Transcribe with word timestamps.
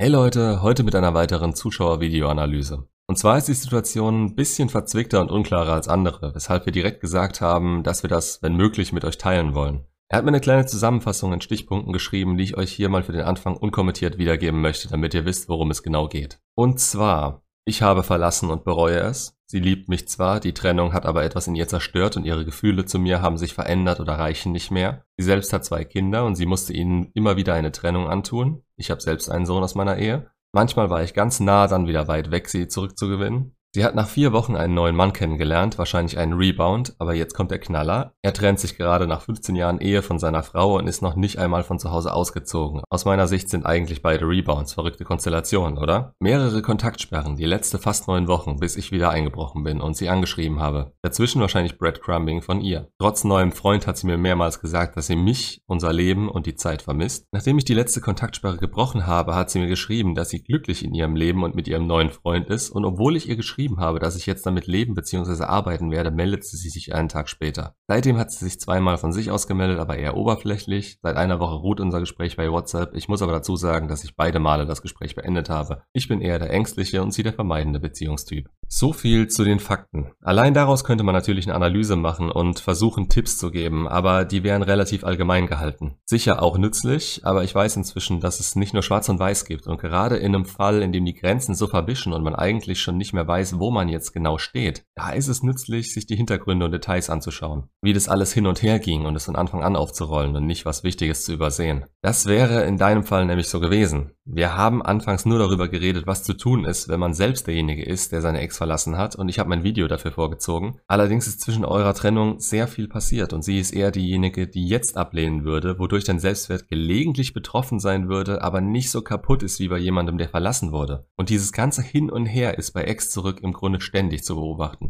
Hey 0.00 0.08
Leute, 0.08 0.62
heute 0.62 0.82
mit 0.82 0.94
einer 0.94 1.12
weiteren 1.12 1.54
Zuschauer-Videoanalyse. 1.54 2.88
Und 3.06 3.18
zwar 3.18 3.36
ist 3.36 3.48
die 3.48 3.52
Situation 3.52 4.24
ein 4.24 4.34
bisschen 4.34 4.70
verzwickter 4.70 5.20
und 5.20 5.30
unklarer 5.30 5.74
als 5.74 5.88
andere, 5.88 6.34
weshalb 6.34 6.64
wir 6.64 6.72
direkt 6.72 7.02
gesagt 7.02 7.42
haben, 7.42 7.82
dass 7.82 8.02
wir 8.02 8.08
das, 8.08 8.40
wenn 8.40 8.56
möglich, 8.56 8.94
mit 8.94 9.04
euch 9.04 9.18
teilen 9.18 9.54
wollen. 9.54 9.84
Er 10.08 10.16
hat 10.16 10.24
mir 10.24 10.30
eine 10.30 10.40
kleine 10.40 10.64
Zusammenfassung 10.64 11.34
in 11.34 11.42
Stichpunkten 11.42 11.92
geschrieben, 11.92 12.38
die 12.38 12.44
ich 12.44 12.56
euch 12.56 12.72
hier 12.72 12.88
mal 12.88 13.02
für 13.02 13.12
den 13.12 13.26
Anfang 13.26 13.58
unkommentiert 13.58 14.16
wiedergeben 14.16 14.62
möchte, 14.62 14.88
damit 14.88 15.12
ihr 15.12 15.26
wisst, 15.26 15.50
worum 15.50 15.70
es 15.70 15.82
genau 15.82 16.08
geht. 16.08 16.40
Und 16.54 16.80
zwar, 16.80 17.42
ich 17.70 17.82
habe 17.82 18.02
verlassen 18.02 18.50
und 18.50 18.64
bereue 18.64 18.98
es. 18.98 19.38
Sie 19.46 19.60
liebt 19.60 19.88
mich 19.88 20.08
zwar, 20.08 20.40
die 20.40 20.52
Trennung 20.52 20.92
hat 20.92 21.06
aber 21.06 21.24
etwas 21.24 21.46
in 21.46 21.54
ihr 21.54 21.68
zerstört 21.68 22.16
und 22.16 22.24
ihre 22.24 22.44
Gefühle 22.44 22.84
zu 22.84 22.98
mir 22.98 23.22
haben 23.22 23.38
sich 23.38 23.54
verändert 23.54 24.00
oder 24.00 24.18
reichen 24.18 24.52
nicht 24.52 24.70
mehr. 24.70 25.04
Sie 25.16 25.24
selbst 25.24 25.52
hat 25.52 25.64
zwei 25.64 25.84
Kinder 25.84 26.24
und 26.24 26.34
sie 26.34 26.46
musste 26.46 26.72
ihnen 26.72 27.10
immer 27.14 27.36
wieder 27.36 27.54
eine 27.54 27.72
Trennung 27.72 28.08
antun. 28.08 28.62
Ich 28.76 28.90
habe 28.90 29.00
selbst 29.00 29.30
einen 29.30 29.46
Sohn 29.46 29.62
aus 29.62 29.74
meiner 29.74 29.98
Ehe. 29.98 30.30
Manchmal 30.52 30.90
war 30.90 31.02
ich 31.02 31.14
ganz 31.14 31.38
nah, 31.38 31.68
dann 31.68 31.86
wieder 31.86 32.08
weit 32.08 32.32
weg, 32.32 32.48
sie 32.48 32.66
zurückzugewinnen. 32.66 33.56
Sie 33.72 33.84
hat 33.84 33.94
nach 33.94 34.08
vier 34.08 34.32
Wochen 34.32 34.56
einen 34.56 34.74
neuen 34.74 34.96
Mann 34.96 35.12
kennengelernt, 35.12 35.78
wahrscheinlich 35.78 36.18
einen 36.18 36.32
Rebound, 36.32 36.96
aber 36.98 37.14
jetzt 37.14 37.34
kommt 37.34 37.52
der 37.52 37.60
Knaller. 37.60 38.14
Er 38.20 38.32
trennt 38.32 38.58
sich 38.58 38.76
gerade 38.76 39.06
nach 39.06 39.22
15 39.22 39.54
Jahren 39.54 39.80
Ehe 39.80 40.02
von 40.02 40.18
seiner 40.18 40.42
Frau 40.42 40.76
und 40.76 40.88
ist 40.88 41.02
noch 41.02 41.14
nicht 41.14 41.38
einmal 41.38 41.62
von 41.62 41.78
zu 41.78 41.92
Hause 41.92 42.12
ausgezogen. 42.12 42.82
Aus 42.90 43.04
meiner 43.04 43.28
Sicht 43.28 43.48
sind 43.48 43.64
eigentlich 43.64 44.02
beide 44.02 44.26
Rebounds 44.26 44.74
verrückte 44.74 45.04
Konstellationen, 45.04 45.78
oder? 45.78 46.14
Mehrere 46.18 46.62
Kontaktsperren, 46.62 47.36
die 47.36 47.44
letzte 47.44 47.78
fast 47.78 48.08
neun 48.08 48.26
Wochen, 48.26 48.56
bis 48.56 48.74
ich 48.74 48.90
wieder 48.90 49.10
eingebrochen 49.10 49.62
bin 49.62 49.80
und 49.80 49.96
sie 49.96 50.08
angeschrieben 50.08 50.58
habe. 50.58 50.92
Dazwischen 51.02 51.40
wahrscheinlich 51.40 51.78
Breadcrumbing 51.78 52.42
von 52.42 52.60
ihr. 52.60 52.88
Trotz 52.98 53.22
neuem 53.22 53.52
Freund 53.52 53.86
hat 53.86 53.96
sie 53.96 54.08
mir 54.08 54.18
mehrmals 54.18 54.60
gesagt, 54.60 54.96
dass 54.96 55.06
sie 55.06 55.14
mich, 55.14 55.62
unser 55.66 55.92
Leben 55.92 56.28
und 56.28 56.46
die 56.46 56.56
Zeit 56.56 56.82
vermisst. 56.82 57.28
Nachdem 57.30 57.56
ich 57.56 57.66
die 57.66 57.74
letzte 57.74 58.00
Kontaktsperre 58.00 58.56
gebrochen 58.56 59.06
habe, 59.06 59.36
hat 59.36 59.48
sie 59.48 59.60
mir 59.60 59.68
geschrieben, 59.68 60.16
dass 60.16 60.30
sie 60.30 60.42
glücklich 60.42 60.84
in 60.84 60.92
ihrem 60.92 61.14
Leben 61.14 61.44
und 61.44 61.54
mit 61.54 61.68
ihrem 61.68 61.86
neuen 61.86 62.10
Freund 62.10 62.48
ist 62.48 62.70
und 62.70 62.84
obwohl 62.84 63.14
ich 63.14 63.28
ihr 63.28 63.36
geschrieben 63.36 63.59
geschrieben 63.60 63.80
habe, 63.80 63.98
dass 63.98 64.16
ich 64.16 64.24
jetzt 64.24 64.46
damit 64.46 64.66
leben 64.66 64.94
bzw. 64.94 65.44
arbeiten 65.44 65.90
werde, 65.90 66.10
meldete 66.10 66.46
sie 66.46 66.70
sich 66.70 66.94
einen 66.94 67.10
Tag 67.10 67.28
später. 67.28 67.74
Seitdem 67.88 68.16
hat 68.16 68.30
sie 68.30 68.46
sich 68.46 68.58
zweimal 68.58 68.96
von 68.96 69.12
sich 69.12 69.30
aus 69.30 69.46
gemeldet, 69.46 69.78
aber 69.78 69.98
eher 69.98 70.16
oberflächlich. 70.16 70.98
Seit 71.02 71.16
einer 71.16 71.40
Woche 71.40 71.56
ruht 71.56 71.78
unser 71.78 72.00
Gespräch 72.00 72.38
bei 72.38 72.50
WhatsApp. 72.50 72.94
Ich 72.94 73.08
muss 73.08 73.20
aber 73.20 73.32
dazu 73.32 73.56
sagen, 73.56 73.88
dass 73.88 74.02
ich 74.02 74.16
beide 74.16 74.38
Male 74.38 74.64
das 74.64 74.80
Gespräch 74.80 75.14
beendet 75.14 75.50
habe. 75.50 75.82
Ich 75.92 76.08
bin 76.08 76.22
eher 76.22 76.38
der 76.38 76.50
ängstliche 76.50 77.02
und 77.02 77.12
sie 77.12 77.22
der 77.22 77.34
vermeidende 77.34 77.80
Beziehungstyp. 77.80 78.48
So 78.72 78.92
viel 78.92 79.26
zu 79.26 79.44
den 79.44 79.58
Fakten. 79.58 80.12
Allein 80.22 80.54
daraus 80.54 80.84
könnte 80.84 81.02
man 81.02 81.14
natürlich 81.14 81.46
eine 81.46 81.56
Analyse 81.56 81.96
machen 81.96 82.30
und 82.30 82.60
versuchen 82.60 83.08
Tipps 83.08 83.36
zu 83.36 83.50
geben, 83.50 83.88
aber 83.88 84.24
die 84.24 84.44
wären 84.44 84.62
relativ 84.62 85.02
allgemein 85.04 85.48
gehalten. 85.48 85.96
Sicher 86.04 86.42
auch 86.42 86.56
nützlich, 86.56 87.20
aber 87.24 87.44
ich 87.44 87.54
weiß 87.54 87.76
inzwischen, 87.76 88.20
dass 88.20 88.38
es 88.40 88.54
nicht 88.54 88.72
nur 88.72 88.84
schwarz 88.84 89.08
und 89.08 89.18
weiß 89.18 89.44
gibt 89.44 89.66
und 89.66 89.80
gerade 89.80 90.16
in 90.18 90.34
einem 90.34 90.44
Fall, 90.44 90.82
in 90.82 90.92
dem 90.92 91.04
die 91.04 91.14
Grenzen 91.14 91.54
so 91.54 91.66
verwischen 91.66 92.12
und 92.12 92.22
man 92.22 92.36
eigentlich 92.36 92.80
schon 92.80 92.96
nicht 92.96 93.12
mehr 93.12 93.26
weiß, 93.26 93.40
weiß, 93.40 93.58
wo 93.58 93.70
man 93.70 93.88
jetzt 93.88 94.12
genau 94.12 94.38
steht, 94.38 94.84
da 95.00 95.12
ist 95.12 95.28
es 95.28 95.42
nützlich, 95.42 95.94
sich 95.94 96.04
die 96.04 96.16
Hintergründe 96.16 96.66
und 96.66 96.72
Details 96.72 97.08
anzuschauen. 97.08 97.64
Wie 97.80 97.94
das 97.94 98.08
alles 98.08 98.34
hin 98.34 98.46
und 98.46 98.62
her 98.62 98.78
ging 98.78 99.06
und 99.06 99.16
es 99.16 99.24
von 99.24 99.34
Anfang 99.34 99.62
an 99.62 99.74
aufzurollen 99.74 100.36
und 100.36 100.44
nicht 100.44 100.66
was 100.66 100.84
Wichtiges 100.84 101.24
zu 101.24 101.32
übersehen. 101.32 101.86
Das 102.02 102.26
wäre 102.26 102.64
in 102.64 102.76
deinem 102.76 103.02
Fall 103.02 103.24
nämlich 103.24 103.48
so 103.48 103.60
gewesen. 103.60 104.10
Wir 104.26 104.56
haben 104.56 104.82
anfangs 104.82 105.24
nur 105.24 105.38
darüber 105.38 105.68
geredet, 105.68 106.06
was 106.06 106.22
zu 106.22 106.34
tun 106.34 106.66
ist, 106.66 106.88
wenn 106.88 107.00
man 107.00 107.14
selbst 107.14 107.46
derjenige 107.46 107.82
ist, 107.82 108.12
der 108.12 108.20
seine 108.20 108.40
Ex 108.40 108.58
verlassen 108.58 108.98
hat 108.98 109.16
und 109.16 109.30
ich 109.30 109.38
habe 109.38 109.48
mein 109.48 109.64
Video 109.64 109.88
dafür 109.88 110.12
vorgezogen. 110.12 110.78
Allerdings 110.86 111.26
ist 111.26 111.40
zwischen 111.40 111.64
eurer 111.64 111.94
Trennung 111.94 112.38
sehr 112.38 112.68
viel 112.68 112.86
passiert 112.86 113.32
und 113.32 113.42
sie 113.42 113.58
ist 113.58 113.72
eher 113.72 113.90
diejenige, 113.90 114.46
die 114.46 114.68
jetzt 114.68 114.98
ablehnen 114.98 115.44
würde, 115.44 115.78
wodurch 115.78 116.04
dein 116.04 116.20
Selbstwert 116.20 116.68
gelegentlich 116.68 117.32
betroffen 117.32 117.80
sein 117.80 118.08
würde, 118.08 118.42
aber 118.42 118.60
nicht 118.60 118.90
so 118.90 119.00
kaputt 119.00 119.42
ist 119.42 119.60
wie 119.60 119.68
bei 119.68 119.78
jemandem, 119.78 120.18
der 120.18 120.28
verlassen 120.28 120.72
wurde. 120.72 121.06
Und 121.16 121.30
dieses 121.30 121.52
ganze 121.52 121.82
Hin 121.82 122.10
und 122.10 122.26
Her 122.26 122.58
ist 122.58 122.72
bei 122.72 122.82
Ex 122.82 123.10
zurück 123.10 123.40
im 123.42 123.52
Grunde 123.52 123.80
ständig 123.80 124.24
zu 124.24 124.36
beobachten. 124.36 124.89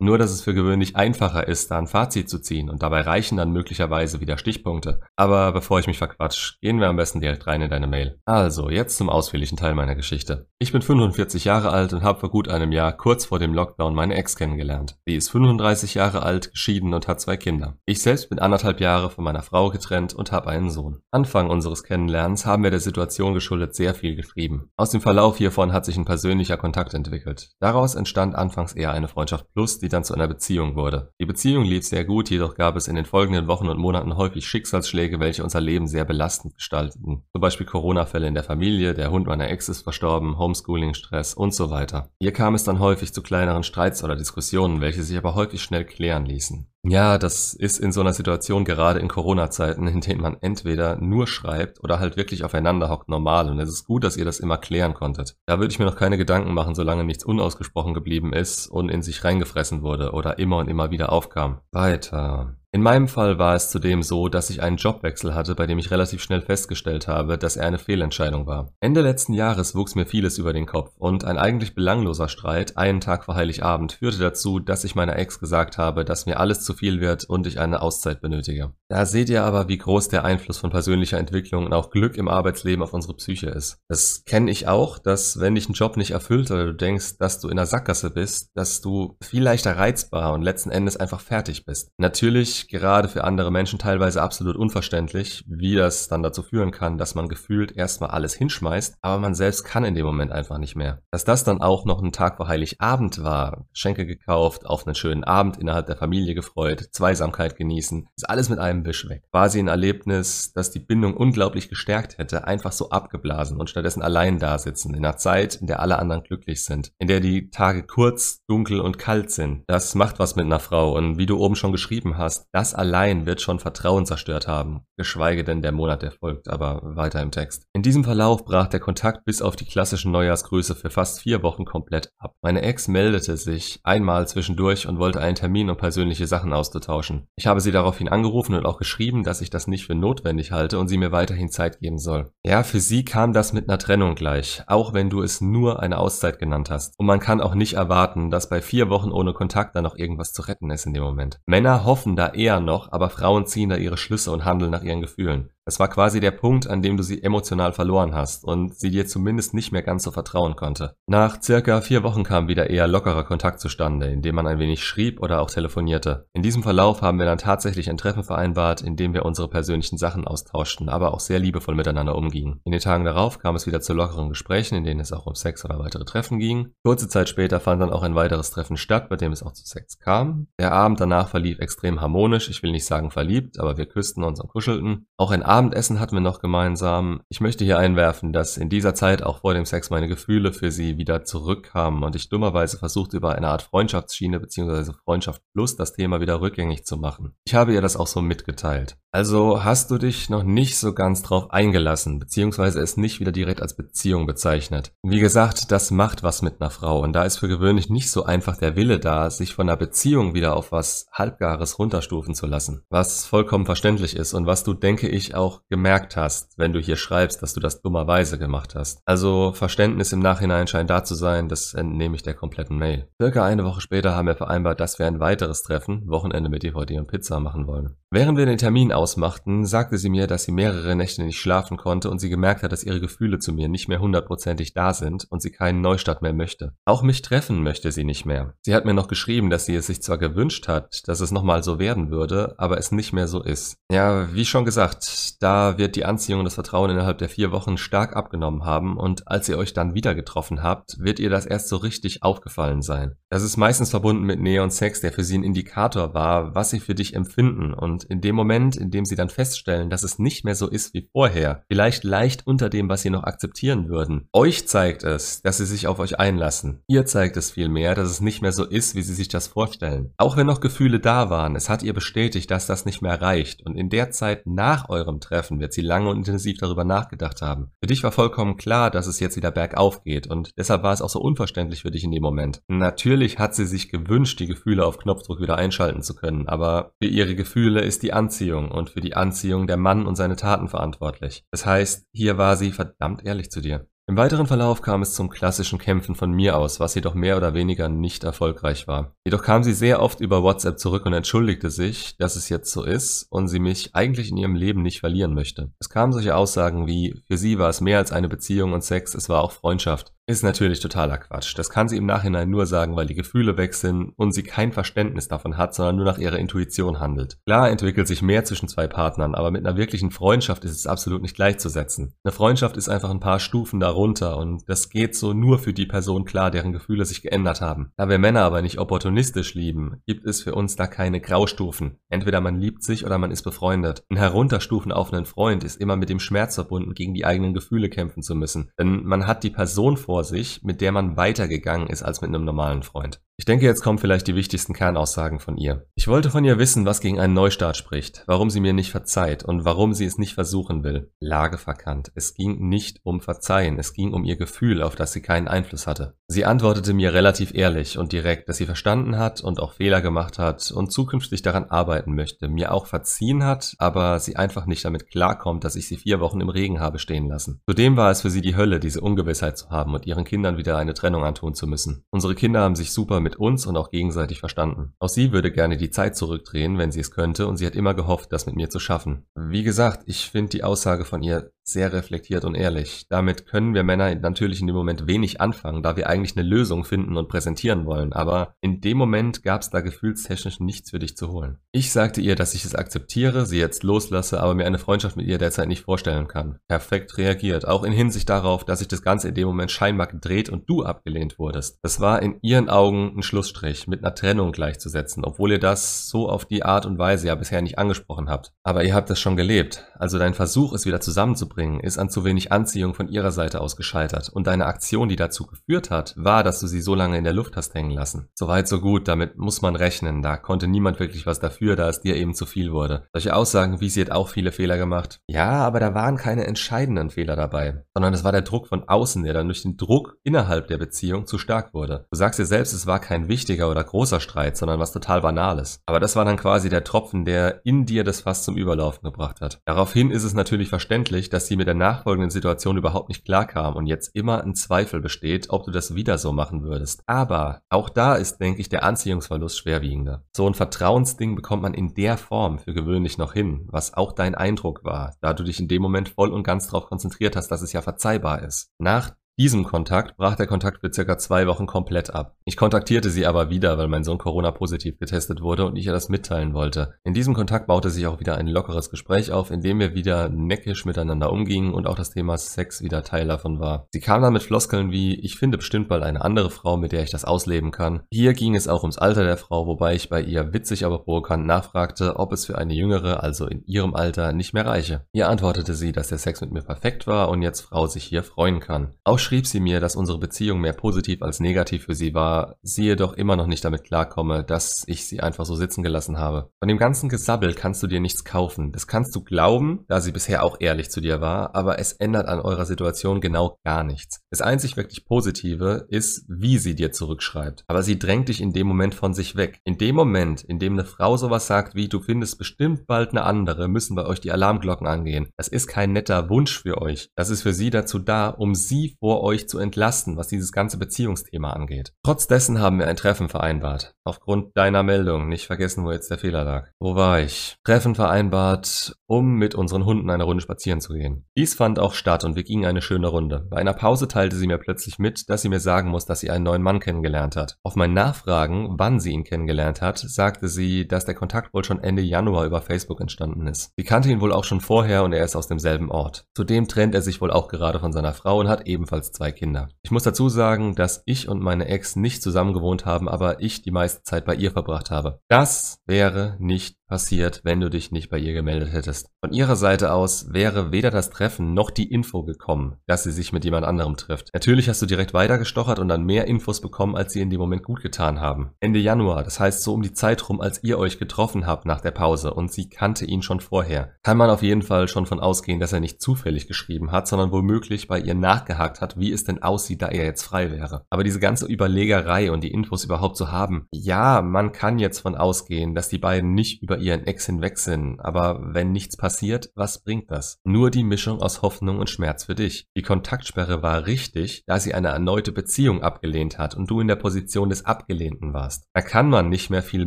Nur, 0.00 0.16
dass 0.16 0.30
es 0.30 0.42
für 0.42 0.54
gewöhnlich 0.54 0.94
einfacher 0.94 1.48
ist, 1.48 1.72
da 1.72 1.78
ein 1.78 1.88
Fazit 1.88 2.30
zu 2.30 2.38
ziehen 2.38 2.70
und 2.70 2.84
dabei 2.84 3.00
reichen 3.00 3.36
dann 3.36 3.50
möglicherweise 3.50 4.20
wieder 4.20 4.38
Stichpunkte. 4.38 5.00
Aber 5.16 5.50
bevor 5.50 5.80
ich 5.80 5.88
mich 5.88 5.98
verquatsch, 5.98 6.54
gehen 6.60 6.78
wir 6.78 6.88
am 6.88 6.96
besten 6.96 7.20
direkt 7.20 7.48
rein 7.48 7.62
in 7.62 7.70
deine 7.70 7.88
Mail. 7.88 8.20
Also, 8.24 8.70
jetzt 8.70 8.96
zum 8.96 9.10
ausführlichen 9.10 9.58
Teil 9.58 9.74
meiner 9.74 9.96
Geschichte. 9.96 10.46
Ich 10.60 10.70
bin 10.70 10.82
45 10.82 11.44
Jahre 11.44 11.70
alt 11.70 11.92
und 11.92 12.04
habe 12.04 12.20
vor 12.20 12.30
gut 12.30 12.48
einem 12.48 12.70
Jahr 12.70 12.92
kurz 12.92 13.24
vor 13.24 13.40
dem 13.40 13.52
Lockdown 13.52 13.92
meine 13.92 14.14
Ex 14.14 14.36
kennengelernt. 14.36 14.96
Sie 15.04 15.16
ist 15.16 15.30
35 15.30 15.94
Jahre 15.94 16.22
alt, 16.22 16.52
geschieden 16.52 16.94
und 16.94 17.08
hat 17.08 17.20
zwei 17.20 17.36
Kinder. 17.36 17.76
Ich 17.84 18.00
selbst 18.00 18.28
bin 18.28 18.38
anderthalb 18.38 18.80
Jahre 18.80 19.10
von 19.10 19.24
meiner 19.24 19.42
Frau 19.42 19.70
getrennt 19.70 20.14
und 20.14 20.30
habe 20.30 20.50
einen 20.50 20.70
Sohn. 20.70 21.00
Anfang 21.10 21.50
unseres 21.50 21.82
Kennenlernens 21.82 22.46
haben 22.46 22.62
wir 22.62 22.70
der 22.70 22.78
Situation 22.78 23.34
geschuldet 23.34 23.74
sehr 23.74 23.94
viel 23.94 24.14
geschrieben. 24.14 24.70
Aus 24.76 24.90
dem 24.90 25.00
Verlauf 25.00 25.38
hiervon 25.38 25.72
hat 25.72 25.84
sich 25.84 25.96
ein 25.96 26.04
persönlicher 26.04 26.56
Kontakt 26.56 26.94
entwickelt. 26.94 27.50
Daraus 27.58 27.96
entstand 27.96 28.36
anfangs 28.36 28.74
eher 28.74 28.92
eine 28.92 29.08
Freundschaft 29.08 29.46
plus, 29.54 29.80
die 29.80 29.87
die 29.88 29.90
dann 29.90 30.04
zu 30.04 30.14
einer 30.14 30.28
Beziehung 30.28 30.76
wurde. 30.76 31.12
Die 31.18 31.24
Beziehung 31.24 31.64
lief 31.64 31.84
sehr 31.84 32.04
gut, 32.04 32.28
jedoch 32.28 32.54
gab 32.56 32.76
es 32.76 32.88
in 32.88 32.94
den 32.94 33.06
folgenden 33.06 33.46
Wochen 33.48 33.68
und 33.68 33.78
Monaten 33.78 34.16
häufig 34.18 34.46
Schicksalsschläge, 34.46 35.18
welche 35.18 35.42
unser 35.42 35.62
Leben 35.62 35.86
sehr 35.86 36.04
belastend 36.04 36.54
gestalteten. 36.54 37.22
Zum 37.32 37.40
Beispiel 37.40 37.66
Corona-Fälle 37.66 38.26
in 38.26 38.34
der 38.34 38.44
Familie, 38.44 38.92
der 38.92 39.10
Hund 39.10 39.26
meiner 39.26 39.48
Ex 39.48 39.70
ist 39.70 39.82
verstorben, 39.82 40.38
Homeschooling-Stress 40.38 41.32
und 41.32 41.54
so 41.54 41.70
weiter. 41.70 42.10
Hier 42.20 42.32
kam 42.32 42.54
es 42.54 42.64
dann 42.64 42.80
häufig 42.80 43.14
zu 43.14 43.22
kleineren 43.22 43.62
Streits 43.62 44.04
oder 44.04 44.14
Diskussionen, 44.14 44.82
welche 44.82 45.02
sich 45.02 45.16
aber 45.16 45.34
häufig 45.34 45.62
schnell 45.62 45.86
klären 45.86 46.26
ließen. 46.26 46.66
Ja, 46.88 47.18
das 47.18 47.52
ist 47.52 47.78
in 47.78 47.92
so 47.92 48.00
einer 48.00 48.14
Situation 48.14 48.64
gerade 48.64 48.98
in 48.98 49.08
Corona-Zeiten, 49.08 49.86
in 49.86 50.00
denen 50.00 50.22
man 50.22 50.38
entweder 50.40 50.96
nur 50.96 51.26
schreibt 51.26 51.82
oder 51.84 52.00
halt 52.00 52.16
wirklich 52.16 52.44
aufeinander 52.44 52.88
hockt 52.88 53.08
normal. 53.08 53.50
Und 53.50 53.60
es 53.60 53.68
ist 53.68 53.84
gut, 53.84 54.04
dass 54.04 54.16
ihr 54.16 54.24
das 54.24 54.40
immer 54.40 54.56
klären 54.56 54.94
konntet. 54.94 55.36
Da 55.46 55.58
würde 55.58 55.70
ich 55.70 55.78
mir 55.78 55.84
noch 55.84 55.96
keine 55.96 56.16
Gedanken 56.16 56.54
machen, 56.54 56.74
solange 56.74 57.04
nichts 57.04 57.24
unausgesprochen 57.24 57.92
geblieben 57.92 58.32
ist 58.32 58.68
und 58.68 58.88
in 58.88 59.02
sich 59.02 59.22
reingefressen 59.22 59.82
wurde 59.82 60.12
oder 60.12 60.38
immer 60.38 60.58
und 60.58 60.68
immer 60.68 60.90
wieder 60.90 61.12
aufkam. 61.12 61.60
Weiter. 61.72 62.56
In 62.70 62.82
meinem 62.82 63.08
Fall 63.08 63.38
war 63.38 63.54
es 63.54 63.70
zudem 63.70 64.02
so, 64.02 64.28
dass 64.28 64.50
ich 64.50 64.60
einen 64.60 64.76
Jobwechsel 64.76 65.34
hatte, 65.34 65.54
bei 65.54 65.66
dem 65.66 65.78
ich 65.78 65.90
relativ 65.90 66.22
schnell 66.22 66.42
festgestellt 66.42 67.08
habe, 67.08 67.38
dass 67.38 67.56
er 67.56 67.66
eine 67.66 67.78
Fehlentscheidung 67.78 68.46
war. 68.46 68.74
Ende 68.78 69.00
letzten 69.00 69.32
Jahres 69.32 69.74
wuchs 69.74 69.94
mir 69.94 70.04
vieles 70.04 70.36
über 70.36 70.52
den 70.52 70.66
Kopf 70.66 70.92
und 70.98 71.24
ein 71.24 71.38
eigentlich 71.38 71.74
belangloser 71.74 72.28
Streit, 72.28 72.76
einen 72.76 73.00
Tag 73.00 73.24
vor 73.24 73.36
Heiligabend, 73.36 73.92
führte 73.92 74.18
dazu, 74.18 74.58
dass 74.58 74.84
ich 74.84 74.94
meiner 74.94 75.16
Ex 75.16 75.40
gesagt 75.40 75.78
habe, 75.78 76.04
dass 76.04 76.26
mir 76.26 76.38
alles 76.38 76.62
zu 76.62 76.74
viel 76.74 77.00
wird 77.00 77.24
und 77.24 77.46
ich 77.46 77.58
eine 77.58 77.80
Auszeit 77.80 78.20
benötige. 78.20 78.74
Da 78.90 79.06
seht 79.06 79.30
ihr 79.30 79.44
aber, 79.44 79.68
wie 79.68 79.78
groß 79.78 80.08
der 80.08 80.26
Einfluss 80.26 80.58
von 80.58 80.68
persönlicher 80.68 81.16
Entwicklung 81.16 81.64
und 81.64 81.72
auch 81.72 81.88
Glück 81.88 82.18
im 82.18 82.28
Arbeitsleben 82.28 82.82
auf 82.82 82.92
unsere 82.92 83.14
Psyche 83.14 83.48
ist. 83.48 83.78
Das 83.88 84.24
kenne 84.26 84.50
ich 84.50 84.68
auch, 84.68 84.98
dass 84.98 85.40
wenn 85.40 85.54
dich 85.54 85.70
ein 85.70 85.74
Job 85.74 85.96
nicht 85.96 86.10
erfüllt 86.10 86.50
oder 86.50 86.66
du 86.66 86.74
denkst, 86.74 87.16
dass 87.18 87.40
du 87.40 87.48
in 87.48 87.56
der 87.56 87.66
Sackgasse 87.66 88.10
bist, 88.10 88.50
dass 88.54 88.82
du 88.82 89.16
viel 89.22 89.42
leichter 89.42 89.78
reizbar 89.78 90.34
und 90.34 90.42
letzten 90.42 90.70
Endes 90.70 90.98
einfach 90.98 91.20
fertig 91.20 91.64
bist. 91.64 91.92
Natürlich 91.96 92.57
gerade 92.66 93.08
für 93.08 93.22
andere 93.22 93.52
Menschen 93.52 93.78
teilweise 93.78 94.20
absolut 94.20 94.56
unverständlich, 94.56 95.44
wie 95.46 95.76
das 95.76 96.08
dann 96.08 96.24
dazu 96.24 96.42
führen 96.42 96.72
kann, 96.72 96.98
dass 96.98 97.14
man 97.14 97.28
gefühlt 97.28 97.76
erstmal 97.76 98.10
alles 98.10 98.34
hinschmeißt, 98.34 98.96
aber 99.00 99.20
man 99.20 99.34
selbst 99.34 99.64
kann 99.64 99.84
in 99.84 99.94
dem 99.94 100.06
Moment 100.06 100.32
einfach 100.32 100.58
nicht 100.58 100.74
mehr. 100.74 101.02
Dass 101.12 101.24
das 101.24 101.44
dann 101.44 101.60
auch 101.60 101.84
noch 101.84 102.02
ein 102.02 102.12
Tag 102.12 102.38
vor 102.38 102.48
Heiligabend 102.48 103.22
war, 103.22 103.66
Schenke 103.72 104.06
gekauft, 104.06 104.66
auf 104.66 104.86
einen 104.86 104.96
schönen 104.96 105.22
Abend 105.22 105.58
innerhalb 105.58 105.86
der 105.86 105.96
Familie 105.96 106.34
gefreut, 106.34 106.88
Zweisamkeit 106.90 107.56
genießen, 107.56 108.08
ist 108.16 108.28
alles 108.28 108.48
mit 108.48 108.58
einem 108.58 108.84
Wisch 108.84 109.08
weg. 109.08 109.22
Quasi 109.30 109.60
ein 109.60 109.68
Erlebnis, 109.68 110.52
das 110.52 110.70
die 110.70 110.80
Bindung 110.80 111.14
unglaublich 111.14 111.68
gestärkt 111.68 112.18
hätte, 112.18 112.46
einfach 112.46 112.72
so 112.72 112.90
abgeblasen 112.90 113.58
und 113.58 113.70
stattdessen 113.70 114.02
allein 114.02 114.38
da 114.38 114.58
sitzen, 114.58 114.94
in 114.94 115.04
einer 115.04 115.16
Zeit, 115.16 115.56
in 115.56 115.66
der 115.66 115.80
alle 115.80 115.98
anderen 115.98 116.22
glücklich 116.22 116.64
sind, 116.64 116.92
in 116.98 117.08
der 117.08 117.20
die 117.20 117.50
Tage 117.50 117.82
kurz, 117.84 118.40
dunkel 118.48 118.80
und 118.80 118.98
kalt 118.98 119.30
sind. 119.30 119.64
Das 119.66 119.94
macht 119.94 120.18
was 120.18 120.36
mit 120.36 120.46
einer 120.46 120.60
Frau 120.60 120.96
und 120.96 121.18
wie 121.18 121.26
du 121.26 121.38
oben 121.38 121.54
schon 121.54 121.72
geschrieben 121.72 122.16
hast, 122.16 122.47
das 122.52 122.74
allein 122.74 123.26
wird 123.26 123.40
schon 123.40 123.58
Vertrauen 123.58 124.06
zerstört 124.06 124.48
haben, 124.48 124.82
geschweige 124.96 125.44
denn 125.44 125.62
der 125.62 125.72
Monat, 125.72 126.02
der 126.02 126.12
folgt, 126.12 126.48
aber 126.48 126.80
weiter 126.82 127.20
im 127.20 127.30
Text. 127.30 127.64
In 127.72 127.82
diesem 127.82 128.04
Verlauf 128.04 128.44
brach 128.44 128.68
der 128.68 128.80
Kontakt 128.80 129.24
bis 129.24 129.42
auf 129.42 129.56
die 129.56 129.66
klassischen 129.66 130.12
Neujahrsgrüße 130.12 130.74
für 130.74 130.90
fast 130.90 131.20
vier 131.20 131.42
Wochen 131.42 131.64
komplett 131.64 132.10
ab. 132.18 132.34
Meine 132.42 132.62
Ex 132.62 132.88
meldete 132.88 133.36
sich 133.36 133.80
einmal 133.84 134.26
zwischendurch 134.26 134.88
und 134.88 134.98
wollte 134.98 135.20
einen 135.20 135.34
Termin, 135.34 135.68
um 135.68 135.76
persönliche 135.76 136.26
Sachen 136.26 136.52
auszutauschen. 136.52 137.26
Ich 137.36 137.46
habe 137.46 137.60
sie 137.60 137.72
daraufhin 137.72 138.08
angerufen 138.08 138.54
und 138.54 138.64
auch 138.64 138.78
geschrieben, 138.78 139.24
dass 139.24 139.40
ich 139.40 139.50
das 139.50 139.66
nicht 139.66 139.86
für 139.86 139.94
notwendig 139.94 140.52
halte 140.52 140.78
und 140.78 140.88
sie 140.88 140.98
mir 140.98 141.12
weiterhin 141.12 141.50
Zeit 141.50 141.80
geben 141.80 141.98
soll. 141.98 142.30
Ja, 142.44 142.62
für 142.62 142.80
sie 142.80 143.04
kam 143.04 143.32
das 143.32 143.52
mit 143.52 143.68
einer 143.68 143.78
Trennung 143.78 144.14
gleich, 144.14 144.62
auch 144.66 144.94
wenn 144.94 145.10
du 145.10 145.22
es 145.22 145.40
nur 145.40 145.80
eine 145.80 145.98
Auszeit 145.98 146.38
genannt 146.38 146.70
hast. 146.70 146.94
Und 146.98 147.06
man 147.06 147.20
kann 147.20 147.40
auch 147.40 147.54
nicht 147.54 147.74
erwarten, 147.74 148.30
dass 148.30 148.48
bei 148.48 148.62
vier 148.62 148.88
Wochen 148.88 149.10
ohne 149.10 149.34
Kontakt 149.34 149.76
dann 149.76 149.84
noch 149.84 149.96
irgendwas 149.96 150.32
zu 150.32 150.42
retten 150.42 150.70
ist 150.70 150.86
in 150.86 150.94
dem 150.94 151.02
Moment. 151.02 151.40
Männer 151.46 151.84
hoffen 151.84 152.16
da 152.16 152.32
eher 152.38 152.60
noch, 152.60 152.92
aber 152.92 153.10
Frauen 153.10 153.46
ziehen 153.46 153.68
da 153.70 153.76
ihre 153.76 153.96
Schlüsse 153.96 154.30
und 154.30 154.44
handeln 154.44 154.70
nach 154.70 154.82
ihren 154.82 155.00
Gefühlen. 155.00 155.50
Es 155.68 155.78
war 155.78 155.88
quasi 155.88 156.18
der 156.18 156.30
Punkt, 156.30 156.66
an 156.66 156.80
dem 156.80 156.96
du 156.96 157.02
sie 157.02 157.22
emotional 157.22 157.74
verloren 157.74 158.14
hast 158.14 158.42
und 158.42 158.74
sie 158.74 158.88
dir 158.88 159.06
zumindest 159.06 159.52
nicht 159.52 159.70
mehr 159.70 159.82
ganz 159.82 160.02
so 160.02 160.10
vertrauen 160.10 160.56
konnte. 160.56 160.94
Nach 161.06 161.42
circa 161.42 161.82
vier 161.82 162.02
Wochen 162.02 162.24
kam 162.24 162.48
wieder 162.48 162.70
eher 162.70 162.88
lockerer 162.88 163.24
Kontakt 163.24 163.60
zustande, 163.60 164.06
indem 164.06 164.36
man 164.36 164.46
ein 164.46 164.58
wenig 164.58 164.82
schrieb 164.82 165.20
oder 165.20 165.42
auch 165.42 165.50
telefonierte. 165.50 166.26
In 166.32 166.40
diesem 166.40 166.62
Verlauf 166.62 167.02
haben 167.02 167.18
wir 167.18 167.26
dann 167.26 167.36
tatsächlich 167.36 167.90
ein 167.90 167.98
Treffen 167.98 168.24
vereinbart, 168.24 168.80
in 168.80 168.96
dem 168.96 169.12
wir 169.12 169.26
unsere 169.26 169.50
persönlichen 169.50 169.98
Sachen 169.98 170.26
austauschten, 170.26 170.88
aber 170.88 171.12
auch 171.12 171.20
sehr 171.20 171.38
liebevoll 171.38 171.74
miteinander 171.74 172.16
umgingen. 172.16 172.62
In 172.64 172.72
den 172.72 172.80
Tagen 172.80 173.04
darauf 173.04 173.38
kam 173.38 173.54
es 173.54 173.66
wieder 173.66 173.82
zu 173.82 173.92
lockeren 173.92 174.30
Gesprächen, 174.30 174.74
in 174.74 174.84
denen 174.84 175.00
es 175.00 175.12
auch 175.12 175.26
um 175.26 175.34
Sex 175.34 175.66
oder 175.66 175.78
weitere 175.78 176.06
Treffen 176.06 176.38
ging. 176.38 176.72
Kurze 176.82 177.10
Zeit 177.10 177.28
später 177.28 177.60
fand 177.60 177.82
dann 177.82 177.92
auch 177.92 178.04
ein 178.04 178.14
weiteres 178.14 178.50
Treffen 178.52 178.78
statt, 178.78 179.10
bei 179.10 179.16
dem 179.16 179.32
es 179.32 179.42
auch 179.42 179.52
zu 179.52 179.66
Sex 179.66 179.98
kam. 179.98 180.46
Der 180.58 180.72
Abend 180.72 180.98
danach 180.98 181.28
verlief 181.28 181.58
extrem 181.58 182.00
harmonisch, 182.00 182.48
ich 182.48 182.62
will 182.62 182.70
nicht 182.70 182.86
sagen 182.86 183.10
verliebt, 183.10 183.60
aber 183.60 183.76
wir 183.76 183.84
küssten 183.84 184.24
uns 184.24 184.40
und 184.40 184.48
kuschelten. 184.48 185.06
Auch 185.18 185.30
ein 185.30 185.42
Abendessen 185.58 185.98
hatten 185.98 186.14
wir 186.14 186.20
noch 186.20 186.38
gemeinsam. 186.38 187.22
Ich 187.28 187.40
möchte 187.40 187.64
hier 187.64 187.78
einwerfen, 187.78 188.32
dass 188.32 188.56
in 188.56 188.68
dieser 188.68 188.94
Zeit 188.94 189.24
auch 189.24 189.40
vor 189.40 189.54
dem 189.54 189.64
Sex 189.64 189.90
meine 189.90 190.06
Gefühle 190.06 190.52
für 190.52 190.70
sie 190.70 190.98
wieder 190.98 191.24
zurückkamen 191.24 192.04
und 192.04 192.14
ich 192.14 192.28
dummerweise 192.28 192.78
versuchte 192.78 193.16
über 193.16 193.34
eine 193.34 193.48
Art 193.48 193.62
Freundschaftsschiene 193.62 194.38
bzw. 194.38 194.92
Freundschaft 195.04 195.42
plus 195.52 195.74
das 195.74 195.94
Thema 195.94 196.20
wieder 196.20 196.40
rückgängig 196.40 196.84
zu 196.84 196.96
machen. 196.96 197.34
Ich 197.44 197.56
habe 197.56 197.74
ihr 197.74 197.80
das 197.80 197.96
auch 197.96 198.06
so 198.06 198.20
mitgeteilt. 198.20 198.98
Also 199.10 199.64
hast 199.64 199.90
du 199.90 199.96
dich 199.96 200.28
noch 200.28 200.42
nicht 200.42 200.76
so 200.76 200.92
ganz 200.92 201.22
drauf 201.22 201.50
eingelassen, 201.50 202.18
beziehungsweise 202.18 202.80
es 202.80 202.98
nicht 202.98 203.20
wieder 203.20 203.32
direkt 203.32 203.62
als 203.62 203.74
Beziehung 203.74 204.26
bezeichnet. 204.26 204.92
Wie 205.02 205.20
gesagt, 205.20 205.72
das 205.72 205.90
macht 205.90 206.22
was 206.22 206.42
mit 206.42 206.60
einer 206.60 206.70
Frau 206.70 207.00
und 207.00 207.14
da 207.14 207.24
ist 207.24 207.38
für 207.38 207.48
gewöhnlich 207.48 207.88
nicht 207.88 208.10
so 208.10 208.24
einfach 208.24 208.58
der 208.58 208.76
Wille 208.76 208.98
da, 208.98 209.30
sich 209.30 209.54
von 209.54 209.66
einer 209.66 209.78
Beziehung 209.78 210.34
wieder 210.34 210.54
auf 210.54 210.72
was 210.72 211.06
Halbgares 211.10 211.78
runterstufen 211.78 212.34
zu 212.34 212.46
lassen. 212.46 212.82
Was 212.90 213.24
vollkommen 213.24 213.64
verständlich 213.64 214.14
ist 214.14 214.34
und 214.34 214.44
was 214.44 214.62
du, 214.62 214.74
denke 214.74 215.08
ich, 215.08 215.34
auch 215.34 215.62
gemerkt 215.70 216.18
hast, 216.18 216.58
wenn 216.58 216.74
du 216.74 216.78
hier 216.78 216.96
schreibst, 216.96 217.42
dass 217.42 217.54
du 217.54 217.60
das 217.60 217.80
dummerweise 217.80 218.38
gemacht 218.38 218.74
hast. 218.74 219.00
Also 219.06 219.52
Verständnis 219.54 220.12
im 220.12 220.20
Nachhinein 220.20 220.66
scheint 220.66 220.90
da 220.90 221.02
zu 221.02 221.14
sein, 221.14 221.48
das 221.48 221.72
entnehme 221.72 222.14
ich 222.14 222.22
der 222.22 222.34
kompletten 222.34 222.76
Mail. 222.76 223.08
Circa 223.18 223.42
eine 223.42 223.64
Woche 223.64 223.80
später 223.80 224.14
haben 224.14 224.26
wir 224.26 224.36
vereinbart, 224.36 224.80
dass 224.80 224.98
wir 224.98 225.06
ein 225.06 225.18
weiteres 225.18 225.62
Treffen, 225.62 226.06
Wochenende 226.08 226.50
mit 226.50 226.62
DVD 226.62 226.98
und 226.98 227.08
Pizza 227.08 227.40
machen 227.40 227.66
wollen. 227.66 227.96
Während 228.10 228.36
wir 228.36 228.46
den 228.46 228.58
Termin 228.58 228.92
ausmachten, 228.98 229.64
sagte 229.64 229.96
sie 229.96 230.10
mir, 230.10 230.26
dass 230.26 230.42
sie 230.42 230.52
mehrere 230.52 230.96
Nächte 230.96 231.22
nicht 231.22 231.38
schlafen 231.38 231.76
konnte 231.76 232.10
und 232.10 232.18
sie 232.18 232.28
gemerkt 232.28 232.62
hat, 232.62 232.72
dass 232.72 232.82
ihre 232.82 233.00
Gefühle 233.00 233.38
zu 233.38 233.52
mir 233.52 233.68
nicht 233.68 233.88
mehr 233.88 234.00
hundertprozentig 234.00 234.74
da 234.74 234.92
sind 234.92 235.26
und 235.30 235.40
sie 235.40 235.52
keinen 235.52 235.80
Neustart 235.80 236.20
mehr 236.20 236.32
möchte. 236.32 236.74
Auch 236.84 237.02
mich 237.02 237.22
treffen 237.22 237.62
möchte 237.62 237.92
sie 237.92 238.04
nicht 238.04 238.26
mehr. 238.26 238.54
Sie 238.62 238.74
hat 238.74 238.84
mir 238.84 238.94
noch 238.94 239.08
geschrieben, 239.08 239.50
dass 239.50 239.66
sie 239.66 239.76
es 239.76 239.86
sich 239.86 240.02
zwar 240.02 240.18
gewünscht 240.18 240.66
hat, 240.66 241.06
dass 241.06 241.20
es 241.20 241.30
nochmal 241.30 241.62
so 241.62 241.78
werden 241.78 242.10
würde, 242.10 242.56
aber 242.58 242.76
es 242.78 242.90
nicht 242.90 243.12
mehr 243.12 243.28
so 243.28 243.42
ist. 243.42 243.76
Ja, 243.90 244.34
wie 244.34 244.44
schon 244.44 244.64
gesagt, 244.64 245.40
da 245.40 245.78
wird 245.78 245.94
die 245.94 246.04
Anziehung 246.04 246.40
und 246.40 246.44
das 246.44 246.54
Vertrauen 246.54 246.90
innerhalb 246.90 247.18
der 247.18 247.28
vier 247.28 247.52
Wochen 247.52 247.78
stark 247.78 248.16
abgenommen 248.16 248.64
haben 248.64 248.96
und 248.96 249.28
als 249.28 249.48
ihr 249.48 249.58
euch 249.58 249.72
dann 249.72 249.94
wieder 249.94 250.14
getroffen 250.16 250.62
habt, 250.62 250.98
wird 250.98 251.20
ihr 251.20 251.30
das 251.30 251.46
erst 251.46 251.68
so 251.68 251.76
richtig 251.76 252.22
aufgefallen 252.24 252.82
sein. 252.82 253.14
Das 253.30 253.42
ist 253.42 253.56
meistens 253.56 253.90
verbunden 253.90 254.24
mit 254.24 254.40
Nähe 254.40 254.62
und 254.62 254.72
Sex, 254.72 255.00
der 255.00 255.12
für 255.12 255.22
sie 255.22 255.38
ein 255.38 255.44
Indikator 255.44 256.14
war, 256.14 256.54
was 256.54 256.70
sie 256.70 256.80
für 256.80 256.94
dich 256.94 257.14
empfinden 257.14 257.72
und 257.74 258.04
in 258.04 258.20
dem 258.20 258.34
Moment, 258.34 258.76
in 258.76 258.87
dem 258.90 259.04
sie 259.04 259.16
dann 259.16 259.28
feststellen, 259.28 259.90
dass 259.90 260.02
es 260.02 260.18
nicht 260.18 260.44
mehr 260.44 260.54
so 260.54 260.68
ist 260.68 260.94
wie 260.94 261.08
vorher, 261.12 261.64
vielleicht 261.68 262.04
leicht 262.04 262.46
unter 262.46 262.68
dem, 262.68 262.88
was 262.88 263.02
sie 263.02 263.10
noch 263.10 263.24
akzeptieren 263.24 263.88
würden, 263.88 264.28
euch 264.32 264.66
zeigt 264.66 265.04
es, 265.04 265.42
dass 265.42 265.58
sie 265.58 265.66
sich 265.66 265.86
auf 265.86 265.98
euch 265.98 266.18
einlassen. 266.18 266.82
Ihr 266.86 267.06
zeigt 267.06 267.36
es 267.36 267.50
vielmehr, 267.50 267.94
dass 267.94 268.10
es 268.10 268.20
nicht 268.20 268.42
mehr 268.42 268.52
so 268.52 268.64
ist, 268.64 268.94
wie 268.94 269.02
sie 269.02 269.14
sich 269.14 269.28
das 269.28 269.48
vorstellen. 269.48 270.12
Auch 270.16 270.36
wenn 270.36 270.46
noch 270.46 270.60
Gefühle 270.60 271.00
da 271.00 271.30
waren, 271.30 271.56
es 271.56 271.68
hat 271.68 271.82
ihr 271.82 271.94
bestätigt, 271.94 272.50
dass 272.50 272.66
das 272.66 272.84
nicht 272.84 273.02
mehr 273.02 273.20
reicht 273.20 273.64
und 273.64 273.76
in 273.76 273.90
der 273.90 274.10
Zeit 274.10 274.46
nach 274.46 274.88
eurem 274.88 275.20
Treffen 275.20 275.60
wird 275.60 275.72
sie 275.72 275.82
lange 275.82 276.10
und 276.10 276.18
intensiv 276.18 276.58
darüber 276.58 276.84
nachgedacht 276.84 277.42
haben. 277.42 277.70
Für 277.80 277.86
dich 277.86 278.02
war 278.02 278.12
vollkommen 278.12 278.56
klar, 278.56 278.90
dass 278.90 279.06
es 279.06 279.20
jetzt 279.20 279.36
wieder 279.36 279.50
bergauf 279.50 280.02
geht 280.02 280.26
und 280.26 280.50
deshalb 280.56 280.82
war 280.82 280.92
es 280.92 281.02
auch 281.02 281.10
so 281.10 281.20
unverständlich 281.20 281.82
für 281.82 281.90
dich 281.90 282.04
in 282.04 282.12
dem 282.12 282.22
Moment. 282.22 282.62
Natürlich 282.68 283.38
hat 283.38 283.54
sie 283.54 283.66
sich 283.66 283.88
gewünscht, 283.88 284.40
die 284.40 284.46
Gefühle 284.46 284.84
auf 284.84 284.98
Knopfdruck 284.98 285.40
wieder 285.40 285.56
einschalten 285.56 286.02
zu 286.02 286.14
können, 286.14 286.48
aber 286.48 286.92
für 287.02 287.08
ihre 287.08 287.34
Gefühle 287.34 287.80
ist 287.80 288.02
die 288.02 288.12
Anziehung 288.12 288.70
und 288.78 288.90
für 288.90 289.00
die 289.00 289.14
Anziehung 289.14 289.66
der 289.66 289.76
Mann 289.76 290.06
und 290.06 290.16
seine 290.16 290.36
Taten 290.36 290.68
verantwortlich. 290.68 291.44
Das 291.50 291.66
heißt, 291.66 292.06
hier 292.12 292.38
war 292.38 292.56
sie 292.56 292.72
verdammt 292.72 293.24
ehrlich 293.24 293.50
zu 293.50 293.60
dir. 293.60 293.86
Im 294.08 294.16
weiteren 294.16 294.46
Verlauf 294.46 294.80
kam 294.80 295.02
es 295.02 295.12
zum 295.12 295.28
klassischen 295.28 295.78
Kämpfen 295.78 296.14
von 296.14 296.30
mir 296.30 296.56
aus, 296.56 296.80
was 296.80 296.94
jedoch 296.94 297.12
mehr 297.12 297.36
oder 297.36 297.52
weniger 297.52 297.90
nicht 297.90 298.24
erfolgreich 298.24 298.88
war. 298.88 299.14
Jedoch 299.26 299.42
kam 299.42 299.62
sie 299.62 299.74
sehr 299.74 300.00
oft 300.00 300.20
über 300.20 300.42
WhatsApp 300.42 300.78
zurück 300.78 301.04
und 301.04 301.12
entschuldigte 301.12 301.68
sich, 301.68 302.16
dass 302.16 302.34
es 302.34 302.48
jetzt 302.48 302.72
so 302.72 302.84
ist 302.84 303.26
und 303.28 303.48
sie 303.48 303.58
mich 303.58 303.94
eigentlich 303.94 304.30
in 304.30 304.38
ihrem 304.38 304.54
Leben 304.54 304.80
nicht 304.80 305.00
verlieren 305.00 305.34
möchte. 305.34 305.72
Es 305.78 305.90
kamen 305.90 306.14
solche 306.14 306.34
Aussagen 306.34 306.86
wie, 306.86 307.22
für 307.26 307.36
sie 307.36 307.58
war 307.58 307.68
es 307.68 307.82
mehr 307.82 307.98
als 307.98 308.10
eine 308.10 308.30
Beziehung 308.30 308.72
und 308.72 308.82
Sex, 308.82 309.14
es 309.14 309.28
war 309.28 309.42
auch 309.42 309.52
Freundschaft. 309.52 310.14
Ist 310.28 310.44
natürlich 310.44 310.80
totaler 310.80 311.16
Quatsch. 311.16 311.58
Das 311.58 311.70
kann 311.70 311.88
sie 311.88 311.96
im 311.96 312.04
Nachhinein 312.04 312.50
nur 312.50 312.66
sagen, 312.66 312.96
weil 312.96 313.06
die 313.06 313.14
Gefühle 313.14 313.56
sind 313.72 314.12
und 314.16 314.32
sie 314.32 314.42
kein 314.42 314.72
Verständnis 314.72 315.26
davon 315.26 315.56
hat, 315.56 315.74
sondern 315.74 315.96
nur 315.96 316.04
nach 316.04 316.18
ihrer 316.18 316.38
Intuition 316.38 317.00
handelt. 317.00 317.38
Klar 317.46 317.70
entwickelt 317.70 318.06
sich 318.06 318.20
mehr 318.20 318.44
zwischen 318.44 318.68
zwei 318.68 318.86
Partnern, 318.88 319.34
aber 319.34 319.50
mit 319.50 319.66
einer 319.66 319.78
wirklichen 319.78 320.10
Freundschaft 320.10 320.66
ist 320.66 320.72
es 320.72 320.86
absolut 320.86 321.22
nicht 321.22 321.34
gleichzusetzen. 321.34 322.12
Eine 322.24 322.32
Freundschaft 322.32 322.76
ist 322.76 322.90
einfach 322.90 323.08
ein 323.08 323.20
paar 323.20 323.40
Stufen 323.40 323.80
darunter 323.80 324.36
und 324.36 324.68
das 324.68 324.90
geht 324.90 325.16
so 325.16 325.32
nur 325.32 325.58
für 325.58 325.72
die 325.72 325.86
Person 325.86 326.26
klar, 326.26 326.50
deren 326.50 326.72
Gefühle 326.72 327.06
sich 327.06 327.22
geändert 327.22 327.62
haben. 327.62 327.92
Da 327.96 328.10
wir 328.10 328.18
Männer 328.18 328.42
aber 328.42 328.60
nicht 328.60 328.78
opportunistisch 328.78 329.54
lieben, 329.54 330.02
gibt 330.06 330.26
es 330.26 330.42
für 330.42 330.54
uns 330.54 330.76
da 330.76 330.86
keine 330.86 331.22
Graustufen. 331.22 332.00
Entweder 332.10 332.42
man 332.42 332.60
liebt 332.60 332.82
sich 332.82 333.06
oder 333.06 333.16
man 333.16 333.30
ist 333.30 333.44
befreundet. 333.44 334.04
Ein 334.10 334.18
Herunterstufen 334.18 334.92
auf 334.92 335.10
einen 335.10 335.24
Freund 335.24 335.64
ist 335.64 335.80
immer 335.80 335.96
mit 335.96 336.10
dem 336.10 336.20
Schmerz 336.20 336.56
verbunden, 336.56 336.92
gegen 336.92 337.14
die 337.14 337.24
eigenen 337.24 337.54
Gefühle 337.54 337.88
kämpfen 337.88 338.22
zu 338.22 338.34
müssen. 338.34 338.70
Denn 338.78 339.04
man 339.04 339.26
hat 339.26 339.42
die 339.42 339.48
Person 339.48 339.96
vor 339.96 340.17
vor 340.18 340.24
sich, 340.24 340.64
mit 340.64 340.80
der 340.80 340.90
man 340.90 341.16
weitergegangen 341.16 341.86
ist 341.86 342.02
als 342.02 342.22
mit 342.22 342.34
einem 342.34 342.44
normalen 342.44 342.82
Freund. 342.82 343.20
Ich 343.40 343.44
denke, 343.44 343.66
jetzt 343.66 343.82
kommen 343.82 344.00
vielleicht 344.00 344.26
die 344.26 344.34
wichtigsten 344.34 344.74
Kernaussagen 344.74 345.38
von 345.38 345.56
ihr. 345.56 345.86
Ich 345.94 346.08
wollte 346.08 346.28
von 346.28 346.44
ihr 346.44 346.58
wissen, 346.58 346.86
was 346.86 347.00
gegen 347.00 347.20
einen 347.20 347.34
Neustart 347.34 347.76
spricht, 347.76 348.24
warum 348.26 348.50
sie 348.50 348.58
mir 348.58 348.72
nicht 348.72 348.90
verzeiht 348.90 349.44
und 349.44 349.64
warum 349.64 349.94
sie 349.94 350.06
es 350.06 350.18
nicht 350.18 350.34
versuchen 350.34 350.82
will. 350.82 351.12
Lage 351.20 351.56
verkannt. 351.56 352.10
Es 352.16 352.34
ging 352.34 352.68
nicht 352.68 352.98
um 353.04 353.20
Verzeihen, 353.20 353.78
es 353.78 353.92
ging 353.92 354.12
um 354.12 354.24
ihr 354.24 354.36
Gefühl, 354.36 354.82
auf 354.82 354.96
das 354.96 355.12
sie 355.12 355.22
keinen 355.22 355.46
Einfluss 355.46 355.86
hatte. 355.86 356.16
Sie 356.26 356.44
antwortete 356.44 356.92
mir 356.92 357.14
relativ 357.14 357.54
ehrlich 357.54 357.96
und 357.96 358.10
direkt, 358.10 358.48
dass 358.48 358.56
sie 358.56 358.66
verstanden 358.66 359.16
hat 359.18 359.40
und 359.40 359.60
auch 359.60 359.74
Fehler 359.74 360.02
gemacht 360.02 360.40
hat 360.40 360.72
und 360.72 360.92
zukünftig 360.92 361.40
daran 361.40 361.66
arbeiten 361.66 362.16
möchte, 362.16 362.48
mir 362.48 362.72
auch 362.72 362.86
verziehen 362.86 363.44
hat, 363.44 363.76
aber 363.78 364.18
sie 364.18 364.34
einfach 364.34 364.66
nicht 364.66 364.84
damit 364.84 365.08
klarkommt, 365.08 365.62
dass 365.62 365.76
ich 365.76 365.86
sie 365.86 365.96
vier 365.96 366.18
Wochen 366.18 366.40
im 366.40 366.48
Regen 366.48 366.80
habe 366.80 366.98
stehen 366.98 367.28
lassen. 367.28 367.62
Zudem 367.68 367.96
war 367.96 368.10
es 368.10 368.22
für 368.22 368.30
sie 368.30 368.40
die 368.40 368.56
Hölle, 368.56 368.80
diese 368.80 369.00
Ungewissheit 369.00 369.56
zu 369.56 369.70
haben 369.70 369.94
und 369.94 370.06
ihren 370.06 370.24
Kindern 370.24 370.58
wieder 370.58 370.76
eine 370.76 370.92
Trennung 370.92 371.22
antun 371.22 371.54
zu 371.54 371.68
müssen. 371.68 372.04
Unsere 372.10 372.34
Kinder 372.34 372.62
haben 372.62 372.74
sich 372.74 372.92
super 372.92 373.20
mit 373.28 373.36
uns 373.36 373.66
und 373.66 373.76
auch 373.76 373.90
gegenseitig 373.90 374.40
verstanden. 374.40 374.94
Auch 374.98 375.10
sie 375.10 375.32
würde 375.32 375.52
gerne 375.52 375.76
die 375.76 375.90
Zeit 375.90 376.16
zurückdrehen, 376.16 376.78
wenn 376.78 376.90
sie 376.90 377.00
es 377.00 377.10
könnte, 377.10 377.46
und 377.46 377.58
sie 377.58 377.66
hat 377.66 377.74
immer 377.74 377.92
gehofft, 377.92 378.32
das 378.32 378.46
mit 378.46 378.56
mir 378.56 378.70
zu 378.70 378.80
schaffen. 378.80 379.26
Wie 379.34 379.62
gesagt, 379.62 380.04
ich 380.06 380.30
finde 380.30 380.48
die 380.48 380.64
Aussage 380.64 381.04
von 381.04 381.22
ihr 381.22 381.50
sehr 381.68 381.92
reflektiert 381.92 382.44
und 382.44 382.54
ehrlich. 382.54 383.06
Damit 383.08 383.46
können 383.46 383.74
wir 383.74 383.82
Männer 383.82 384.14
natürlich 384.14 384.60
in 384.60 384.66
dem 384.66 384.76
Moment 384.76 385.06
wenig 385.06 385.40
anfangen, 385.40 385.82
da 385.82 385.96
wir 385.96 386.08
eigentlich 386.08 386.36
eine 386.36 386.48
Lösung 386.48 386.84
finden 386.84 387.16
und 387.16 387.28
präsentieren 387.28 387.86
wollen. 387.86 388.12
Aber 388.12 388.54
in 388.60 388.80
dem 388.80 388.96
Moment 388.96 389.42
gab 389.42 389.62
es 389.62 389.70
da 389.70 389.80
gefühlstechnisch 389.80 390.60
nichts 390.60 390.90
für 390.90 390.98
dich 390.98 391.16
zu 391.16 391.30
holen. 391.30 391.58
Ich 391.72 391.92
sagte 391.92 392.20
ihr, 392.20 392.34
dass 392.34 392.54
ich 392.54 392.64
es 392.64 392.74
akzeptiere, 392.74 393.46
sie 393.46 393.58
jetzt 393.58 393.82
loslasse, 393.82 394.40
aber 394.40 394.54
mir 394.54 394.66
eine 394.66 394.78
Freundschaft 394.78 395.16
mit 395.16 395.26
ihr 395.26 395.38
derzeit 395.38 395.68
nicht 395.68 395.84
vorstellen 395.84 396.28
kann. 396.28 396.58
Perfekt 396.68 397.18
reagiert, 397.18 397.66
auch 397.66 397.84
in 397.84 397.92
Hinsicht 397.92 398.28
darauf, 398.28 398.64
dass 398.64 398.78
sich 398.78 398.88
das 398.88 399.02
Ganze 399.02 399.28
in 399.28 399.34
dem 399.34 399.46
Moment 399.46 399.70
scheinbar 399.70 400.06
gedreht 400.06 400.48
und 400.48 400.68
du 400.68 400.84
abgelehnt 400.84 401.38
wurdest. 401.38 401.78
Das 401.82 402.00
war 402.00 402.22
in 402.22 402.38
ihren 402.42 402.68
Augen 402.68 403.12
ein 403.16 403.22
Schlussstrich, 403.22 403.86
mit 403.86 404.04
einer 404.04 404.14
Trennung 404.14 404.52
gleichzusetzen, 404.52 405.24
obwohl 405.24 405.52
ihr 405.52 405.60
das 405.60 406.08
so 406.08 406.28
auf 406.28 406.44
die 406.44 406.64
Art 406.64 406.86
und 406.86 406.98
Weise 406.98 407.28
ja 407.28 407.34
bisher 407.34 407.62
nicht 407.62 407.78
angesprochen 407.78 408.28
habt. 408.28 408.52
Aber 408.62 408.84
ihr 408.84 408.94
habt 408.94 409.10
es 409.10 409.20
schon 409.20 409.36
gelebt, 409.36 409.84
also 409.98 410.18
dein 410.18 410.34
Versuch, 410.34 410.72
es 410.72 410.86
wieder 410.86 411.00
zusammenzubringen, 411.00 411.57
bringen, 411.58 411.80
ist 411.80 411.98
an 411.98 412.08
zu 412.08 412.24
wenig 412.24 412.52
Anziehung 412.52 412.94
von 412.94 413.08
ihrer 413.08 413.32
Seite 413.32 413.60
aus 413.60 413.74
gescheitert 413.74 414.28
und 414.28 414.46
deine 414.46 414.66
Aktion, 414.66 415.08
die 415.08 415.16
dazu 415.16 415.44
geführt 415.44 415.90
hat, 415.90 416.14
war, 416.16 416.44
dass 416.44 416.60
du 416.60 416.68
sie 416.68 416.80
so 416.80 416.94
lange 416.94 417.18
in 417.18 417.24
der 417.24 417.32
Luft 417.32 417.56
hast 417.56 417.74
hängen 417.74 417.90
lassen. 417.90 418.28
Soweit 418.34 418.68
so 418.68 418.80
gut, 418.80 419.08
damit 419.08 419.38
muss 419.38 419.60
man 419.60 419.74
rechnen, 419.74 420.22
da 420.22 420.36
konnte 420.36 420.68
niemand 420.68 421.00
wirklich 421.00 421.26
was 421.26 421.40
dafür, 421.40 421.74
da 421.74 421.88
es 421.88 422.00
dir 422.00 422.14
eben 422.14 422.32
zu 422.32 422.46
viel 422.46 422.70
wurde. 422.70 423.08
Solche 423.12 423.34
Aussagen 423.34 423.80
wie 423.80 423.88
sie 423.88 424.02
hat 424.02 424.12
auch 424.12 424.28
viele 424.28 424.52
Fehler 424.52 424.78
gemacht. 424.78 425.20
Ja, 425.26 425.50
aber 425.50 425.80
da 425.80 425.94
waren 425.94 426.16
keine 426.16 426.46
entscheidenden 426.46 427.10
Fehler 427.10 427.34
dabei, 427.34 427.82
sondern 427.92 428.14
es 428.14 428.22
war 428.22 428.30
der 428.30 428.42
Druck 428.42 428.68
von 428.68 428.88
außen, 428.88 429.24
der 429.24 429.34
dann 429.34 429.48
durch 429.48 429.62
den 429.62 429.76
Druck 429.76 430.16
innerhalb 430.22 430.68
der 430.68 430.78
Beziehung 430.78 431.26
zu 431.26 431.38
stark 431.38 431.74
wurde. 431.74 432.06
Du 432.12 432.16
sagst 432.16 432.38
dir 432.38 432.46
selbst, 432.46 432.72
es 432.72 432.86
war 432.86 433.00
kein 433.00 433.26
wichtiger 433.26 433.68
oder 433.68 433.82
großer 433.82 434.20
Streit, 434.20 434.56
sondern 434.56 434.78
was 434.78 434.92
total 434.92 435.22
Banales. 435.22 435.80
Aber 435.86 435.98
das 435.98 436.14
war 436.14 436.24
dann 436.24 436.36
quasi 436.36 436.68
der 436.68 436.84
Tropfen, 436.84 437.24
der 437.24 437.62
in 437.64 437.84
dir 437.84 438.04
das 438.04 438.20
Fass 438.20 438.44
zum 438.44 438.56
Überlaufen 438.56 439.02
gebracht 439.02 439.40
hat. 439.40 439.60
Daraufhin 439.64 440.12
ist 440.12 440.22
es 440.22 440.34
natürlich 440.34 440.68
verständlich, 440.68 441.30
dass 441.30 441.47
sie 441.48 441.56
mit 441.56 441.66
der 441.66 441.74
nachfolgenden 441.74 442.30
Situation 442.30 442.76
überhaupt 442.76 443.08
nicht 443.08 443.24
klarkam 443.24 443.74
und 443.74 443.86
jetzt 443.86 444.14
immer 444.14 444.42
ein 444.42 444.54
Zweifel 444.54 445.00
besteht, 445.00 445.50
ob 445.50 445.64
du 445.64 445.70
das 445.70 445.94
wieder 445.94 446.18
so 446.18 446.32
machen 446.32 446.62
würdest. 446.62 447.02
Aber 447.06 447.62
auch 447.68 447.88
da 447.88 448.14
ist, 448.14 448.38
denke 448.38 448.60
ich, 448.60 448.68
der 448.68 448.84
Anziehungsverlust 448.84 449.58
schwerwiegender. 449.58 450.22
So 450.36 450.46
ein 450.48 450.54
Vertrauensding 450.54 451.34
bekommt 451.34 451.62
man 451.62 451.74
in 451.74 451.94
der 451.94 452.16
Form 452.16 452.58
für 452.58 452.74
gewöhnlich 452.74 453.18
noch 453.18 453.32
hin, 453.32 453.66
was 453.70 453.94
auch 453.94 454.12
dein 454.12 454.34
Eindruck 454.34 454.84
war, 454.84 455.16
da 455.20 455.34
du 455.34 455.42
dich 455.42 455.58
in 455.58 455.68
dem 455.68 455.82
Moment 455.82 456.10
voll 456.10 456.30
und 456.30 456.44
ganz 456.44 456.66
darauf 456.66 456.86
konzentriert 456.86 457.34
hast, 457.34 457.48
dass 457.48 457.62
es 457.62 457.72
ja 457.72 457.82
verzeihbar 457.82 458.42
ist. 458.42 458.70
Nach 458.78 459.14
diesem 459.38 459.62
Kontakt 459.62 460.16
brach 460.16 460.34
der 460.34 460.48
Kontakt 460.48 460.80
für 460.80 460.92
circa 460.92 461.16
zwei 461.16 461.46
Wochen 461.46 461.66
komplett 461.66 462.12
ab. 462.12 462.34
Ich 462.44 462.56
kontaktierte 462.56 463.08
sie 463.08 463.24
aber 463.24 463.50
wieder, 463.50 463.78
weil 463.78 463.86
mein 463.86 464.02
Sohn 464.02 464.18
Corona-positiv 464.18 464.98
getestet 464.98 465.40
wurde 465.40 465.64
und 465.64 465.76
ich 465.76 465.86
ihr 465.86 465.92
das 465.92 466.08
mitteilen 466.08 466.54
wollte. 466.54 466.94
In 467.04 467.14
diesem 467.14 467.34
Kontakt 467.34 467.68
baute 467.68 467.90
sich 467.90 468.08
auch 468.08 468.18
wieder 468.18 468.36
ein 468.36 468.48
lockeres 468.48 468.90
Gespräch 468.90 469.30
auf, 469.30 469.52
in 469.52 469.60
dem 469.60 469.78
wir 469.78 469.94
wieder 469.94 470.28
neckisch 470.28 470.84
miteinander 470.84 471.30
umgingen 471.30 471.72
und 471.72 471.86
auch 471.86 471.94
das 471.94 472.10
Thema 472.10 472.36
Sex 472.36 472.82
wieder 472.82 473.04
Teil 473.04 473.28
davon 473.28 473.60
war. 473.60 473.86
Sie 473.92 474.00
kam 474.00 474.22
dann 474.22 474.32
mit 474.32 474.42
Floskeln 474.42 474.90
wie, 474.90 475.14
ich 475.20 475.36
finde 475.38 475.58
bestimmt 475.58 475.86
bald 475.88 476.02
eine 476.02 476.24
andere 476.24 476.50
Frau, 476.50 476.76
mit 476.76 476.90
der 476.90 477.04
ich 477.04 477.10
das 477.10 477.24
ausleben 477.24 477.70
kann. 477.70 478.02
Hier 478.10 478.32
ging 478.32 478.56
es 478.56 478.66
auch 478.66 478.82
ums 478.82 478.98
Alter 478.98 479.22
der 479.22 479.36
Frau, 479.36 479.68
wobei 479.68 479.94
ich 479.94 480.08
bei 480.08 480.20
ihr 480.20 480.52
witzig 480.52 480.84
aber 480.84 480.98
provokant 480.98 481.46
nachfragte, 481.46 482.16
ob 482.16 482.32
es 482.32 482.44
für 482.44 482.58
eine 482.58 482.74
jüngere, 482.74 483.22
also 483.22 483.46
in 483.46 483.62
ihrem 483.66 483.94
Alter, 483.94 484.32
nicht 484.32 484.52
mehr 484.52 484.66
reiche. 484.66 485.06
Hier 485.12 485.28
antwortete 485.28 485.74
sie, 485.74 485.92
dass 485.92 486.08
der 486.08 486.18
Sex 486.18 486.40
mit 486.40 486.50
mir 486.50 486.62
perfekt 486.62 487.06
war 487.06 487.28
und 487.28 487.42
jetzt 487.42 487.60
Frau 487.60 487.86
sich 487.86 488.02
hier 488.02 488.24
freuen 488.24 488.58
kann. 488.58 488.94
Auch 489.04 489.27
schrieb 489.28 489.46
sie 489.46 489.60
mir, 489.60 489.78
dass 489.78 489.94
unsere 489.94 490.18
Beziehung 490.18 490.58
mehr 490.58 490.72
positiv 490.72 491.20
als 491.20 491.38
negativ 491.38 491.84
für 491.84 491.94
sie 491.94 492.14
war, 492.14 492.56
sie 492.62 492.84
jedoch 492.84 493.12
immer 493.12 493.36
noch 493.36 493.46
nicht 493.46 493.62
damit 493.62 493.84
klarkomme, 493.84 494.42
dass 494.42 494.84
ich 494.86 495.06
sie 495.06 495.20
einfach 495.20 495.44
so 495.44 495.54
sitzen 495.54 495.82
gelassen 495.82 496.16
habe. 496.16 496.50
Von 496.60 496.68
dem 496.68 496.78
ganzen 496.78 497.10
Gesabbel 497.10 497.52
kannst 497.52 497.82
du 497.82 497.88
dir 497.88 498.00
nichts 498.00 498.24
kaufen. 498.24 498.72
Das 498.72 498.86
kannst 498.86 499.14
du 499.14 499.22
glauben, 499.22 499.84
da 499.86 500.00
sie 500.00 500.12
bisher 500.12 500.42
auch 500.42 500.56
ehrlich 500.60 500.90
zu 500.90 501.02
dir 501.02 501.20
war, 501.20 501.54
aber 501.54 501.78
es 501.78 501.92
ändert 501.92 502.26
an 502.26 502.40
eurer 502.40 502.64
Situation 502.64 503.20
genau 503.20 503.58
gar 503.64 503.84
nichts. 503.84 504.22
Das 504.30 504.40
einzig 504.40 504.78
wirklich 504.78 505.04
Positive 505.04 505.86
ist, 505.90 506.24
wie 506.26 506.56
sie 506.56 506.74
dir 506.74 506.92
zurückschreibt. 506.92 507.64
Aber 507.66 507.82
sie 507.82 507.98
drängt 507.98 508.30
dich 508.30 508.40
in 508.40 508.54
dem 508.54 508.66
Moment 508.66 508.94
von 508.94 509.12
sich 509.12 509.36
weg. 509.36 509.60
In 509.64 509.76
dem 509.76 509.94
Moment, 509.94 510.40
in 510.40 510.58
dem 510.58 510.72
eine 510.72 510.86
Frau 510.86 511.18
sowas 511.18 511.46
sagt 511.46 511.74
wie, 511.74 511.88
du 511.88 512.00
findest 512.00 512.38
bestimmt 512.38 512.86
bald 512.86 513.10
eine 513.10 513.24
andere, 513.24 513.68
müssen 513.68 513.94
bei 513.94 514.06
euch 514.06 514.20
die 514.20 514.32
Alarmglocken 514.32 514.86
angehen. 514.86 515.28
Das 515.36 515.48
ist 515.48 515.66
kein 515.66 515.92
netter 515.92 516.30
Wunsch 516.30 516.62
für 516.62 516.80
euch. 516.80 517.10
Das 517.14 517.28
ist 517.28 517.42
für 517.42 517.52
sie 517.52 517.68
dazu 517.68 517.98
da, 517.98 518.28
um 518.28 518.54
sie 518.54 518.96
vor 519.00 519.17
euch 519.22 519.48
zu 519.48 519.58
entlasten, 519.58 520.16
was 520.16 520.28
dieses 520.28 520.52
ganze 520.52 520.78
Beziehungsthema 520.78 521.50
angeht. 521.50 521.92
Trotz 522.04 522.26
dessen 522.26 522.60
haben 522.60 522.78
wir 522.78 522.86
ein 522.86 522.96
Treffen 522.96 523.28
vereinbart. 523.28 523.94
Aufgrund 524.04 524.56
deiner 524.56 524.82
Meldung. 524.82 525.28
Nicht 525.28 525.46
vergessen, 525.46 525.84
wo 525.84 525.92
jetzt 525.92 526.10
der 526.10 526.18
Fehler 526.18 526.44
lag. 526.44 526.70
Wo 526.80 526.94
war 526.94 527.20
ich? 527.20 527.56
Treffen 527.64 527.94
vereinbart, 527.94 528.96
um 529.06 529.36
mit 529.36 529.54
unseren 529.54 529.84
Hunden 529.84 530.10
eine 530.10 530.24
Runde 530.24 530.42
spazieren 530.42 530.80
zu 530.80 530.94
gehen. 530.94 531.26
Dies 531.36 531.54
fand 531.54 531.78
auch 531.78 531.94
statt 531.94 532.24
und 532.24 532.34
wir 532.34 532.44
gingen 532.44 532.64
eine 532.64 532.82
schöne 532.82 533.08
Runde. 533.08 533.46
Bei 533.50 533.58
einer 533.58 533.74
Pause 533.74 534.08
teilte 534.08 534.36
sie 534.36 534.46
mir 534.46 534.58
plötzlich 534.58 534.98
mit, 534.98 535.28
dass 535.28 535.42
sie 535.42 535.48
mir 535.48 535.60
sagen 535.60 535.90
muss, 535.90 536.06
dass 536.06 536.20
sie 536.20 536.30
einen 536.30 536.44
neuen 536.44 536.62
Mann 536.62 536.80
kennengelernt 536.80 537.36
hat. 537.36 537.58
Auf 537.62 537.76
mein 537.76 537.92
Nachfragen, 537.92 538.76
wann 538.78 538.98
sie 538.98 539.12
ihn 539.12 539.24
kennengelernt 539.24 539.82
hat, 539.82 539.98
sagte 539.98 540.48
sie, 540.48 540.88
dass 540.88 541.04
der 541.04 541.14
Kontakt 541.14 541.52
wohl 541.52 541.64
schon 541.64 541.82
Ende 541.82 542.02
Januar 542.02 542.46
über 542.46 542.62
Facebook 542.62 543.00
entstanden 543.00 543.46
ist. 543.46 543.72
Sie 543.76 543.84
kannte 543.84 544.10
ihn 544.10 544.20
wohl 544.20 544.32
auch 544.32 544.44
schon 544.44 544.60
vorher 544.60 545.04
und 545.04 545.12
er 545.12 545.24
ist 545.24 545.36
aus 545.36 545.48
demselben 545.48 545.90
Ort. 545.90 546.24
Zudem 546.34 546.66
trennt 546.66 546.94
er 546.94 547.02
sich 547.02 547.20
wohl 547.20 547.30
auch 547.30 547.48
gerade 547.48 547.80
von 547.80 547.92
seiner 547.92 548.14
Frau 548.14 548.40
und 548.40 548.48
hat 548.48 548.66
ebenfalls 548.66 548.97
zwei 549.02 549.32
Kinder. 549.32 549.68
Ich 549.82 549.90
muss 549.90 550.02
dazu 550.02 550.28
sagen, 550.28 550.74
dass 550.74 551.02
ich 551.06 551.28
und 551.28 551.40
meine 551.40 551.66
Ex 551.66 551.96
nicht 551.96 552.22
zusammen 552.22 552.52
gewohnt 552.52 552.86
haben, 552.86 553.08
aber 553.08 553.40
ich 553.40 553.62
die 553.62 553.70
meiste 553.70 554.02
Zeit 554.02 554.24
bei 554.24 554.34
ihr 554.34 554.50
verbracht 554.50 554.90
habe. 554.90 555.20
Das 555.28 555.80
wäre 555.86 556.36
nicht 556.38 556.77
passiert, 556.88 557.42
wenn 557.44 557.60
du 557.60 557.68
dich 557.68 557.92
nicht 557.92 558.10
bei 558.10 558.18
ihr 558.18 558.32
gemeldet 558.32 558.72
hättest. 558.72 559.10
Von 559.20 559.32
ihrer 559.32 559.56
Seite 559.56 559.92
aus 559.92 560.32
wäre 560.32 560.72
weder 560.72 560.90
das 560.90 561.10
Treffen 561.10 561.54
noch 561.54 561.70
die 561.70 561.90
Info 561.90 562.22
gekommen, 562.24 562.76
dass 562.86 563.04
sie 563.04 563.12
sich 563.12 563.32
mit 563.32 563.44
jemand 563.44 563.66
anderem 563.66 563.96
trifft. 563.96 564.30
Natürlich 564.32 564.68
hast 564.68 564.80
du 564.82 564.86
direkt 564.86 565.14
weitergestochert 565.14 565.78
und 565.78 565.88
dann 565.88 566.04
mehr 566.04 566.26
Infos 566.26 566.60
bekommen, 566.60 566.96
als 566.96 567.12
sie 567.12 567.20
in 567.20 567.30
dem 567.30 567.40
Moment 567.40 567.62
gut 567.62 567.82
getan 567.82 568.20
haben. 568.20 568.52
Ende 568.60 568.78
Januar, 568.78 569.22
das 569.22 569.38
heißt 569.38 569.62
so 569.62 569.74
um 569.74 569.82
die 569.82 569.92
Zeit 569.92 570.28
rum, 570.28 570.40
als 570.40 570.64
ihr 570.64 570.78
euch 570.78 570.98
getroffen 570.98 571.46
habt 571.46 571.66
nach 571.66 571.80
der 571.80 571.90
Pause 571.90 572.32
und 572.32 572.52
sie 572.52 572.68
kannte 572.68 573.04
ihn 573.04 573.22
schon 573.22 573.40
vorher, 573.40 573.92
kann 574.02 574.16
man 574.16 574.30
auf 574.30 574.42
jeden 574.42 574.62
Fall 574.62 574.88
schon 574.88 575.06
von 575.06 575.20
ausgehen, 575.20 575.60
dass 575.60 575.72
er 575.72 575.80
nicht 575.80 576.00
zufällig 576.00 576.46
geschrieben 576.48 576.90
hat, 576.90 577.06
sondern 577.06 577.32
womöglich 577.32 577.88
bei 577.88 578.00
ihr 578.00 578.14
nachgehakt 578.14 578.80
hat, 578.80 578.98
wie 578.98 579.12
es 579.12 579.24
denn 579.24 579.42
aussieht, 579.42 579.82
da 579.82 579.88
er 579.88 580.04
jetzt 580.04 580.22
frei 580.22 580.50
wäre. 580.50 580.86
Aber 580.90 581.04
diese 581.04 581.20
ganze 581.20 581.46
Überlegerei 581.46 582.32
und 582.32 582.42
die 582.42 582.52
Infos 582.52 582.84
überhaupt 582.84 583.16
zu 583.16 583.30
haben, 583.30 583.66
ja, 583.72 584.22
man 584.22 584.52
kann 584.52 584.78
jetzt 584.78 585.00
von 585.00 585.14
ausgehen, 585.14 585.74
dass 585.74 585.88
die 585.88 585.98
beiden 585.98 586.32
nicht 586.32 586.62
über 586.62 586.77
ihren 586.78 587.06
Ex 587.06 587.26
hinweg 587.26 587.58
sind, 587.58 588.00
aber 588.00 588.40
wenn 588.54 588.72
nichts 588.72 588.96
passiert, 588.96 589.50
was 589.54 589.82
bringt 589.82 590.10
das? 590.10 590.38
Nur 590.44 590.70
die 590.70 590.84
Mischung 590.84 591.20
aus 591.20 591.42
Hoffnung 591.42 591.78
und 591.78 591.90
Schmerz 591.90 592.24
für 592.24 592.34
dich. 592.34 592.66
Die 592.76 592.82
Kontaktsperre 592.82 593.62
war 593.62 593.86
richtig, 593.86 594.44
da 594.46 594.58
sie 594.58 594.74
eine 594.74 594.88
erneute 594.88 595.32
Beziehung 595.32 595.82
abgelehnt 595.82 596.38
hat 596.38 596.54
und 596.54 596.70
du 596.70 596.80
in 596.80 596.88
der 596.88 596.96
Position 596.96 597.50
des 597.50 597.64
Abgelehnten 597.64 598.32
warst. 598.32 598.64
Da 598.72 598.80
kann 598.80 599.08
man 599.10 599.28
nicht 599.28 599.50
mehr 599.50 599.62
viel 599.62 599.86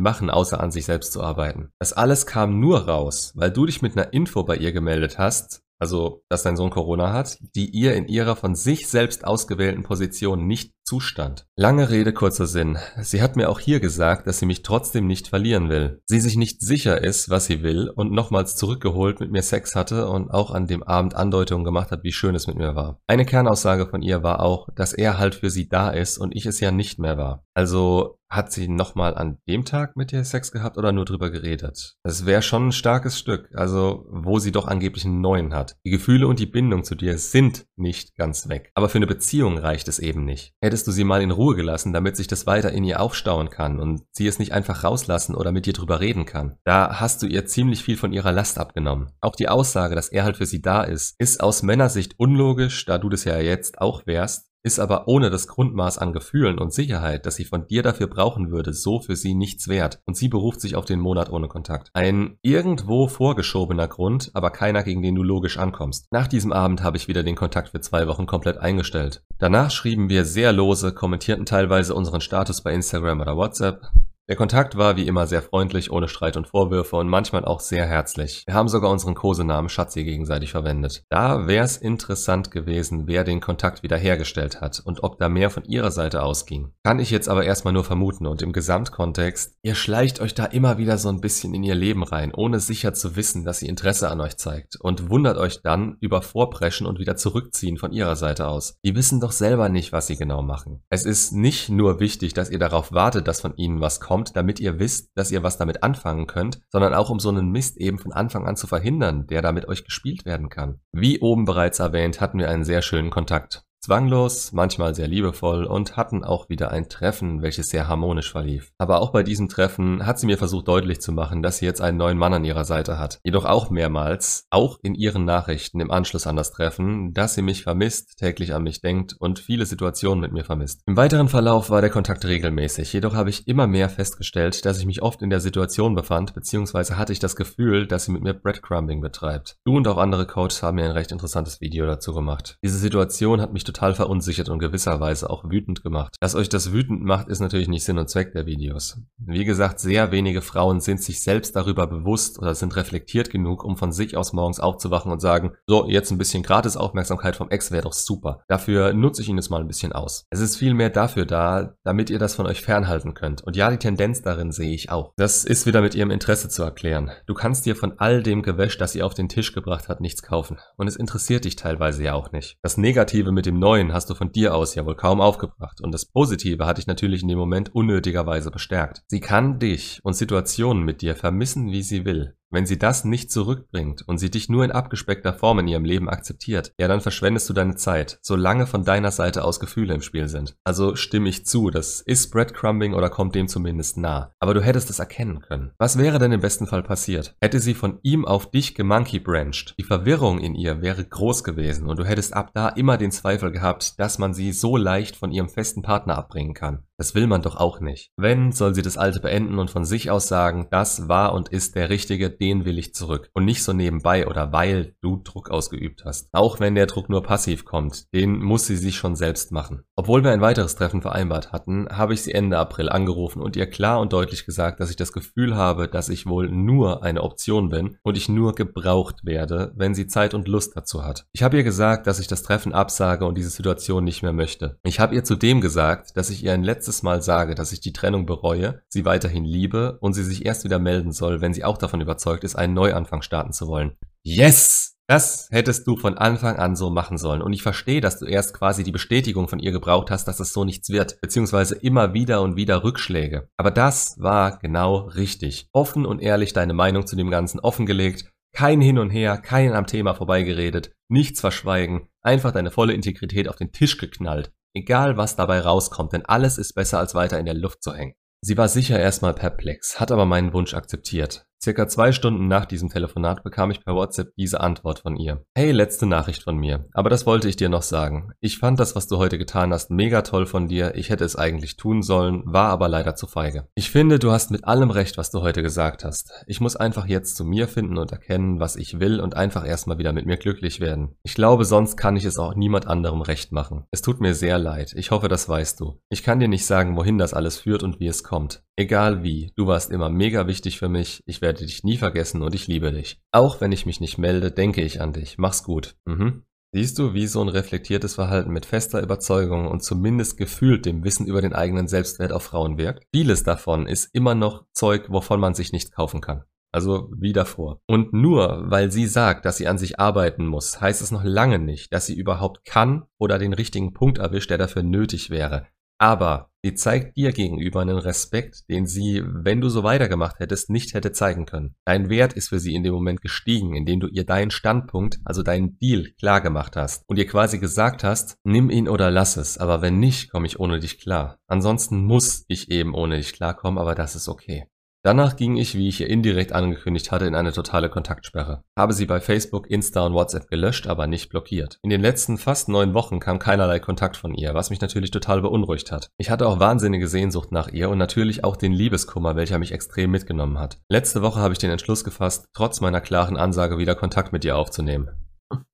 machen, 0.00 0.30
außer 0.30 0.60
an 0.60 0.70
sich 0.70 0.84
selbst 0.84 1.12
zu 1.12 1.22
arbeiten. 1.22 1.70
Das 1.78 1.92
alles 1.92 2.26
kam 2.26 2.60
nur 2.60 2.86
raus, 2.86 3.32
weil 3.34 3.50
du 3.50 3.66
dich 3.66 3.82
mit 3.82 3.96
einer 3.96 4.12
Info 4.12 4.44
bei 4.44 4.56
ihr 4.56 4.72
gemeldet 4.72 5.18
hast, 5.18 5.62
also 5.82 6.22
dass 6.28 6.44
dein 6.44 6.56
Sohn 6.56 6.70
Corona 6.70 7.12
hat, 7.12 7.38
die 7.56 7.68
ihr 7.70 7.94
in 7.94 8.06
ihrer 8.06 8.36
von 8.36 8.54
sich 8.54 8.86
selbst 8.86 9.24
ausgewählten 9.24 9.82
Position 9.82 10.46
nicht 10.46 10.72
zustand. 10.92 11.46
Lange 11.56 11.88
Rede, 11.88 12.12
kurzer 12.12 12.46
Sinn. 12.46 12.76
Sie 13.00 13.22
hat 13.22 13.34
mir 13.34 13.48
auch 13.48 13.60
hier 13.60 13.80
gesagt, 13.80 14.26
dass 14.26 14.38
sie 14.38 14.44
mich 14.44 14.62
trotzdem 14.62 15.06
nicht 15.06 15.28
verlieren 15.28 15.70
will. 15.70 16.02
Sie 16.04 16.20
sich 16.20 16.36
nicht 16.36 16.60
sicher 16.60 17.02
ist, 17.02 17.30
was 17.30 17.46
sie 17.46 17.62
will 17.62 17.88
und 17.88 18.12
nochmals 18.12 18.56
zurückgeholt 18.56 19.18
mit 19.18 19.30
mir 19.30 19.42
Sex 19.42 19.74
hatte 19.74 20.06
und 20.10 20.30
auch 20.30 20.50
an 20.50 20.66
dem 20.66 20.82
Abend 20.82 21.14
Andeutungen 21.14 21.64
gemacht 21.64 21.92
hat, 21.92 22.04
wie 22.04 22.12
schön 22.12 22.34
es 22.34 22.46
mit 22.46 22.56
mir 22.56 22.74
war. 22.76 23.00
Eine 23.06 23.24
Kernaussage 23.24 23.86
von 23.86 24.02
ihr 24.02 24.22
war 24.22 24.40
auch, 24.40 24.68
dass 24.74 24.92
er 24.92 25.16
halt 25.16 25.34
für 25.34 25.48
sie 25.48 25.66
da 25.66 25.88
ist 25.88 26.18
und 26.18 26.36
ich 26.36 26.44
es 26.44 26.60
ja 26.60 26.70
nicht 26.70 26.98
mehr 26.98 27.16
war. 27.16 27.42
Also 27.54 28.18
hat 28.32 28.50
sie 28.50 28.66
nochmal 28.66 29.14
an 29.14 29.36
dem 29.46 29.66
Tag 29.66 29.94
mit 29.94 30.10
dir 30.10 30.24
Sex 30.24 30.52
gehabt 30.52 30.78
oder 30.78 30.90
nur 30.90 31.04
drüber 31.04 31.30
geredet? 31.30 31.96
Das 32.02 32.24
wäre 32.24 32.40
schon 32.40 32.68
ein 32.68 32.72
starkes 32.72 33.18
Stück, 33.18 33.50
also 33.54 34.06
wo 34.10 34.38
sie 34.38 34.52
doch 34.52 34.66
angeblich 34.66 35.04
einen 35.04 35.20
neuen 35.20 35.52
hat. 35.54 35.76
Die 35.84 35.90
Gefühle 35.90 36.26
und 36.26 36.38
die 36.38 36.46
Bindung 36.46 36.82
zu 36.82 36.94
dir 36.94 37.18
sind 37.18 37.66
nicht 37.76 38.16
ganz 38.16 38.48
weg. 38.48 38.70
Aber 38.74 38.88
für 38.88 38.96
eine 38.96 39.06
Beziehung 39.06 39.58
reicht 39.58 39.86
es 39.86 39.98
eben 39.98 40.24
nicht. 40.24 40.54
Hättest 40.62 40.81
du 40.86 40.92
sie 40.92 41.04
mal 41.04 41.22
in 41.22 41.30
Ruhe 41.30 41.56
gelassen, 41.56 41.92
damit 41.92 42.16
sich 42.16 42.26
das 42.26 42.46
weiter 42.46 42.72
in 42.72 42.84
ihr 42.84 43.00
aufstauen 43.00 43.50
kann 43.50 43.80
und 43.80 44.02
sie 44.12 44.26
es 44.26 44.38
nicht 44.38 44.52
einfach 44.52 44.84
rauslassen 44.84 45.34
oder 45.34 45.52
mit 45.52 45.66
dir 45.66 45.72
drüber 45.72 46.00
reden 46.00 46.26
kann. 46.26 46.56
Da 46.64 47.00
hast 47.00 47.22
du 47.22 47.26
ihr 47.26 47.46
ziemlich 47.46 47.82
viel 47.82 47.96
von 47.96 48.12
ihrer 48.12 48.32
Last 48.32 48.58
abgenommen. 48.58 49.10
Auch 49.20 49.36
die 49.36 49.48
Aussage, 49.48 49.94
dass 49.94 50.08
er 50.08 50.24
halt 50.24 50.36
für 50.36 50.46
sie 50.46 50.62
da 50.62 50.82
ist, 50.82 51.14
ist 51.18 51.42
aus 51.42 51.62
Männersicht 51.62 52.14
unlogisch, 52.18 52.84
da 52.84 52.98
du 52.98 53.08
das 53.08 53.24
ja 53.24 53.38
jetzt 53.38 53.80
auch 53.80 54.06
wärst, 54.06 54.51
ist 54.62 54.78
aber 54.78 55.08
ohne 55.08 55.30
das 55.30 55.48
Grundmaß 55.48 55.98
an 55.98 56.12
Gefühlen 56.12 56.58
und 56.58 56.72
Sicherheit, 56.72 57.26
das 57.26 57.36
sie 57.36 57.44
von 57.44 57.66
dir 57.66 57.82
dafür 57.82 58.06
brauchen 58.06 58.50
würde, 58.50 58.72
so 58.72 59.00
für 59.00 59.16
sie 59.16 59.34
nichts 59.34 59.68
wert. 59.68 60.00
Und 60.06 60.16
sie 60.16 60.28
beruft 60.28 60.60
sich 60.60 60.76
auf 60.76 60.84
den 60.84 61.00
Monat 61.00 61.30
ohne 61.30 61.48
Kontakt. 61.48 61.90
Ein 61.94 62.38
irgendwo 62.42 63.08
vorgeschobener 63.08 63.88
Grund, 63.88 64.30
aber 64.34 64.50
keiner, 64.50 64.82
gegen 64.82 65.02
den 65.02 65.14
du 65.14 65.22
logisch 65.22 65.58
ankommst. 65.58 66.12
Nach 66.12 66.26
diesem 66.26 66.52
Abend 66.52 66.82
habe 66.82 66.96
ich 66.96 67.08
wieder 67.08 67.22
den 67.22 67.36
Kontakt 67.36 67.70
für 67.70 67.80
zwei 67.80 68.06
Wochen 68.06 68.26
komplett 68.26 68.58
eingestellt. 68.58 69.22
Danach 69.38 69.70
schrieben 69.70 70.08
wir 70.08 70.24
sehr 70.24 70.52
lose, 70.52 70.92
kommentierten 70.92 71.46
teilweise 71.46 71.94
unseren 71.94 72.20
Status 72.20 72.62
bei 72.62 72.72
Instagram 72.72 73.20
oder 73.20 73.36
WhatsApp, 73.36 73.90
der 74.32 74.38
Kontakt 74.38 74.78
war 74.78 74.96
wie 74.96 75.06
immer 75.06 75.26
sehr 75.26 75.42
freundlich, 75.42 75.92
ohne 75.92 76.08
Streit 76.08 76.38
und 76.38 76.48
Vorwürfe 76.48 76.96
und 76.96 77.06
manchmal 77.06 77.44
auch 77.44 77.60
sehr 77.60 77.84
herzlich. 77.84 78.44
Wir 78.46 78.54
haben 78.54 78.68
sogar 78.68 78.90
unseren 78.90 79.12
Kosenamen 79.14 79.68
Schatzi 79.68 80.04
gegenseitig 80.04 80.52
verwendet. 80.52 81.04
Da 81.10 81.46
wäre 81.46 81.66
es 81.66 81.76
interessant 81.76 82.50
gewesen, 82.50 83.06
wer 83.06 83.24
den 83.24 83.42
Kontakt 83.42 83.82
wiederhergestellt 83.82 84.62
hat 84.62 84.80
und 84.82 85.02
ob 85.02 85.18
da 85.18 85.28
mehr 85.28 85.50
von 85.50 85.64
ihrer 85.64 85.90
Seite 85.90 86.22
ausging. 86.22 86.72
Kann 86.82 86.98
ich 86.98 87.10
jetzt 87.10 87.28
aber 87.28 87.44
erstmal 87.44 87.74
nur 87.74 87.84
vermuten 87.84 88.26
und 88.26 88.40
im 88.40 88.54
Gesamtkontext, 88.54 89.58
ihr 89.60 89.74
schleicht 89.74 90.18
euch 90.18 90.32
da 90.32 90.46
immer 90.46 90.78
wieder 90.78 90.96
so 90.96 91.10
ein 91.10 91.20
bisschen 91.20 91.52
in 91.52 91.62
ihr 91.62 91.74
Leben 91.74 92.02
rein, 92.02 92.32
ohne 92.34 92.58
sicher 92.58 92.94
zu 92.94 93.16
wissen, 93.16 93.44
dass 93.44 93.58
sie 93.58 93.68
Interesse 93.68 94.08
an 94.08 94.22
euch 94.22 94.38
zeigt 94.38 94.80
und 94.80 95.10
wundert 95.10 95.36
euch 95.36 95.60
dann 95.60 95.98
über 96.00 96.22
Vorpreschen 96.22 96.86
und 96.86 96.98
wieder 96.98 97.16
zurückziehen 97.16 97.76
von 97.76 97.92
ihrer 97.92 98.16
Seite 98.16 98.48
aus. 98.48 98.78
Die 98.82 98.94
wissen 98.94 99.20
doch 99.20 99.32
selber 99.32 99.68
nicht, 99.68 99.92
was 99.92 100.06
sie 100.06 100.16
genau 100.16 100.40
machen. 100.40 100.82
Es 100.88 101.04
ist 101.04 101.32
nicht 101.32 101.68
nur 101.68 102.00
wichtig, 102.00 102.32
dass 102.32 102.48
ihr 102.48 102.58
darauf 102.58 102.92
wartet, 102.92 103.28
dass 103.28 103.42
von 103.42 103.54
ihnen 103.56 103.82
was 103.82 104.00
kommt, 104.00 104.21
kommt, 104.22 104.36
damit 104.36 104.60
ihr 104.60 104.78
wisst, 104.78 105.10
dass 105.16 105.32
ihr 105.32 105.42
was 105.42 105.58
damit 105.58 105.82
anfangen 105.82 106.26
könnt, 106.26 106.60
sondern 106.70 106.94
auch 106.94 107.10
um 107.10 107.18
so 107.18 107.28
einen 107.28 107.50
Mist 107.50 107.76
eben 107.78 107.98
von 107.98 108.12
Anfang 108.12 108.46
an 108.46 108.56
zu 108.56 108.66
verhindern, 108.66 109.26
der 109.26 109.42
da 109.42 109.52
mit 109.52 109.66
euch 109.66 109.84
gespielt 109.84 110.24
werden 110.24 110.48
kann. 110.48 110.80
Wie 110.92 111.20
oben 111.20 111.44
bereits 111.44 111.80
erwähnt, 111.80 112.20
hatten 112.20 112.38
wir 112.38 112.48
einen 112.48 112.64
sehr 112.64 112.82
schönen 112.82 113.10
Kontakt. 113.10 113.64
Zwanglos, 113.84 114.52
manchmal 114.52 114.94
sehr 114.94 115.08
liebevoll 115.08 115.64
und 115.64 115.96
hatten 115.96 116.22
auch 116.22 116.48
wieder 116.48 116.70
ein 116.70 116.88
Treffen, 116.88 117.42
welches 117.42 117.68
sehr 117.68 117.88
harmonisch 117.88 118.30
verlief. 118.30 118.70
Aber 118.78 119.00
auch 119.00 119.10
bei 119.10 119.24
diesem 119.24 119.48
Treffen 119.48 120.06
hat 120.06 120.20
sie 120.20 120.26
mir 120.26 120.38
versucht 120.38 120.68
deutlich 120.68 121.00
zu 121.00 121.10
machen, 121.10 121.42
dass 121.42 121.58
sie 121.58 121.66
jetzt 121.66 121.80
einen 121.80 121.96
neuen 121.96 122.16
Mann 122.16 122.32
an 122.32 122.44
ihrer 122.44 122.64
Seite 122.64 123.00
hat. 123.00 123.18
Jedoch 123.24 123.44
auch 123.44 123.70
mehrmals, 123.70 124.46
auch 124.50 124.78
in 124.84 124.94
ihren 124.94 125.24
Nachrichten 125.24 125.80
im 125.80 125.90
Anschluss 125.90 126.28
an 126.28 126.36
das 126.36 126.52
Treffen, 126.52 127.12
dass 127.12 127.34
sie 127.34 127.42
mich 127.42 127.64
vermisst, 127.64 128.18
täglich 128.18 128.54
an 128.54 128.62
mich 128.62 128.82
denkt 128.82 129.16
und 129.18 129.40
viele 129.40 129.66
Situationen 129.66 130.20
mit 130.20 130.32
mir 130.32 130.44
vermisst. 130.44 130.82
Im 130.86 130.96
weiteren 130.96 131.26
Verlauf 131.26 131.68
war 131.68 131.80
der 131.80 131.90
Kontakt 131.90 132.24
regelmäßig, 132.24 132.92
jedoch 132.92 133.16
habe 133.16 133.30
ich 133.30 133.48
immer 133.48 133.66
mehr 133.66 133.88
festgestellt, 133.88 134.64
dass 134.64 134.78
ich 134.78 134.86
mich 134.86 135.02
oft 135.02 135.22
in 135.22 135.30
der 135.30 135.40
Situation 135.40 135.96
befand, 135.96 136.34
beziehungsweise 136.34 136.98
hatte 136.98 137.12
ich 137.12 137.18
das 137.18 137.34
Gefühl, 137.34 137.88
dass 137.88 138.04
sie 138.04 138.12
mit 138.12 138.22
mir 138.22 138.34
Breadcrumbing 138.34 139.00
betreibt. 139.00 139.56
Du 139.64 139.76
und 139.76 139.88
auch 139.88 139.98
andere 139.98 140.24
Coaches 140.24 140.62
haben 140.62 140.76
mir 140.76 140.84
ein 140.84 140.92
recht 140.92 141.10
interessantes 141.10 141.60
Video 141.60 141.84
dazu 141.84 142.14
gemacht. 142.14 142.58
Diese 142.62 142.78
Situation 142.78 143.40
hat 143.40 143.52
mich 143.52 143.64
total 143.72 143.94
verunsichert 143.94 144.48
und 144.48 144.58
gewisserweise 144.58 145.30
auch 145.30 145.44
wütend 145.44 145.82
gemacht. 145.82 146.16
Dass 146.20 146.34
euch 146.34 146.48
das 146.48 146.72
wütend 146.72 147.02
macht, 147.02 147.28
ist 147.28 147.40
natürlich 147.40 147.68
nicht 147.68 147.84
Sinn 147.84 147.98
und 147.98 148.08
Zweck 148.08 148.32
der 148.32 148.46
Videos. 148.46 148.98
Wie 149.18 149.44
gesagt, 149.44 149.80
sehr 149.80 150.12
wenige 150.12 150.42
Frauen 150.42 150.80
sind 150.80 151.02
sich 151.02 151.20
selbst 151.22 151.56
darüber 151.56 151.86
bewusst 151.86 152.38
oder 152.38 152.54
sind 152.54 152.76
reflektiert 152.76 153.30
genug, 153.30 153.64
um 153.64 153.76
von 153.76 153.92
sich 153.92 154.16
aus 154.16 154.32
morgens 154.32 154.60
aufzuwachen 154.60 155.10
und 155.10 155.20
sagen, 155.20 155.52
so, 155.66 155.88
jetzt 155.88 156.10
ein 156.10 156.18
bisschen 156.18 156.42
gratis 156.42 156.76
Aufmerksamkeit 156.76 157.36
vom 157.36 157.50
Ex 157.50 157.70
wäre 157.70 157.84
doch 157.84 157.92
super. 157.92 158.42
Dafür 158.48 158.92
nutze 158.92 159.22
ich 159.22 159.28
ihn 159.28 159.36
jetzt 159.36 159.50
mal 159.50 159.60
ein 159.60 159.68
bisschen 159.68 159.92
aus. 159.92 160.26
Es 160.30 160.40
ist 160.40 160.56
vielmehr 160.56 160.90
dafür 160.90 161.24
da, 161.24 161.74
damit 161.84 162.10
ihr 162.10 162.18
das 162.18 162.34
von 162.34 162.46
euch 162.46 162.60
fernhalten 162.60 163.14
könnt. 163.14 163.42
Und 163.42 163.56
ja, 163.56 163.70
die 163.70 163.78
Tendenz 163.78 164.22
darin 164.22 164.52
sehe 164.52 164.74
ich 164.74 164.90
auch. 164.90 165.12
Das 165.16 165.44
ist 165.44 165.66
wieder 165.66 165.80
mit 165.80 165.94
ihrem 165.94 166.10
Interesse 166.10 166.48
zu 166.48 166.62
erklären. 166.62 167.10
Du 167.26 167.34
kannst 167.34 167.64
dir 167.64 167.76
von 167.76 167.94
all 167.98 168.22
dem 168.22 168.42
Gewäsch, 168.42 168.76
das 168.76 168.92
sie 168.92 169.02
auf 169.02 169.14
den 169.14 169.28
Tisch 169.28 169.52
gebracht 169.52 169.88
hat, 169.88 170.00
nichts 170.00 170.22
kaufen. 170.22 170.58
Und 170.76 170.88
es 170.88 170.96
interessiert 170.96 171.44
dich 171.44 171.56
teilweise 171.56 172.02
ja 172.02 172.14
auch 172.14 172.32
nicht. 172.32 172.58
Das 172.62 172.76
Negative 172.76 173.32
mit 173.32 173.46
dem 173.46 173.58
Neuen 173.62 173.92
hast 173.92 174.10
du 174.10 174.14
von 174.14 174.32
dir 174.32 174.56
aus 174.56 174.74
ja 174.74 174.84
wohl 174.84 174.96
kaum 174.96 175.20
aufgebracht. 175.20 175.80
Und 175.80 175.92
das 175.92 176.04
Positive 176.04 176.66
hat 176.66 176.78
dich 176.78 176.88
natürlich 176.88 177.22
in 177.22 177.28
dem 177.28 177.38
Moment 177.38 177.72
unnötigerweise 177.72 178.50
bestärkt. 178.50 179.04
Sie 179.06 179.20
kann 179.20 179.60
dich 179.60 180.00
und 180.02 180.14
Situationen 180.14 180.82
mit 180.82 181.00
dir 181.00 181.14
vermissen, 181.14 181.70
wie 181.70 181.82
sie 181.82 182.04
will. 182.04 182.34
Wenn 182.52 182.66
sie 182.66 182.78
das 182.78 183.04
nicht 183.04 183.32
zurückbringt 183.32 184.02
und 184.06 184.18
sie 184.18 184.30
dich 184.30 184.50
nur 184.50 184.62
in 184.62 184.70
abgespeckter 184.70 185.32
Form 185.32 185.58
in 185.60 185.68
ihrem 185.68 185.86
Leben 185.86 186.10
akzeptiert, 186.10 186.72
ja 186.78 186.86
dann 186.86 187.00
verschwendest 187.00 187.48
du 187.48 187.54
deine 187.54 187.76
Zeit, 187.76 188.18
solange 188.20 188.66
von 188.66 188.84
deiner 188.84 189.10
Seite 189.10 189.42
aus 189.42 189.58
Gefühle 189.58 189.94
im 189.94 190.02
Spiel 190.02 190.28
sind. 190.28 190.54
Also 190.62 190.94
stimme 190.94 191.30
ich 191.30 191.46
zu, 191.46 191.70
das 191.70 192.02
ist 192.02 192.30
Breadcrumbing 192.30 192.92
oder 192.92 193.08
kommt 193.08 193.34
dem 193.34 193.48
zumindest 193.48 193.96
nah. 193.96 194.32
Aber 194.38 194.52
du 194.52 194.60
hättest 194.60 194.90
es 194.90 194.98
erkennen 194.98 195.40
können. 195.40 195.72
Was 195.78 195.96
wäre 195.96 196.18
denn 196.18 196.32
im 196.32 196.42
besten 196.42 196.66
Fall 196.66 196.82
passiert? 196.82 197.34
Hätte 197.40 197.58
sie 197.58 197.72
von 197.72 197.98
ihm 198.02 198.26
auf 198.26 198.50
dich 198.50 198.74
gemonkey 198.74 199.18
branched, 199.18 199.74
die 199.78 199.84
Verwirrung 199.84 200.38
in 200.38 200.54
ihr 200.54 200.82
wäre 200.82 201.04
groß 201.04 201.44
gewesen 201.44 201.88
und 201.88 201.98
du 201.98 202.04
hättest 202.04 202.34
ab 202.34 202.50
da 202.52 202.68
immer 202.68 202.98
den 202.98 203.12
Zweifel 203.12 203.50
gehabt, 203.50 203.98
dass 203.98 204.18
man 204.18 204.34
sie 204.34 204.52
so 204.52 204.76
leicht 204.76 205.16
von 205.16 205.32
ihrem 205.32 205.48
festen 205.48 205.80
Partner 205.80 206.18
abbringen 206.18 206.52
kann. 206.52 206.84
Das 207.02 207.16
will 207.16 207.26
man 207.26 207.42
doch 207.42 207.56
auch 207.56 207.80
nicht. 207.80 208.12
Wenn, 208.16 208.52
soll 208.52 208.76
sie 208.76 208.82
das 208.82 208.96
Alte 208.96 209.18
beenden 209.18 209.58
und 209.58 209.72
von 209.72 209.84
sich 209.84 210.12
aus 210.12 210.28
sagen, 210.28 210.68
das 210.70 211.08
war 211.08 211.34
und 211.34 211.48
ist 211.48 211.74
der 211.74 211.90
Richtige, 211.90 212.30
den 212.30 212.64
will 212.64 212.78
ich 212.78 212.94
zurück. 212.94 213.28
Und 213.32 213.44
nicht 213.44 213.64
so 213.64 213.72
nebenbei 213.72 214.28
oder 214.28 214.52
weil 214.52 214.94
du 215.00 215.16
Druck 215.16 215.50
ausgeübt 215.50 216.04
hast. 216.04 216.28
Auch 216.30 216.60
wenn 216.60 216.76
der 216.76 216.86
Druck 216.86 217.08
nur 217.08 217.24
passiv 217.24 217.64
kommt, 217.64 218.14
den 218.14 218.40
muss 218.40 218.68
sie 218.68 218.76
sich 218.76 218.98
schon 218.98 219.16
selbst 219.16 219.50
machen. 219.50 219.82
Obwohl 219.96 220.22
wir 220.22 220.30
ein 220.30 220.42
weiteres 220.42 220.76
Treffen 220.76 221.02
vereinbart 221.02 221.50
hatten, 221.50 221.88
habe 221.90 222.14
ich 222.14 222.22
sie 222.22 222.34
Ende 222.34 222.56
April 222.56 222.88
angerufen 222.88 223.42
und 223.42 223.56
ihr 223.56 223.66
klar 223.66 223.98
und 223.98 224.12
deutlich 224.12 224.46
gesagt, 224.46 224.78
dass 224.78 224.88
ich 224.88 224.96
das 224.96 225.12
Gefühl 225.12 225.56
habe, 225.56 225.88
dass 225.88 226.08
ich 226.08 226.26
wohl 226.26 226.48
nur 226.50 227.02
eine 227.02 227.24
Option 227.24 227.68
bin 227.68 227.98
und 228.04 228.16
ich 228.16 228.28
nur 228.28 228.54
gebraucht 228.54 229.24
werde, 229.24 229.72
wenn 229.74 229.96
sie 229.96 230.06
Zeit 230.06 230.34
und 230.34 230.46
Lust 230.46 230.76
dazu 230.76 231.04
hat. 231.04 231.26
Ich 231.32 231.42
habe 231.42 231.56
ihr 231.56 231.64
gesagt, 231.64 232.06
dass 232.06 232.20
ich 232.20 232.28
das 232.28 232.44
Treffen 232.44 232.72
absage 232.72 233.26
und 233.26 233.36
diese 233.36 233.50
Situation 233.50 234.04
nicht 234.04 234.22
mehr 234.22 234.32
möchte. 234.32 234.78
Ich 234.84 235.00
habe 235.00 235.16
ihr 235.16 235.24
zudem 235.24 235.60
gesagt, 235.60 236.16
dass 236.16 236.30
ich 236.30 236.44
ihr 236.44 236.52
ein 236.52 236.62
letztes 236.62 236.91
letztes 236.92 237.02
Mal 237.02 237.22
sage, 237.22 237.54
dass 237.54 237.72
ich 237.72 237.80
die 237.80 237.94
Trennung 237.94 238.26
bereue, 238.26 238.82
sie 238.88 239.06
weiterhin 239.06 239.46
liebe 239.46 239.96
und 240.00 240.12
sie 240.12 240.24
sich 240.24 240.44
erst 240.44 240.64
wieder 240.64 240.78
melden 240.78 241.10
soll, 241.10 241.40
wenn 241.40 241.54
sie 241.54 241.64
auch 241.64 241.78
davon 241.78 242.02
überzeugt 242.02 242.44
ist, 242.44 242.54
einen 242.54 242.74
Neuanfang 242.74 243.22
starten 243.22 243.52
zu 243.52 243.66
wollen. 243.66 243.96
Yes! 244.22 244.90
Das 245.08 245.48
hättest 245.50 245.86
du 245.86 245.96
von 245.96 246.18
Anfang 246.18 246.56
an 246.56 246.76
so 246.76 246.90
machen 246.90 247.16
sollen. 247.16 247.40
Und 247.42 247.54
ich 247.54 247.62
verstehe, 247.62 248.02
dass 248.02 248.18
du 248.18 248.26
erst 248.26 248.54
quasi 248.54 248.84
die 248.84 248.92
Bestätigung 248.92 249.48
von 249.48 249.58
ihr 249.58 249.72
gebraucht 249.72 250.10
hast, 250.10 250.26
dass 250.28 250.38
es 250.38 250.52
so 250.52 250.64
nichts 250.64 250.90
wird, 250.90 251.18
beziehungsweise 251.20 251.76
immer 251.76 252.12
wieder 252.12 252.42
und 252.42 252.56
wieder 252.56 252.84
Rückschläge. 252.84 253.48
Aber 253.56 253.70
das 253.70 254.20
war 254.20 254.58
genau 254.58 255.08
richtig. 255.08 255.68
Offen 255.72 256.04
und 256.04 256.20
ehrlich 256.20 256.52
deine 256.52 256.74
Meinung 256.74 257.06
zu 257.06 257.16
dem 257.16 257.30
Ganzen 257.30 257.58
offengelegt, 257.58 258.30
kein 258.54 258.82
Hin 258.82 258.98
und 258.98 259.10
Her, 259.10 259.38
kein 259.38 259.72
am 259.72 259.86
Thema 259.86 260.14
vorbeigeredet, 260.14 260.92
nichts 261.08 261.40
verschweigen, 261.40 262.08
einfach 262.22 262.52
deine 262.52 262.70
volle 262.70 262.92
Integrität 262.92 263.48
auf 263.48 263.56
den 263.56 263.72
Tisch 263.72 263.96
geknallt. 263.96 264.52
Egal 264.74 265.16
was 265.16 265.36
dabei 265.36 265.60
rauskommt, 265.60 266.12
denn 266.12 266.24
alles 266.24 266.58
ist 266.58 266.72
besser 266.74 266.98
als 266.98 267.14
weiter 267.14 267.38
in 267.38 267.44
der 267.44 267.54
Luft 267.54 267.82
zu 267.82 267.94
hängen. 267.94 268.14
Sie 268.40 268.56
war 268.56 268.68
sicher 268.68 268.98
erstmal 268.98 269.34
perplex, 269.34 270.00
hat 270.00 270.10
aber 270.10 270.24
meinen 270.24 270.52
Wunsch 270.52 270.74
akzeptiert. 270.74 271.46
Circa 271.64 271.86
zwei 271.86 272.10
Stunden 272.10 272.48
nach 272.48 272.66
diesem 272.66 272.88
Telefonat 272.88 273.44
bekam 273.44 273.70
ich 273.70 273.84
per 273.84 273.94
WhatsApp 273.94 274.34
diese 274.36 274.60
Antwort 274.60 274.98
von 274.98 275.16
ihr. 275.16 275.44
Hey, 275.54 275.70
letzte 275.70 276.06
Nachricht 276.06 276.42
von 276.42 276.56
mir. 276.56 276.88
Aber 276.92 277.08
das 277.08 277.24
wollte 277.24 277.48
ich 277.48 277.54
dir 277.54 277.68
noch 277.68 277.82
sagen. 277.82 278.32
Ich 278.40 278.58
fand 278.58 278.80
das, 278.80 278.96
was 278.96 279.06
du 279.06 279.18
heute 279.18 279.38
getan 279.38 279.72
hast, 279.72 279.88
mega 279.88 280.22
toll 280.22 280.46
von 280.46 280.66
dir. 280.66 280.96
Ich 280.96 281.08
hätte 281.08 281.24
es 281.24 281.36
eigentlich 281.36 281.76
tun 281.76 282.02
sollen, 282.02 282.42
war 282.46 282.70
aber 282.70 282.88
leider 282.88 283.14
zu 283.14 283.28
feige. 283.28 283.68
Ich 283.76 283.92
finde, 283.92 284.18
du 284.18 284.32
hast 284.32 284.50
mit 284.50 284.64
allem 284.64 284.90
recht, 284.90 285.18
was 285.18 285.30
du 285.30 285.42
heute 285.42 285.62
gesagt 285.62 286.02
hast. 286.02 286.32
Ich 286.48 286.60
muss 286.60 286.74
einfach 286.74 287.06
jetzt 287.06 287.36
zu 287.36 287.44
mir 287.44 287.68
finden 287.68 287.96
und 287.96 288.10
erkennen, 288.10 288.58
was 288.58 288.74
ich 288.74 288.98
will 288.98 289.20
und 289.20 289.36
einfach 289.36 289.64
erstmal 289.64 289.98
wieder 289.98 290.12
mit 290.12 290.26
mir 290.26 290.38
glücklich 290.38 290.80
werden. 290.80 291.14
Ich 291.22 291.34
glaube, 291.34 291.64
sonst 291.64 291.96
kann 291.96 292.16
ich 292.16 292.24
es 292.24 292.40
auch 292.40 292.56
niemand 292.56 292.88
anderem 292.88 293.22
recht 293.22 293.52
machen. 293.52 293.84
Es 293.92 294.02
tut 294.02 294.20
mir 294.20 294.34
sehr 294.34 294.58
leid. 294.58 294.94
Ich 294.96 295.12
hoffe, 295.12 295.28
das 295.28 295.48
weißt 295.48 295.78
du. 295.78 296.00
Ich 296.08 296.24
kann 296.24 296.40
dir 296.40 296.48
nicht 296.48 296.66
sagen, 296.66 296.96
wohin 296.96 297.18
das 297.18 297.34
alles 297.34 297.56
führt 297.56 297.84
und 297.84 298.00
wie 298.00 298.08
es 298.08 298.24
kommt. 298.24 298.64
Egal 298.76 299.22
wie, 299.22 299.52
du 299.54 299.66
warst 299.66 299.90
immer 299.90 300.08
mega 300.08 300.46
wichtig 300.46 300.78
für 300.78 300.88
mich. 300.88 301.22
Ich 301.26 301.42
werde 301.42 301.64
dich 301.64 301.84
nie 301.84 301.98
vergessen 301.98 302.42
und 302.42 302.54
ich 302.54 302.66
liebe 302.66 302.90
dich. 302.92 303.20
Auch 303.30 303.60
wenn 303.60 303.72
ich 303.72 303.84
mich 303.84 304.00
nicht 304.00 304.16
melde, 304.16 304.50
denke 304.50 304.80
ich 304.80 305.00
an 305.00 305.12
dich. 305.12 305.36
Mach's 305.36 305.62
gut. 305.62 305.94
Mhm. 306.06 306.44
Siehst 306.74 306.98
du, 306.98 307.12
wie 307.12 307.26
so 307.26 307.42
ein 307.42 307.50
reflektiertes 307.50 308.14
Verhalten 308.14 308.50
mit 308.50 308.64
fester 308.64 309.02
Überzeugung 309.02 309.68
und 309.68 309.82
zumindest 309.82 310.38
gefühlt 310.38 310.86
dem 310.86 311.04
Wissen 311.04 311.26
über 311.26 311.42
den 311.42 311.52
eigenen 311.52 311.86
Selbstwert 311.86 312.32
auf 312.32 312.44
Frauen 312.44 312.78
wirkt? 312.78 313.04
Vieles 313.14 313.42
davon 313.42 313.86
ist 313.86 314.08
immer 314.14 314.34
noch 314.34 314.64
Zeug, 314.72 315.10
wovon 315.10 315.38
man 315.38 315.52
sich 315.52 315.72
nicht 315.72 315.92
kaufen 315.92 316.22
kann. 316.22 316.44
Also 316.72 317.10
wie 317.14 317.34
davor. 317.34 317.82
Und 317.86 318.14
nur 318.14 318.70
weil 318.70 318.90
sie 318.90 319.06
sagt, 319.06 319.44
dass 319.44 319.58
sie 319.58 319.68
an 319.68 319.76
sich 319.76 320.00
arbeiten 320.00 320.46
muss, 320.46 320.80
heißt 320.80 321.02
es 321.02 321.10
noch 321.10 321.24
lange 321.24 321.58
nicht, 321.58 321.92
dass 321.92 322.06
sie 322.06 322.16
überhaupt 322.16 322.64
kann 322.64 323.04
oder 323.18 323.38
den 323.38 323.52
richtigen 323.52 323.92
Punkt 323.92 324.16
erwischt, 324.16 324.48
der 324.48 324.56
dafür 324.56 324.82
nötig 324.82 325.28
wäre. 325.28 325.66
Aber 326.02 326.50
sie 326.64 326.74
zeigt 326.74 327.16
dir 327.16 327.30
gegenüber 327.30 327.80
einen 327.80 327.96
Respekt, 327.96 328.68
den 328.68 328.88
sie, 328.88 329.22
wenn 329.24 329.60
du 329.60 329.68
so 329.68 329.84
weitergemacht 329.84 330.40
hättest, 330.40 330.68
nicht 330.68 330.94
hätte 330.94 331.12
zeigen 331.12 331.46
können. 331.46 331.76
Dein 331.84 332.08
Wert 332.08 332.32
ist 332.32 332.48
für 332.48 332.58
sie 332.58 332.74
in 332.74 332.82
dem 332.82 332.92
Moment 332.92 333.20
gestiegen, 333.20 333.76
indem 333.76 334.00
du 334.00 334.08
ihr 334.08 334.26
deinen 334.26 334.50
Standpunkt, 334.50 335.20
also 335.24 335.44
deinen 335.44 335.78
Deal, 335.78 336.10
klar 336.18 336.40
gemacht 336.40 336.74
hast 336.74 337.04
und 337.06 337.18
ihr 337.18 337.28
quasi 337.28 337.60
gesagt 337.60 338.02
hast, 338.02 338.34
nimm 338.42 338.68
ihn 338.68 338.88
oder 338.88 339.12
lass 339.12 339.36
es, 339.36 339.58
aber 339.58 339.80
wenn 339.80 340.00
nicht, 340.00 340.32
komme 340.32 340.48
ich 340.48 340.58
ohne 340.58 340.80
dich 340.80 340.98
klar. 340.98 341.38
Ansonsten 341.46 342.04
muss 342.04 342.46
ich 342.48 342.68
eben 342.68 342.96
ohne 342.96 343.18
dich 343.18 343.32
klarkommen, 343.32 343.78
aber 343.78 343.94
das 343.94 344.16
ist 344.16 344.28
okay. 344.28 344.66
Danach 345.04 345.34
ging 345.34 345.56
ich, 345.56 345.74
wie 345.74 345.88
ich 345.88 346.00
ihr 346.00 346.08
indirekt 346.08 346.52
angekündigt 346.52 347.10
hatte, 347.10 347.26
in 347.26 347.34
eine 347.34 347.52
totale 347.52 347.88
Kontaktsperre. 347.88 348.62
Habe 348.78 348.92
sie 348.92 349.06
bei 349.06 349.20
Facebook, 349.20 349.68
Insta 349.68 350.06
und 350.06 350.14
WhatsApp 350.14 350.46
gelöscht, 350.46 350.86
aber 350.86 351.08
nicht 351.08 351.28
blockiert. 351.28 351.78
In 351.82 351.90
den 351.90 352.00
letzten 352.00 352.38
fast 352.38 352.68
neun 352.68 352.94
Wochen 352.94 353.18
kam 353.18 353.40
keinerlei 353.40 353.80
Kontakt 353.80 354.16
von 354.16 354.32
ihr, 354.32 354.54
was 354.54 354.70
mich 354.70 354.80
natürlich 354.80 355.10
total 355.10 355.42
beunruhigt 355.42 355.90
hat. 355.90 356.10
Ich 356.18 356.30
hatte 356.30 356.46
auch 356.46 356.60
wahnsinnige 356.60 357.08
Sehnsucht 357.08 357.50
nach 357.50 357.68
ihr 357.68 357.90
und 357.90 357.98
natürlich 357.98 358.44
auch 358.44 358.56
den 358.56 358.72
Liebeskummer, 358.72 359.34
welcher 359.34 359.58
mich 359.58 359.72
extrem 359.72 360.12
mitgenommen 360.12 360.60
hat. 360.60 360.78
Letzte 360.88 361.20
Woche 361.20 361.40
habe 361.40 361.52
ich 361.52 361.58
den 361.58 361.70
Entschluss 361.70 362.04
gefasst, 362.04 362.46
trotz 362.54 362.80
meiner 362.80 363.00
klaren 363.00 363.36
Ansage 363.36 363.78
wieder 363.78 363.96
Kontakt 363.96 364.32
mit 364.32 364.44
ihr 364.44 364.56
aufzunehmen. 364.56 365.10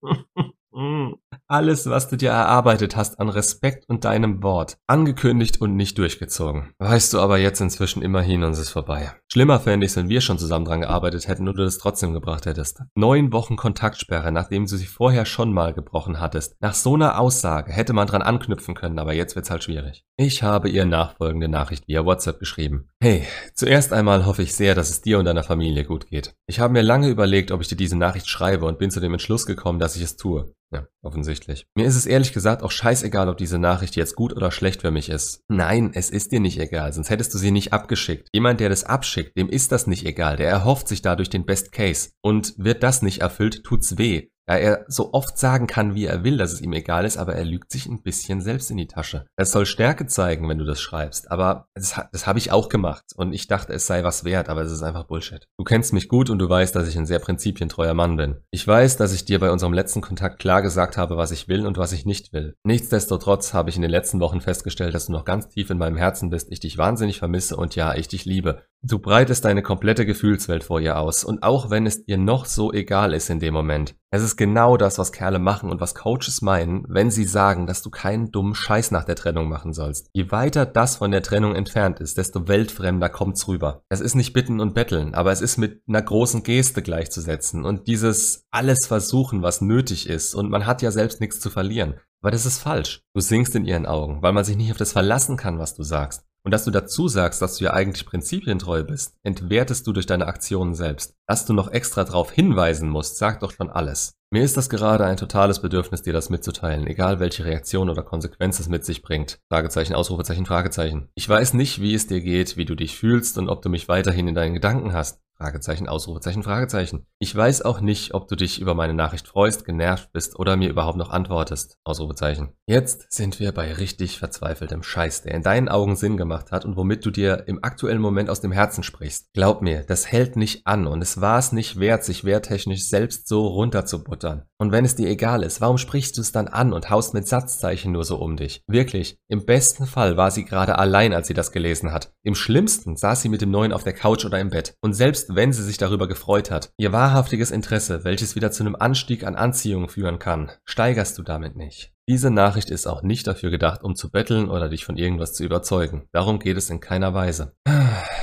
Alles, 1.46 1.88
was 1.90 2.08
du 2.08 2.16
dir 2.16 2.30
erarbeitet 2.30 2.96
hast 2.96 3.20
an 3.20 3.28
Respekt 3.28 3.88
und 3.88 4.04
deinem 4.04 4.42
Wort. 4.42 4.78
Angekündigt 4.86 5.60
und 5.60 5.76
nicht 5.76 5.98
durchgezogen. 5.98 6.70
Weißt 6.78 7.12
du 7.12 7.20
aber 7.20 7.38
jetzt 7.38 7.60
inzwischen 7.60 8.02
immerhin 8.02 8.42
und 8.42 8.52
es 8.52 8.58
ist 8.58 8.70
vorbei. 8.70 9.12
Schlimmer 9.30 9.60
fände 9.60 9.84
ich 9.84 9.98
wenn 9.98 10.08
wir 10.08 10.20
schon 10.20 10.38
zusammen 10.38 10.64
dran 10.64 10.82
gearbeitet 10.82 11.26
hätten 11.26 11.48
und 11.48 11.58
du 11.58 11.64
das 11.64 11.78
trotzdem 11.78 12.12
gebracht 12.12 12.46
hättest. 12.46 12.82
Neun 12.94 13.32
Wochen 13.32 13.56
Kontaktsperre, 13.56 14.30
nachdem 14.30 14.66
du 14.66 14.76
sie 14.76 14.86
vorher 14.86 15.26
schon 15.26 15.52
mal 15.52 15.74
gebrochen 15.74 16.20
hattest. 16.20 16.54
Nach 16.60 16.74
so 16.74 16.94
einer 16.94 17.18
Aussage 17.18 17.72
hätte 17.72 17.92
man 17.92 18.06
dran 18.06 18.22
anknüpfen 18.22 18.76
können, 18.76 19.00
aber 19.00 19.12
jetzt 19.12 19.34
wird's 19.34 19.50
halt 19.50 19.64
schwierig. 19.64 20.04
Ich 20.16 20.44
habe 20.44 20.68
ihr 20.68 20.84
nachfolgende 20.84 21.48
Nachricht 21.48 21.88
via 21.88 22.04
WhatsApp 22.04 22.38
geschrieben. 22.38 22.88
Hey, 23.00 23.26
zuerst 23.54 23.92
einmal 23.92 24.24
hoffe 24.24 24.42
ich 24.42 24.54
sehr, 24.54 24.76
dass 24.76 24.90
es 24.90 25.02
dir 25.02 25.18
und 25.18 25.24
deiner 25.24 25.42
Familie 25.42 25.84
gut 25.84 26.06
geht. 26.06 26.34
Ich 26.46 26.60
habe 26.60 26.72
mir 26.72 26.82
lange 26.82 27.08
überlegt, 27.08 27.50
ob 27.50 27.60
ich 27.60 27.68
dir 27.68 27.76
diese 27.76 27.96
Nachricht 27.96 28.28
schreibe 28.28 28.66
und 28.66 28.78
bin 28.78 28.90
zu 28.90 29.00
dem 29.00 29.12
Entschluss 29.12 29.46
gekommen, 29.46 29.80
dass 29.80 29.96
ich 29.96 30.02
es 30.02 30.16
tue. 30.16 30.52
Ja, 30.70 30.86
offensichtlich. 31.02 31.66
Mir 31.74 31.86
ist 31.86 31.96
es 31.96 32.06
ehrlich 32.06 32.32
gesagt 32.32 32.62
auch 32.62 32.70
scheißegal, 32.70 33.28
ob 33.28 33.36
diese 33.36 33.58
Nachricht 33.58 33.96
jetzt 33.96 34.16
gut 34.16 34.32
oder 34.34 34.50
schlecht 34.50 34.82
für 34.82 34.90
mich 34.90 35.08
ist. 35.08 35.42
Nein, 35.48 35.90
es 35.94 36.10
ist 36.10 36.32
dir 36.32 36.40
nicht 36.40 36.58
egal, 36.58 36.92
sonst 36.92 37.10
hättest 37.10 37.34
du 37.34 37.38
sie 37.38 37.50
nicht 37.50 37.72
abgeschickt. 37.72 38.28
Jemand, 38.32 38.60
der 38.60 38.68
das 38.68 38.84
abschickt, 38.84 39.36
dem 39.36 39.48
ist 39.48 39.72
das 39.72 39.86
nicht 39.86 40.04
egal. 40.06 40.36
Der 40.36 40.48
erhofft 40.48 40.88
sich 40.88 41.02
dadurch 41.02 41.30
den 41.30 41.46
Best 41.46 41.72
Case. 41.72 42.10
Und 42.22 42.54
wird 42.58 42.82
das 42.82 43.02
nicht 43.02 43.20
erfüllt, 43.20 43.64
tut's 43.64 43.98
weh. 43.98 44.28
Da 44.48 44.56
er 44.56 44.86
so 44.88 45.12
oft 45.12 45.36
sagen 45.36 45.66
kann, 45.66 45.94
wie 45.94 46.06
er 46.06 46.24
will, 46.24 46.38
dass 46.38 46.54
es 46.54 46.62
ihm 46.62 46.72
egal 46.72 47.04
ist, 47.04 47.18
aber 47.18 47.34
er 47.34 47.44
lügt 47.44 47.70
sich 47.70 47.84
ein 47.84 48.00
bisschen 48.00 48.40
selbst 48.40 48.70
in 48.70 48.78
die 48.78 48.86
Tasche. 48.86 49.26
Es 49.36 49.50
soll 49.50 49.66
Stärke 49.66 50.06
zeigen, 50.06 50.48
wenn 50.48 50.56
du 50.56 50.64
das 50.64 50.80
schreibst, 50.80 51.30
aber 51.30 51.66
das, 51.74 52.00
das 52.12 52.26
habe 52.26 52.38
ich 52.38 52.50
auch 52.50 52.70
gemacht 52.70 53.04
und 53.14 53.34
ich 53.34 53.46
dachte, 53.46 53.74
es 53.74 53.86
sei 53.86 54.04
was 54.04 54.24
wert, 54.24 54.48
aber 54.48 54.62
es 54.62 54.72
ist 54.72 54.82
einfach 54.82 55.04
Bullshit. 55.04 55.46
Du 55.58 55.64
kennst 55.64 55.92
mich 55.92 56.08
gut 56.08 56.30
und 56.30 56.38
du 56.38 56.48
weißt, 56.48 56.74
dass 56.74 56.88
ich 56.88 56.96
ein 56.96 57.04
sehr 57.04 57.18
prinzipientreuer 57.18 57.92
Mann 57.92 58.16
bin. 58.16 58.36
Ich 58.50 58.66
weiß, 58.66 58.96
dass 58.96 59.12
ich 59.12 59.26
dir 59.26 59.38
bei 59.38 59.50
unserem 59.50 59.74
letzten 59.74 60.00
Kontakt 60.00 60.38
klar 60.38 60.62
gesagt 60.62 60.96
habe, 60.96 61.18
was 61.18 61.30
ich 61.30 61.48
will 61.48 61.66
und 61.66 61.76
was 61.76 61.92
ich 61.92 62.06
nicht 62.06 62.32
will. 62.32 62.56
Nichtsdestotrotz 62.64 63.52
habe 63.52 63.68
ich 63.68 63.76
in 63.76 63.82
den 63.82 63.90
letzten 63.90 64.18
Wochen 64.18 64.40
festgestellt, 64.40 64.94
dass 64.94 65.06
du 65.06 65.12
noch 65.12 65.26
ganz 65.26 65.50
tief 65.50 65.68
in 65.68 65.76
meinem 65.76 65.98
Herzen 65.98 66.30
bist, 66.30 66.50
ich 66.50 66.60
dich 66.60 66.78
wahnsinnig 66.78 67.18
vermisse 67.18 67.54
und 67.54 67.76
ja, 67.76 67.94
ich 67.94 68.08
dich 68.08 68.24
liebe. 68.24 68.62
Du 68.80 68.98
breitest 68.98 69.44
deine 69.44 69.62
komplette 69.62 70.06
Gefühlswelt 70.06 70.64
vor 70.64 70.80
ihr 70.80 70.98
aus 70.98 71.22
und 71.22 71.42
auch 71.42 71.68
wenn 71.68 71.84
es 71.84 72.04
dir 72.04 72.16
noch 72.16 72.46
so 72.46 72.72
egal 72.72 73.12
ist 73.12 73.28
in 73.28 73.40
dem 73.40 73.52
Moment, 73.52 73.96
es 74.10 74.22
ist 74.22 74.36
genau 74.36 74.78
das, 74.78 74.98
was 74.98 75.12
Kerle 75.12 75.38
machen 75.38 75.70
und 75.70 75.82
was 75.82 75.94
Coaches 75.94 76.40
meinen, 76.40 76.84
wenn 76.88 77.10
sie 77.10 77.24
sagen, 77.24 77.66
dass 77.66 77.82
du 77.82 77.90
keinen 77.90 78.30
dummen 78.30 78.54
Scheiß 78.54 78.90
nach 78.90 79.04
der 79.04 79.16
Trennung 79.16 79.48
machen 79.48 79.74
sollst. 79.74 80.08
Je 80.14 80.30
weiter 80.30 80.64
das 80.64 80.96
von 80.96 81.10
der 81.10 81.22
Trennung 81.22 81.54
entfernt 81.54 82.00
ist, 82.00 82.16
desto 82.16 82.48
weltfremder 82.48 83.10
kommt's 83.10 83.46
rüber. 83.48 83.82
Es 83.90 84.00
ist 84.00 84.14
nicht 84.14 84.32
bitten 84.32 84.60
und 84.60 84.74
betteln, 84.74 85.14
aber 85.14 85.30
es 85.30 85.42
ist 85.42 85.58
mit 85.58 85.82
einer 85.86 86.00
großen 86.00 86.42
Geste 86.42 86.80
gleichzusetzen 86.80 87.66
und 87.66 87.86
dieses 87.86 88.46
alles 88.50 88.86
versuchen, 88.86 89.42
was 89.42 89.60
nötig 89.60 90.08
ist 90.08 90.34
und 90.34 90.48
man 90.48 90.64
hat 90.64 90.80
ja 90.80 90.90
selbst 90.90 91.20
nichts 91.20 91.40
zu 91.40 91.50
verlieren. 91.50 92.00
Aber 92.20 92.30
das 92.30 92.46
ist 92.46 92.58
falsch. 92.58 93.02
Du 93.14 93.20
singst 93.20 93.54
in 93.54 93.64
ihren 93.64 93.86
Augen, 93.86 94.22
weil 94.22 94.32
man 94.32 94.44
sich 94.44 94.56
nicht 94.56 94.70
auf 94.72 94.76
das 94.76 94.92
verlassen 94.92 95.36
kann, 95.36 95.58
was 95.58 95.74
du 95.74 95.82
sagst. 95.82 96.24
Und 96.48 96.52
dass 96.52 96.64
du 96.64 96.70
dazu 96.70 97.08
sagst, 97.08 97.42
dass 97.42 97.58
du 97.58 97.64
ja 97.64 97.74
eigentlich 97.74 98.06
prinzipientreu 98.06 98.82
bist, 98.82 99.14
entwertest 99.22 99.86
du 99.86 99.92
durch 99.92 100.06
deine 100.06 100.28
Aktionen 100.28 100.74
selbst. 100.74 101.14
Dass 101.26 101.44
du 101.44 101.52
noch 101.52 101.70
extra 101.70 102.04
darauf 102.04 102.32
hinweisen 102.32 102.88
musst, 102.88 103.18
sagt 103.18 103.42
doch 103.42 103.50
schon 103.50 103.68
alles. 103.68 104.14
Mir 104.30 104.44
ist 104.44 104.56
das 104.56 104.70
gerade 104.70 105.04
ein 105.04 105.18
totales 105.18 105.60
Bedürfnis, 105.60 106.00
dir 106.00 106.14
das 106.14 106.30
mitzuteilen, 106.30 106.86
egal 106.86 107.20
welche 107.20 107.44
Reaktion 107.44 107.90
oder 107.90 108.02
Konsequenz 108.02 108.60
es 108.60 108.68
mit 108.70 108.86
sich 108.86 109.02
bringt. 109.02 109.40
Fragezeichen, 109.52 109.92
Ausrufezeichen, 109.92 110.46
Fragezeichen. 110.46 111.10
Ich 111.16 111.28
weiß 111.28 111.52
nicht, 111.52 111.82
wie 111.82 111.92
es 111.92 112.06
dir 112.06 112.22
geht, 112.22 112.56
wie 112.56 112.64
du 112.64 112.74
dich 112.74 112.96
fühlst 112.96 113.36
und 113.36 113.50
ob 113.50 113.60
du 113.60 113.68
mich 113.68 113.86
weiterhin 113.88 114.26
in 114.26 114.34
deinen 114.34 114.54
Gedanken 114.54 114.94
hast. 114.94 115.20
Fragezeichen, 115.40 115.88
Ausrufezeichen, 115.88 116.42
Fragezeichen. 116.42 117.06
Ich 117.20 117.34
weiß 117.34 117.62
auch 117.62 117.80
nicht, 117.80 118.12
ob 118.12 118.26
du 118.26 118.34
dich 118.34 118.60
über 118.60 118.74
meine 118.74 118.94
Nachricht 118.94 119.28
freust, 119.28 119.64
genervt 119.64 120.12
bist 120.12 120.36
oder 120.36 120.56
mir 120.56 120.68
überhaupt 120.68 120.98
noch 120.98 121.10
antwortest. 121.10 121.78
Ausrufezeichen. 121.84 122.54
Jetzt 122.66 123.12
sind 123.12 123.38
wir 123.38 123.52
bei 123.52 123.72
richtig 123.72 124.18
verzweifeltem 124.18 124.82
Scheiß, 124.82 125.22
der 125.22 125.34
in 125.34 125.42
deinen 125.42 125.68
Augen 125.68 125.94
Sinn 125.94 126.16
gemacht 126.16 126.50
hat 126.50 126.64
und 126.64 126.76
womit 126.76 127.06
du 127.06 127.12
dir 127.12 127.44
im 127.46 127.62
aktuellen 127.62 128.00
Moment 128.00 128.30
aus 128.30 128.40
dem 128.40 128.50
Herzen 128.50 128.82
sprichst. 128.82 129.32
Glaub 129.32 129.62
mir, 129.62 129.84
das 129.84 130.10
hält 130.10 130.34
nicht 130.34 130.66
an 130.66 130.88
und 130.88 131.02
es 131.02 131.20
war 131.20 131.38
es 131.38 131.52
nicht 131.52 131.78
wert, 131.78 132.02
sich 132.02 132.24
wehrtechnisch 132.24 132.88
selbst 132.88 133.28
so 133.28 133.46
runterzubuttern. 133.46 134.42
Und 134.60 134.72
wenn 134.72 134.84
es 134.84 134.96
dir 134.96 135.08
egal 135.08 135.44
ist, 135.44 135.60
warum 135.60 135.78
sprichst 135.78 136.16
du 136.16 136.20
es 136.20 136.32
dann 136.32 136.48
an 136.48 136.72
und 136.72 136.90
haust 136.90 137.14
mit 137.14 137.28
Satzzeichen 137.28 137.92
nur 137.92 138.02
so 138.04 138.16
um 138.16 138.36
dich? 138.36 138.64
Wirklich, 138.66 139.18
im 139.28 139.46
besten 139.46 139.86
Fall 139.86 140.16
war 140.16 140.32
sie 140.32 140.44
gerade 140.44 140.78
allein, 140.78 141.14
als 141.14 141.28
sie 141.28 141.34
das 141.34 141.52
gelesen 141.52 141.92
hat. 141.92 142.12
Im 142.24 142.34
schlimmsten 142.34 142.96
saß 142.96 143.22
sie 143.22 143.28
mit 143.28 143.40
dem 143.40 143.52
Neuen 143.52 143.72
auf 143.72 143.84
der 143.84 143.92
Couch 143.92 144.24
oder 144.24 144.40
im 144.40 144.50
Bett. 144.50 144.74
Und 144.80 144.94
selbst 144.94 145.27
wenn 145.34 145.52
sie 145.52 145.62
sich 145.62 145.78
darüber 145.78 146.08
gefreut 146.08 146.50
hat. 146.50 146.70
Ihr 146.76 146.92
wahrhaftiges 146.92 147.50
Interesse, 147.50 148.04
welches 148.04 148.34
wieder 148.34 148.50
zu 148.50 148.62
einem 148.62 148.76
Anstieg 148.76 149.24
an 149.24 149.36
Anziehung 149.36 149.88
führen 149.88 150.18
kann, 150.18 150.50
steigerst 150.64 151.18
du 151.18 151.22
damit 151.22 151.56
nicht. 151.56 151.92
Diese 152.08 152.30
Nachricht 152.30 152.70
ist 152.70 152.86
auch 152.86 153.02
nicht 153.02 153.26
dafür 153.26 153.50
gedacht, 153.50 153.82
um 153.82 153.94
zu 153.94 154.10
betteln 154.10 154.48
oder 154.48 154.70
dich 154.70 154.84
von 154.84 154.96
irgendwas 154.96 155.34
zu 155.34 155.44
überzeugen. 155.44 156.08
Darum 156.12 156.38
geht 156.38 156.56
es 156.56 156.70
in 156.70 156.80
keiner 156.80 157.12
Weise. 157.12 157.54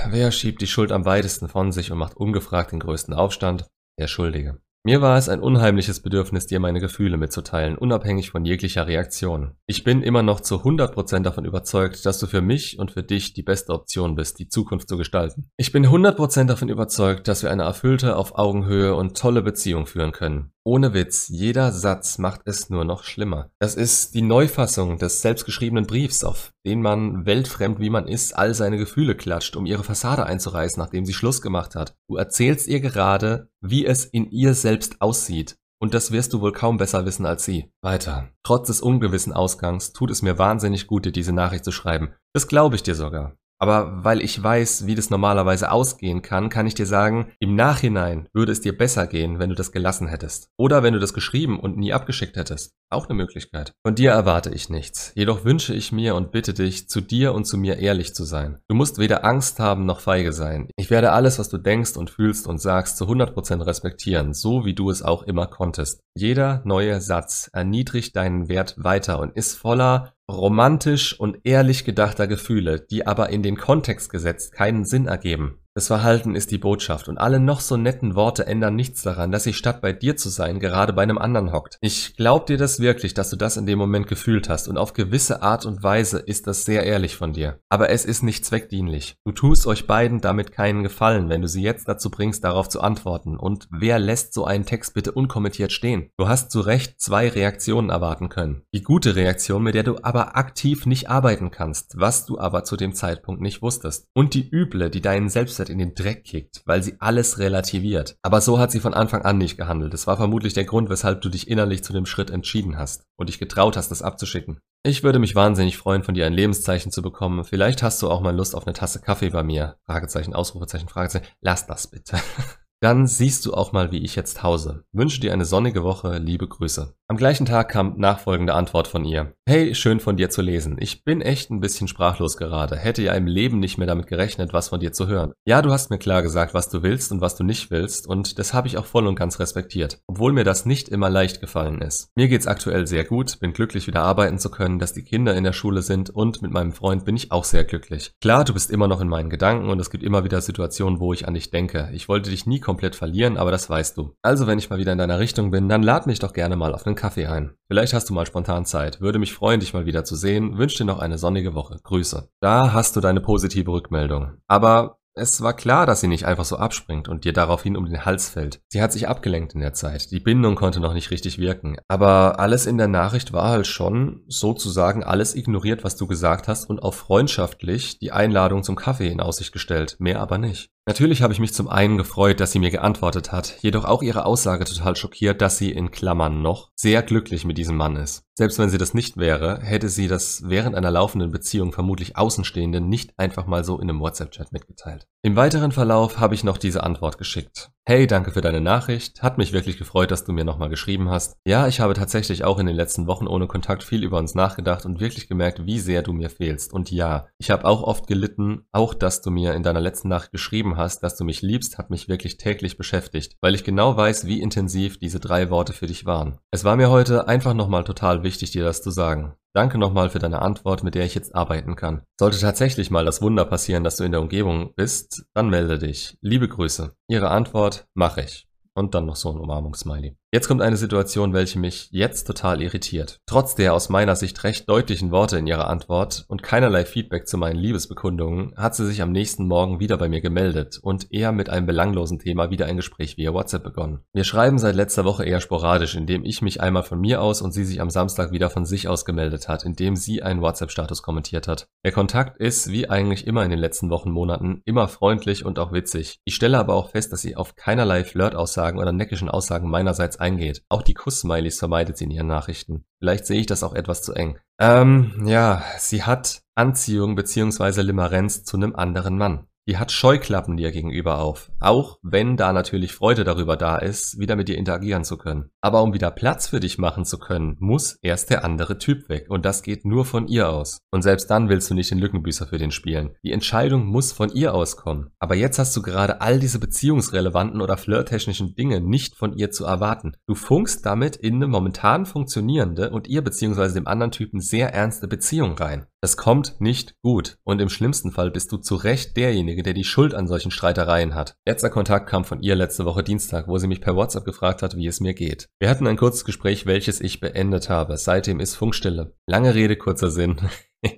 Wer 0.10 0.32
schiebt 0.32 0.62
die 0.62 0.68
Schuld 0.68 0.92
am 0.92 1.06
weitesten 1.06 1.48
von 1.50 1.72
sich 1.72 1.92
und 1.92 2.00
macht 2.00 2.18
ungefragt 2.18 2.72
den 2.72 2.80
größten 2.80 3.14
Aufstand? 3.14 3.68
Der 4.00 4.08
Schuldige. 4.08 4.60
Mir 4.88 5.02
war 5.02 5.18
es 5.18 5.30
ein 5.30 5.40
unheimliches 5.40 6.00
Bedürfnis, 6.00 6.46
dir 6.46 6.60
meine 6.60 6.80
Gefühle 6.80 7.18
mitzuteilen, 7.18 7.76
unabhängig 7.76 8.30
von 8.30 8.46
jeglicher 8.46 8.86
Reaktion. 8.86 9.56
Ich 9.66 9.84
bin 9.84 10.04
immer 10.04 10.22
noch 10.22 10.42
zu 10.42 10.58
100% 10.58 11.24
davon 11.24 11.44
überzeugt, 11.44 12.06
dass 12.06 12.20
du 12.20 12.28
für 12.28 12.42
mich 12.42 12.78
und 12.78 12.92
für 12.92 13.02
dich 13.02 13.34
die 13.34 13.42
beste 13.42 13.74
Option 13.74 14.14
bist, 14.14 14.38
die 14.38 14.48
Zukunft 14.48 14.88
zu 14.88 14.96
gestalten. 14.96 15.50
Ich 15.58 15.72
bin 15.72 15.88
100% 15.88 16.46
davon 16.46 16.70
überzeugt, 16.70 17.28
dass 17.28 17.42
wir 17.42 17.50
eine 17.50 17.64
erfüllte, 17.64 18.16
auf 18.16 18.38
Augenhöhe 18.38 18.94
und 18.94 19.18
tolle 19.18 19.42
Beziehung 19.42 19.88
führen 19.88 20.12
können. 20.12 20.52
Ohne 20.68 20.96
Witz, 20.96 21.28
jeder 21.28 21.72
Satz 21.72 22.18
macht 22.18 22.42
es 22.46 22.72
nur 22.72 22.86
noch 22.86 23.04
schlimmer. 23.04 23.52
Das 23.60 23.76
ist 23.76 24.16
die 24.16 24.24
Neufassung 24.24 24.98
des 24.98 25.22
selbstgeschriebenen 25.22 25.86
Briefs, 25.86 26.24
auf 26.24 26.54
den 26.66 26.82
man, 26.82 27.28
weltfremd 27.28 27.80
wie 27.80 27.92
man 27.92 28.08
ist, 28.08 28.36
all 28.36 28.56
seine 28.56 28.78
Gefühle 28.78 29.14
klatscht, 29.14 29.56
um 29.56 29.68
ihre 29.68 29.84
Fassade 29.84 30.26
einzureißen, 30.26 30.82
nachdem 30.82 31.06
sie 31.06 31.14
Schluss 31.14 31.44
gemacht 31.44 31.76
hat. 31.76 31.96
Du 32.10 32.16
erzählst 32.16 32.68
ihr 32.68 32.80
gerade, 32.80 33.48
wie 33.62 33.86
es 33.86 34.06
in 34.06 34.32
ihr 34.32 34.56
selbst 34.56 35.02
aussieht. 35.02 35.56
Und 35.80 35.94
das 35.94 36.10
wirst 36.10 36.34
du 36.34 36.42
wohl 36.42 36.52
kaum 36.52 36.78
besser 36.78 37.06
wissen 37.06 37.28
als 37.28 37.46
sie. 37.46 37.72
Weiter. 37.84 38.30
Trotz 38.42 38.66
des 38.66 38.82
ungewissen 38.82 39.34
Ausgangs 39.34 39.94
tut 39.94 40.10
es 40.10 40.24
mir 40.24 40.40
wahnsinnig 40.40 40.88
gut, 40.88 41.06
dir 41.06 41.12
diese 41.12 41.34
Nachricht 41.34 41.64
zu 41.64 41.72
schreiben. 41.72 42.16
Das 42.34 42.48
glaube 42.48 42.76
ich 42.76 42.82
dir 42.82 42.96
sogar. 42.96 43.38
Aber 43.60 44.04
weil 44.04 44.22
ich 44.22 44.42
weiß, 44.42 44.86
wie 44.86 44.96
das 44.96 45.10
normalerweise 45.10 45.72
ausgehen 45.72 46.22
kann, 46.22 46.50
kann 46.50 46.68
ich 46.68 46.76
dir 46.76 46.86
sagen, 46.86 47.32
im 47.40 47.56
Nachhinein 47.56 48.28
würde 48.34 48.52
es 48.52 48.62
dir 48.62 48.78
besser 48.78 49.08
gehen, 49.08 49.40
wenn 49.40 49.50
du 49.50 49.56
das 49.56 49.72
gelassen 49.72 50.08
hättest. 50.08 50.50
Oder 50.58 50.84
wenn 50.84 50.94
du 50.94 51.00
das 51.00 51.14
geschrieben 51.14 51.60
und 51.60 51.78
nie 51.78 51.94
abgeschickt 51.94 52.36
hättest. 52.36 52.74
Auch 52.92 53.08
eine 53.10 53.16
Möglichkeit. 53.16 53.74
Von 53.86 53.96
dir 53.96 54.12
erwarte 54.12 54.52
ich 54.52 54.70
nichts. 54.70 55.12
Jedoch 55.16 55.44
wünsche 55.44 55.74
ich 55.74 55.92
mir 55.92 56.16
und 56.16 56.32
bitte 56.32 56.54
dich, 56.54 56.88
zu 56.88 57.02
dir 57.02 57.34
und 57.34 57.46
zu 57.46 57.58
mir 57.58 57.78
ehrlich 57.78 58.14
zu 58.14 58.26
sein. 58.26 58.60
Du 58.68 58.76
musst 58.76 59.00
weder 59.00 59.26
Angst 59.26 59.60
haben 59.60 59.86
noch 59.86 60.02
feige 60.02 60.34
sein. 60.34 60.70
Ich 60.78 60.90
werde 60.90 61.12
alles, 61.12 61.40
was 61.40 61.50
du 61.50 61.58
denkst 61.58 61.98
und 61.98 62.10
fühlst 62.10 62.48
und 62.48 62.62
sagst, 62.62 62.98
zu 62.98 63.06
100% 63.06 63.66
respektieren, 63.66 64.34
so 64.34 64.66
wie 64.66 64.76
du 64.76 64.90
es 64.90 65.02
auch 65.02 65.24
immer 65.24 65.48
konntest. 65.48 66.02
Jeder 66.16 66.62
neue 66.66 67.02
Satz 67.02 67.50
erniedrigt 67.54 68.16
deinen 68.16 68.50
Wert 68.50 68.76
weiter 68.78 69.20
und 69.20 69.36
ist 69.36 69.56
voller 69.56 70.15
romantisch 70.30 71.20
und 71.20 71.40
ehrlich 71.44 71.86
gedachter 71.86 72.28
Gefühle, 72.28 72.80
die 72.80 73.06
aber 73.06 73.30
in 73.30 73.44
den 73.44 73.58
Kontext 73.58 74.10
gesetzt 74.10 74.54
keinen 74.54 74.86
Sinn 74.86 75.08
ergeben. 75.08 75.60
Das 75.78 75.88
Verhalten 75.88 76.36
ist 76.36 76.52
die 76.52 76.58
Botschaft 76.58 77.10
und 77.10 77.18
alle 77.18 77.42
noch 77.42 77.60
so 77.60 77.76
netten 77.76 78.16
Worte 78.16 78.46
ändern 78.48 78.78
nichts 78.78 79.02
daran, 79.02 79.34
dass 79.34 79.44
sie 79.44 79.52
statt 79.52 79.82
bei 79.82 79.92
dir 79.92 80.16
zu 80.16 80.30
sein 80.30 80.62
gerade 80.62 80.94
bei 80.94 81.04
einem 81.04 81.18
anderen 81.18 81.52
hockt. 81.52 81.78
Ich 81.82 82.16
glaub 82.16 82.46
dir 82.46 82.56
das 82.56 82.80
wirklich, 82.80 83.14
dass 83.14 83.30
du 83.30 83.36
das 83.36 83.58
in 83.58 83.66
dem 83.66 83.78
Moment 83.78 84.08
gefühlt 84.08 84.48
hast 84.48 84.70
und 84.70 84.78
auf 84.78 84.94
gewisse 84.94 85.42
Art 85.42 85.66
und 85.66 85.84
Weise 85.84 86.20
ist 86.20 86.48
das 86.48 86.64
sehr 86.64 86.84
ehrlich 86.84 87.18
von 87.18 87.34
dir. 87.34 87.60
Aber 87.68 87.90
es 87.90 88.06
ist 88.06 88.24
nicht 88.24 88.46
zweckdienlich. 88.46 89.18
Du 89.26 89.34
tust 89.34 89.68
euch 89.68 89.86
beiden 89.86 90.22
damit 90.22 90.54
keinen 90.54 90.82
Gefallen, 90.82 91.28
wenn 91.28 91.42
du 91.42 91.50
sie 91.50 91.64
jetzt 91.64 91.90
dazu 91.90 92.10
bringst, 92.10 92.46
darauf 92.46 92.70
zu 92.70 92.80
antworten. 92.80 93.36
Und 93.36 93.68
wer 93.70 94.00
lässt 94.00 94.34
so 94.34 94.46
einen 94.46 94.66
Text 94.66 94.94
bitte 94.94 95.12
unkommentiert 95.12 95.74
stehen? 95.74 96.10
Du 96.16 96.30
hast 96.30 96.52
zu 96.52 96.62
Recht 96.62 97.02
zwei 97.02 97.28
Reaktionen 97.28 97.90
erwarten 97.90 98.30
können. 98.30 98.62
Die 98.74 98.84
gute 98.84 99.18
Reaktion, 99.18 99.62
mit 99.62 99.76
der 99.76 99.84
du 99.84 99.98
aber 100.04 100.38
aktiv 100.38 100.86
nicht 100.86 101.10
arbeiten 101.10 101.52
kannst, 101.52 102.00
was 102.00 102.26
du 102.26 102.40
aber 102.40 102.64
zu 102.64 102.78
dem 102.78 102.94
Zeitpunkt 102.94 103.42
nicht 103.42 103.62
wusstest. 103.62 104.08
Und 104.14 104.36
die 104.36 104.50
üble, 104.50 104.90
die 104.90 105.02
deinen 105.02 105.28
Selbstwert 105.28 105.65
Mindset 105.66 105.70
in 105.70 105.80
den 105.80 105.96
Dreck 105.96 106.24
kickt, 106.24 106.62
weil 106.66 106.84
sie 106.84 106.96
alles 107.00 107.40
relativiert. 107.40 108.18
Aber 108.22 108.42
so 108.42 108.60
hat 108.60 108.72
sie 108.72 108.80
von 108.80 108.94
Anfang 108.94 109.24
an 109.24 109.38
nicht 109.38 109.58
gehandelt. 109.58 109.94
Das 109.94 110.08
war 110.08 110.18
vermutlich 110.18 110.54
der 110.54 110.66
Grund, 110.66 110.90
weshalb 110.90 111.22
du 111.22 111.30
dich 111.30 111.48
innerlich 111.48 111.84
zu 111.84 111.94
dem 111.94 112.06
Schritt 112.06 112.30
entschieden 112.30 112.78
hast 112.78 113.04
und 113.18 113.30
dich 113.30 113.40
getraut 113.40 113.78
hast, 113.78 113.90
das 113.90 114.02
abzuschicken. 114.02 114.60
Ich 114.84 115.04
würde 115.04 115.20
mich 115.20 115.36
wahnsinnig 115.36 115.78
freuen, 115.78 116.04
von 116.04 116.14
dir 116.14 116.26
ein 116.26 116.34
Lebenszeichen 116.34 116.92
zu 116.92 117.02
bekommen. 117.02 117.44
Vielleicht 117.44 117.82
hast 117.82 118.02
du 118.02 118.10
auch 118.10 118.22
mal 118.22 118.36
Lust 118.36 118.56
auf 118.56 118.68
eine 118.68 118.74
Tasse 118.74 119.02
Kaffee 119.02 119.30
bei 119.30 119.44
mir. 119.44 119.78
Fragezeichen, 119.86 120.34
Ausrufezeichen, 120.34 120.90
Fragezeichen. 120.90 121.26
Lass 121.42 121.66
das 121.66 121.88
bitte. 121.88 122.18
Dann 122.86 123.08
siehst 123.08 123.44
du 123.48 123.56
auch 123.56 123.72
mal, 123.72 123.92
wie 123.92 124.04
ich 124.04 124.16
jetzt 124.16 124.44
hause. 124.44 124.84
Wünsche 124.92 125.20
dir 125.20 125.34
eine 125.34 125.46
sonnige 125.46 125.82
Woche, 125.82 126.20
liebe 126.20 126.48
Grüße. 126.48 126.94
Am 127.08 127.18
gleichen 127.18 127.46
Tag 127.46 127.70
kam 127.70 127.98
nachfolgende 127.98 128.56
Antwort 128.56 128.88
von 128.88 129.06
ihr. 129.06 129.34
Hey, 129.48 129.76
schön 129.76 130.00
von 130.00 130.18
dir 130.18 130.32
zu 130.32 130.42
lesen. 130.42 130.78
Ich 130.80 131.04
bin 131.04 131.22
echt 131.22 131.52
ein 131.52 131.60
bisschen 131.60 131.88
sprachlos 131.88 132.36
gerade. 132.36 132.78
Hätte 132.78 133.04
ja 133.04 133.14
im 133.14 133.28
Leben 133.28 133.60
nicht 133.60 133.78
mehr 133.78 133.86
damit 133.86 134.08
gerechnet, 134.08 134.54
was 134.54 134.70
von 134.70 134.80
dir 134.80 134.92
zu 134.92 135.08
hören. 135.08 135.34
Ja, 135.46 135.62
du 135.62 135.72
hast 135.72 135.92
mir 135.92 136.00
klar 136.00 136.24
gesagt, 136.24 136.56
was 136.56 136.68
du 136.70 136.82
willst 136.82 137.12
und 137.12 137.22
was 137.22 137.36
du 137.36 137.44
nicht 137.44 137.70
willst 137.70 138.08
und 138.08 138.40
das 138.40 138.56
habe 138.56 138.68
ich 138.68 138.80
auch 138.80 138.88
voll 138.88 139.06
und 139.06 139.14
ganz 139.14 139.40
respektiert. 139.40 140.00
Obwohl 140.08 140.34
mir 140.34 140.44
das 140.44 140.66
nicht 140.66 140.90
immer 140.90 141.12
leicht 141.12 141.42
gefallen 141.42 141.80
ist. 141.80 142.10
Mir 142.16 142.28
geht's 142.28 142.48
aktuell 142.48 142.88
sehr 142.88 143.04
gut, 143.04 143.40
bin 143.40 143.54
glücklich 143.54 143.86
wieder 143.86 144.02
arbeiten 144.02 144.40
zu 144.40 144.50
können, 144.50 144.80
dass 144.80 144.94
die 144.94 145.04
Kinder 145.04 145.36
in 145.36 145.44
der 145.44 145.54
Schule 145.54 145.84
sind 145.84 146.10
und 146.10 146.42
mit 146.42 146.50
meinem 146.50 146.72
Freund 146.72 147.06
bin 147.06 147.16
ich 147.16 147.32
auch 147.32 147.44
sehr 147.44 147.66
glücklich. 147.66 148.14
Klar, 148.20 148.46
du 148.46 148.54
bist 148.54 148.72
immer 148.72 148.88
noch 148.88 149.02
in 149.02 149.10
meinen 149.10 149.30
Gedanken 149.30 149.70
und 149.70 149.80
es 149.80 149.92
gibt 149.92 150.04
immer 150.04 150.24
wieder 150.24 150.42
Situationen, 150.42 151.00
wo 151.00 151.14
ich 151.14 151.28
an 151.28 151.36
dich 151.36 151.52
denke. 151.52 151.92
Ich 151.94 152.10
wollte 152.10 152.32
dich 152.32 152.48
nie 152.48 152.60
komplett 152.76 152.98
verlieren, 152.98 153.38
aber 153.38 153.52
das 153.52 153.70
weißt 153.70 153.96
du. 153.96 154.18
Also 154.22 154.48
wenn 154.48 154.60
ich 154.60 154.70
mal 154.70 154.80
wieder 154.80 154.92
in 154.92 154.98
deiner 154.98 155.20
Richtung 155.20 155.50
bin, 155.50 155.70
dann 155.70 155.82
lad 155.82 156.08
mich 156.08 156.20
doch 156.20 156.34
gerne 156.34 156.58
mal 156.58 156.74
auf 156.74 156.86
einen 156.86 156.98
Kaffee 156.98 157.28
ein. 157.28 157.54
Vielleicht 157.70 157.94
hast 157.94 158.10
du 158.10 158.14
mal 158.14 158.26
spontan 158.26 158.66
Zeit. 158.66 159.00
Würde 159.00 159.18
mich 159.18 159.34
freuen, 159.34 159.62
dich 159.62 159.74
mal 159.74 159.86
wieder 159.86 160.04
zu 160.04 160.18
sehen. 160.18 160.58
Wünsche 160.58 160.80
dir 160.80 160.86
noch 160.86 161.00
eine 161.00 161.18
sonnige 161.18 161.56
Woche. 161.56 161.80
Grüße. 161.82 162.28
Da 162.42 162.74
hast 162.74 162.98
du 162.98 163.00
deine 163.00 163.22
positive 163.22 163.72
Rückmeldung. 163.72 164.34
Aber 164.48 164.98
es 165.14 165.42
war 165.42 165.56
klar, 165.56 165.86
dass 165.86 166.02
sie 166.02 166.10
nicht 166.10 166.26
einfach 166.26 166.44
so 166.44 166.58
abspringt 166.58 167.08
und 167.08 167.24
dir 167.24 167.32
daraufhin 167.32 167.78
um 167.78 167.86
den 167.86 168.04
Hals 168.04 168.28
fällt. 168.28 168.60
Sie 168.68 168.82
hat 168.82 168.92
sich 168.92 169.08
abgelenkt 169.08 169.54
in 169.54 169.62
der 169.62 169.72
Zeit. 169.72 170.12
Die 170.12 170.20
Bindung 170.20 170.56
konnte 170.56 170.82
noch 170.82 170.94
nicht 170.94 171.12
richtig 171.12 171.38
wirken. 171.38 171.78
Aber 171.88 172.42
alles 172.42 172.66
in 172.66 172.78
der 172.78 172.90
Nachricht 172.90 173.32
war 173.32 173.48
halt 173.48 173.68
schon 173.68 174.24
sozusagen 174.28 175.02
alles 175.02 175.34
ignoriert, 175.34 175.86
was 175.86 175.96
du 175.96 176.08
gesagt 176.08 176.50
hast 176.50 176.70
und 176.70 176.84
auf 176.84 176.96
freundschaftlich 176.96 178.00
die 178.00 178.12
Einladung 178.12 178.64
zum 178.64 178.76
Kaffee 178.76 179.08
in 179.08 179.22
Aussicht 179.22 179.54
gestellt. 179.54 179.96
Mehr 180.00 180.20
aber 180.20 180.38
nicht. 180.38 180.75
Natürlich 180.88 181.24
habe 181.24 181.34
ich 181.34 181.40
mich 181.40 181.52
zum 181.52 181.68
einen 181.68 181.98
gefreut, 181.98 182.40
dass 182.40 182.52
sie 182.52 182.60
mir 182.60 182.70
geantwortet 182.70 183.32
hat, 183.32 183.58
jedoch 183.62 183.86
auch 183.86 184.04
ihre 184.04 184.24
Aussage 184.24 184.66
total 184.66 184.96
schockiert, 184.96 185.42
dass 185.42 185.58
sie 185.58 185.72
in 185.72 185.90
Klammern 185.90 186.44
noch 186.44 186.70
sehr 186.76 187.02
glücklich 187.02 187.44
mit 187.44 187.58
diesem 187.58 187.76
Mann 187.76 187.96
ist. 187.96 188.24
Selbst 188.36 188.60
wenn 188.60 188.70
sie 188.70 188.78
das 188.78 188.94
nicht 188.94 189.18
wäre, 189.18 189.60
hätte 189.62 189.90
sie 189.90 190.08
das 190.08 190.44
während 190.46 190.76
einer 190.76 190.92
laufenden 190.92 191.32
Beziehung 191.32 191.72
vermutlich 191.72 192.18
Außenstehenden 192.18 192.88
nicht 192.88 193.18
einfach 193.18 193.48
mal 193.48 193.64
so 193.64 193.80
in 193.80 193.90
einem 193.90 194.00
WhatsApp-Chat 194.00 194.52
mitgeteilt. 194.52 195.08
Im 195.24 195.36
weiteren 195.36 195.72
Verlauf 195.72 196.20
habe 196.20 196.36
ich 196.36 196.44
noch 196.44 196.60
diese 196.60 196.84
Antwort 196.84 197.18
geschickt. 197.18 197.72
Hey, 197.88 198.08
danke 198.08 198.32
für 198.32 198.42
deine 198.42 198.62
Nachricht. 198.62 199.22
Hat 199.22 199.38
mich 199.38 199.54
wirklich 199.54 199.78
gefreut, 199.78 200.10
dass 200.10 200.26
du 200.26 200.34
mir 200.34 200.44
nochmal 200.44 200.70
geschrieben 200.70 201.12
hast. 201.12 201.38
Ja, 201.46 201.68
ich 201.68 201.80
habe 201.80 201.94
tatsächlich 201.94 202.44
auch 202.44 202.58
in 202.58 202.66
den 202.66 202.76
letzten 202.76 203.06
Wochen 203.06 203.28
ohne 203.28 203.46
Kontakt 203.46 203.84
viel 203.84 204.04
über 204.04 204.18
uns 204.18 204.34
nachgedacht 204.34 204.88
und 204.88 205.00
wirklich 205.00 205.28
gemerkt, 205.28 205.68
wie 205.68 205.78
sehr 205.78 206.02
du 206.02 206.12
mir 206.12 206.32
fehlst. 206.32 206.74
Und 206.74 206.90
ja, 206.90 207.28
ich 207.38 207.52
habe 207.52 207.66
auch 207.66 207.84
oft 207.84 208.08
gelitten, 208.08 208.66
auch 208.72 208.96
dass 208.96 209.22
du 209.22 209.30
mir 209.30 209.54
in 209.54 209.62
deiner 209.62 209.82
letzten 209.82 210.08
Nachricht 210.08 210.32
geschrieben 210.32 210.78
hast, 210.78 211.04
dass 211.04 211.16
du 211.16 211.26
mich 211.26 211.44
liebst, 211.44 211.78
hat 211.78 211.92
mich 211.92 212.10
wirklich 212.10 212.38
täglich 212.38 212.76
beschäftigt, 212.76 213.38
weil 213.42 213.54
ich 213.54 213.64
genau 213.64 213.96
weiß, 213.96 214.26
wie 214.26 214.42
intensiv 214.42 214.98
diese 214.98 215.20
drei 215.20 215.52
Worte 215.52 215.74
für 215.74 215.86
dich 215.86 216.08
waren. 216.08 216.40
Es 216.50 216.64
war 216.64 216.78
mir 216.78 216.90
heute 216.90 217.28
einfach 217.28 217.54
nochmal 217.54 217.84
total 217.84 218.24
wichtig, 218.24 218.50
dir 218.50 218.64
das 218.64 218.82
zu 218.82 218.90
sagen. 218.90 219.36
Danke 219.56 219.78
nochmal 219.78 220.10
für 220.10 220.20
deine 220.20 220.42
Antwort, 220.42 220.84
mit 220.84 220.96
der 220.96 221.06
ich 221.06 221.16
jetzt 221.16 221.34
arbeiten 221.34 221.78
kann. 221.78 222.02
Sollte 222.20 222.38
tatsächlich 222.38 222.92
mal 222.92 223.06
das 223.06 223.22
Wunder 223.22 223.46
passieren, 223.46 223.86
dass 223.86 223.96
du 223.96 224.04
in 224.04 224.12
der 224.12 224.20
Umgebung 224.20 224.74
bist, 224.76 225.24
dann 225.34 225.50
melde 225.50 225.80
dich. 225.80 226.18
Liebe 226.20 226.50
Grüße. 226.50 226.94
Ihre 227.08 227.30
Antwort 227.30 227.88
mache 227.94 228.24
ich. 228.24 228.50
Und 228.74 228.94
dann 228.96 229.06
noch 229.06 229.16
so 229.16 229.32
ein 229.32 229.40
Umarmungssmiley. 229.40 230.18
Jetzt 230.36 230.50
kommt 230.50 230.62
eine 230.62 230.76
Situation, 230.76 231.32
welche 231.32 231.60
mich 231.60 231.88
jetzt 231.92 232.26
total 232.28 232.62
irritiert. 232.62 233.22
Trotz 233.26 233.56
der 233.56 233.74
aus 233.74 233.88
meiner 233.88 234.18
Sicht 234.18 234.44
recht 234.44 234.68
deutlichen 234.68 235.12
Worte 235.12 235.38
in 235.38 235.48
ihrer 235.48 235.70
Antwort 235.70 236.26
und 236.28 236.44
keinerlei 236.44 236.84
Feedback 236.84 237.26
zu 237.26 237.38
meinen 237.38 237.56
Liebesbekundungen 237.56 238.54
hat 238.58 238.76
sie 238.76 238.86
sich 238.86 239.02
am 239.02 239.14
nächsten 239.14 239.48
Morgen 239.48 239.80
wieder 239.80 239.98
bei 239.98 240.10
mir 240.10 240.20
gemeldet 240.20 240.78
und 240.82 241.10
eher 241.10 241.32
mit 241.32 241.50
einem 241.50 241.66
belanglosen 241.66 242.20
Thema 242.20 242.50
wieder 242.50 242.66
ein 242.66 242.76
Gespräch 242.76 243.16
via 243.16 243.32
WhatsApp 243.32 243.64
begonnen. 243.64 244.00
Wir 244.12 244.26
schreiben 244.26 244.60
seit 244.60 244.76
letzter 244.76 245.06
Woche 245.06 245.24
eher 245.24 245.40
sporadisch, 245.40 245.96
indem 245.96 246.26
ich 246.26 246.42
mich 246.42 246.60
einmal 246.60 246.84
von 246.84 247.00
mir 247.00 247.22
aus 247.22 247.42
und 247.42 247.54
sie 247.54 247.64
sich 247.64 247.80
am 247.80 247.90
Samstag 247.90 248.34
wieder 248.34 248.50
von 248.50 248.66
sich 248.66 248.90
aus 248.90 249.06
gemeldet 249.06 249.48
hat, 249.48 249.64
indem 249.64 249.96
sie 249.96 250.22
einen 250.22 250.42
WhatsApp-Status 250.42 251.02
kommentiert 251.02 251.48
hat. 251.48 251.70
Der 251.86 251.94
Kontakt 251.94 252.42
ist, 252.42 252.70
wie 252.70 252.90
eigentlich 252.90 253.26
immer 253.26 253.46
in 253.46 253.52
den 253.52 253.60
letzten 253.60 253.90
Wochen, 253.90 254.12
Monaten, 254.12 254.62
immer 254.66 254.90
freundlich 254.90 255.46
und 255.46 255.60
auch 255.60 255.72
witzig. 255.72 256.20
Ich 256.26 256.36
stelle 256.36 256.60
aber 256.60 256.74
auch 256.74 256.90
fest, 256.90 257.14
dass 257.14 257.22
sie 257.22 257.38
auf 257.38 257.56
keinerlei 257.56 258.04
Flirtaussagen 258.04 258.82
oder 258.82 258.92
neckischen 258.92 259.30
Aussagen 259.30 259.70
meinerseits 259.70 260.25
eingeht. 260.26 260.64
Auch 260.70 260.82
die 260.82 260.94
Kuss-Smileys 260.94 261.60
vermeidet 261.60 261.98
sie 261.98 262.06
in 262.06 262.12
ihren 262.12 262.28
Nachrichten. 262.28 262.86
Vielleicht 263.00 263.26
sehe 263.26 263.40
ich 263.40 263.46
das 263.46 263.64
auch 263.64 263.74
etwas 263.74 264.02
zu 264.02 264.14
eng. 264.14 264.38
Ähm, 264.60 265.24
ja, 265.26 265.64
sie 265.78 266.04
hat 266.04 266.42
Anziehung 266.56 267.16
bzw. 267.16 267.82
Limerenz 267.82 268.44
zu 268.44 268.58
einem 268.58 268.76
anderen 268.76 269.18
Mann. 269.18 269.48
Die 269.68 269.78
hat 269.78 269.92
Scheuklappen 269.92 270.58
dir 270.58 270.72
gegenüber 270.72 271.18
auf, 271.18 271.52
auch 271.60 271.98
wenn 272.04 272.38
da 272.38 272.54
natürlich 272.54 272.94
Freude 272.94 273.24
darüber 273.24 273.58
da 273.58 273.78
ist, 273.78 274.20
wieder 274.20 274.36
mit 274.36 274.48
dir 274.48 274.60
interagieren 274.60 275.04
zu 275.04 275.18
können. 275.18 275.50
Aber 275.60 275.82
um 275.82 275.92
wieder 275.92 276.12
Platz 276.12 276.50
für 276.50 276.60
dich 276.60 276.78
machen 276.78 277.04
zu 277.04 277.18
können, 277.18 277.56
muss 277.60 277.98
erst 278.04 278.30
der 278.30 278.46
andere 278.46 278.78
Typ 278.78 279.10
weg 279.10 279.26
und 279.28 279.44
das 279.44 279.64
geht 279.64 279.84
nur 279.84 280.06
von 280.06 280.28
ihr 280.28 280.50
aus. 280.50 280.78
Und 280.92 281.02
selbst 281.02 281.32
dann 281.32 281.50
willst 281.50 281.68
du 281.72 281.74
nicht 281.74 281.90
den 281.90 281.98
Lückenbüßer 281.98 282.46
für 282.46 282.60
den 282.60 282.70
spielen. 282.70 283.16
Die 283.24 283.32
Entscheidung 283.32 283.88
muss 283.88 284.12
von 284.12 284.30
ihr 284.30 284.54
auskommen. 284.54 285.10
Aber 285.18 285.34
jetzt 285.34 285.58
hast 285.58 285.76
du 285.76 285.82
gerade 285.82 286.22
all 286.22 286.40
diese 286.40 286.60
beziehungsrelevanten 286.60 287.60
oder 287.60 287.78
flirttechnischen 287.78 288.54
Dinge 288.54 288.82
nicht 288.82 289.16
von 289.16 289.34
ihr 289.34 289.50
zu 289.50 289.66
erwarten. 289.66 290.16
Du 290.28 290.36
funkst 290.36 290.86
damit 290.86 291.16
in 291.16 291.36
eine 291.36 291.48
momentan 291.48 292.06
funktionierende 292.06 292.92
und 292.92 293.08
ihr 293.08 293.24
bzw. 293.24 293.74
dem 293.74 293.88
anderen 293.88 294.12
Typen 294.12 294.42
sehr 294.42 294.76
ernste 294.76 295.08
Beziehung 295.08 295.54
rein. 295.58 295.88
Das 296.02 296.18
kommt 296.18 296.62
nicht 296.62 296.96
gut 297.02 297.38
und 297.44 297.62
im 297.62 297.70
schlimmsten 297.70 298.12
Fall 298.12 298.30
bist 298.30 298.52
du 298.52 298.58
zu 298.58 298.76
Recht 298.76 299.18
derjenige, 299.18 299.64
der 299.64 299.74
die 299.74 299.84
Schuld 299.84 300.14
an 300.14 300.28
solchen 300.28 300.52
Streitereien 300.52 301.16
hat. 301.16 301.36
Letzter 301.48 301.70
Kontakt 301.70 302.08
kam 302.08 302.26
von 302.26 302.42
ihr 302.42 302.56
letzte 302.56 302.86
Woche 302.86 303.04
Dienstag, 303.04 303.48
wo 303.48 303.58
sie 303.58 303.68
mich 303.68 303.82
per 303.82 303.96
WhatsApp 303.96 304.26
gefragt 304.26 304.62
hat, 304.62 304.76
wie 304.76 304.88
es 304.88 305.00
mir 305.00 305.14
geht. 305.14 305.50
Wir 305.60 305.70
hatten 305.70 305.88
ein 305.88 305.98
kurzes 305.98 306.26
Gespräch, 306.26 306.66
welches 306.66 307.02
ich 307.02 307.20
beendet 307.20 307.70
habe. 307.70 307.98
Seitdem 307.98 308.40
ist 308.40 308.56
Funkstille. 308.56 309.16
Lange 309.26 309.56
Rede, 309.56 309.78
kurzer 309.78 310.12
Sinn. 310.12 310.38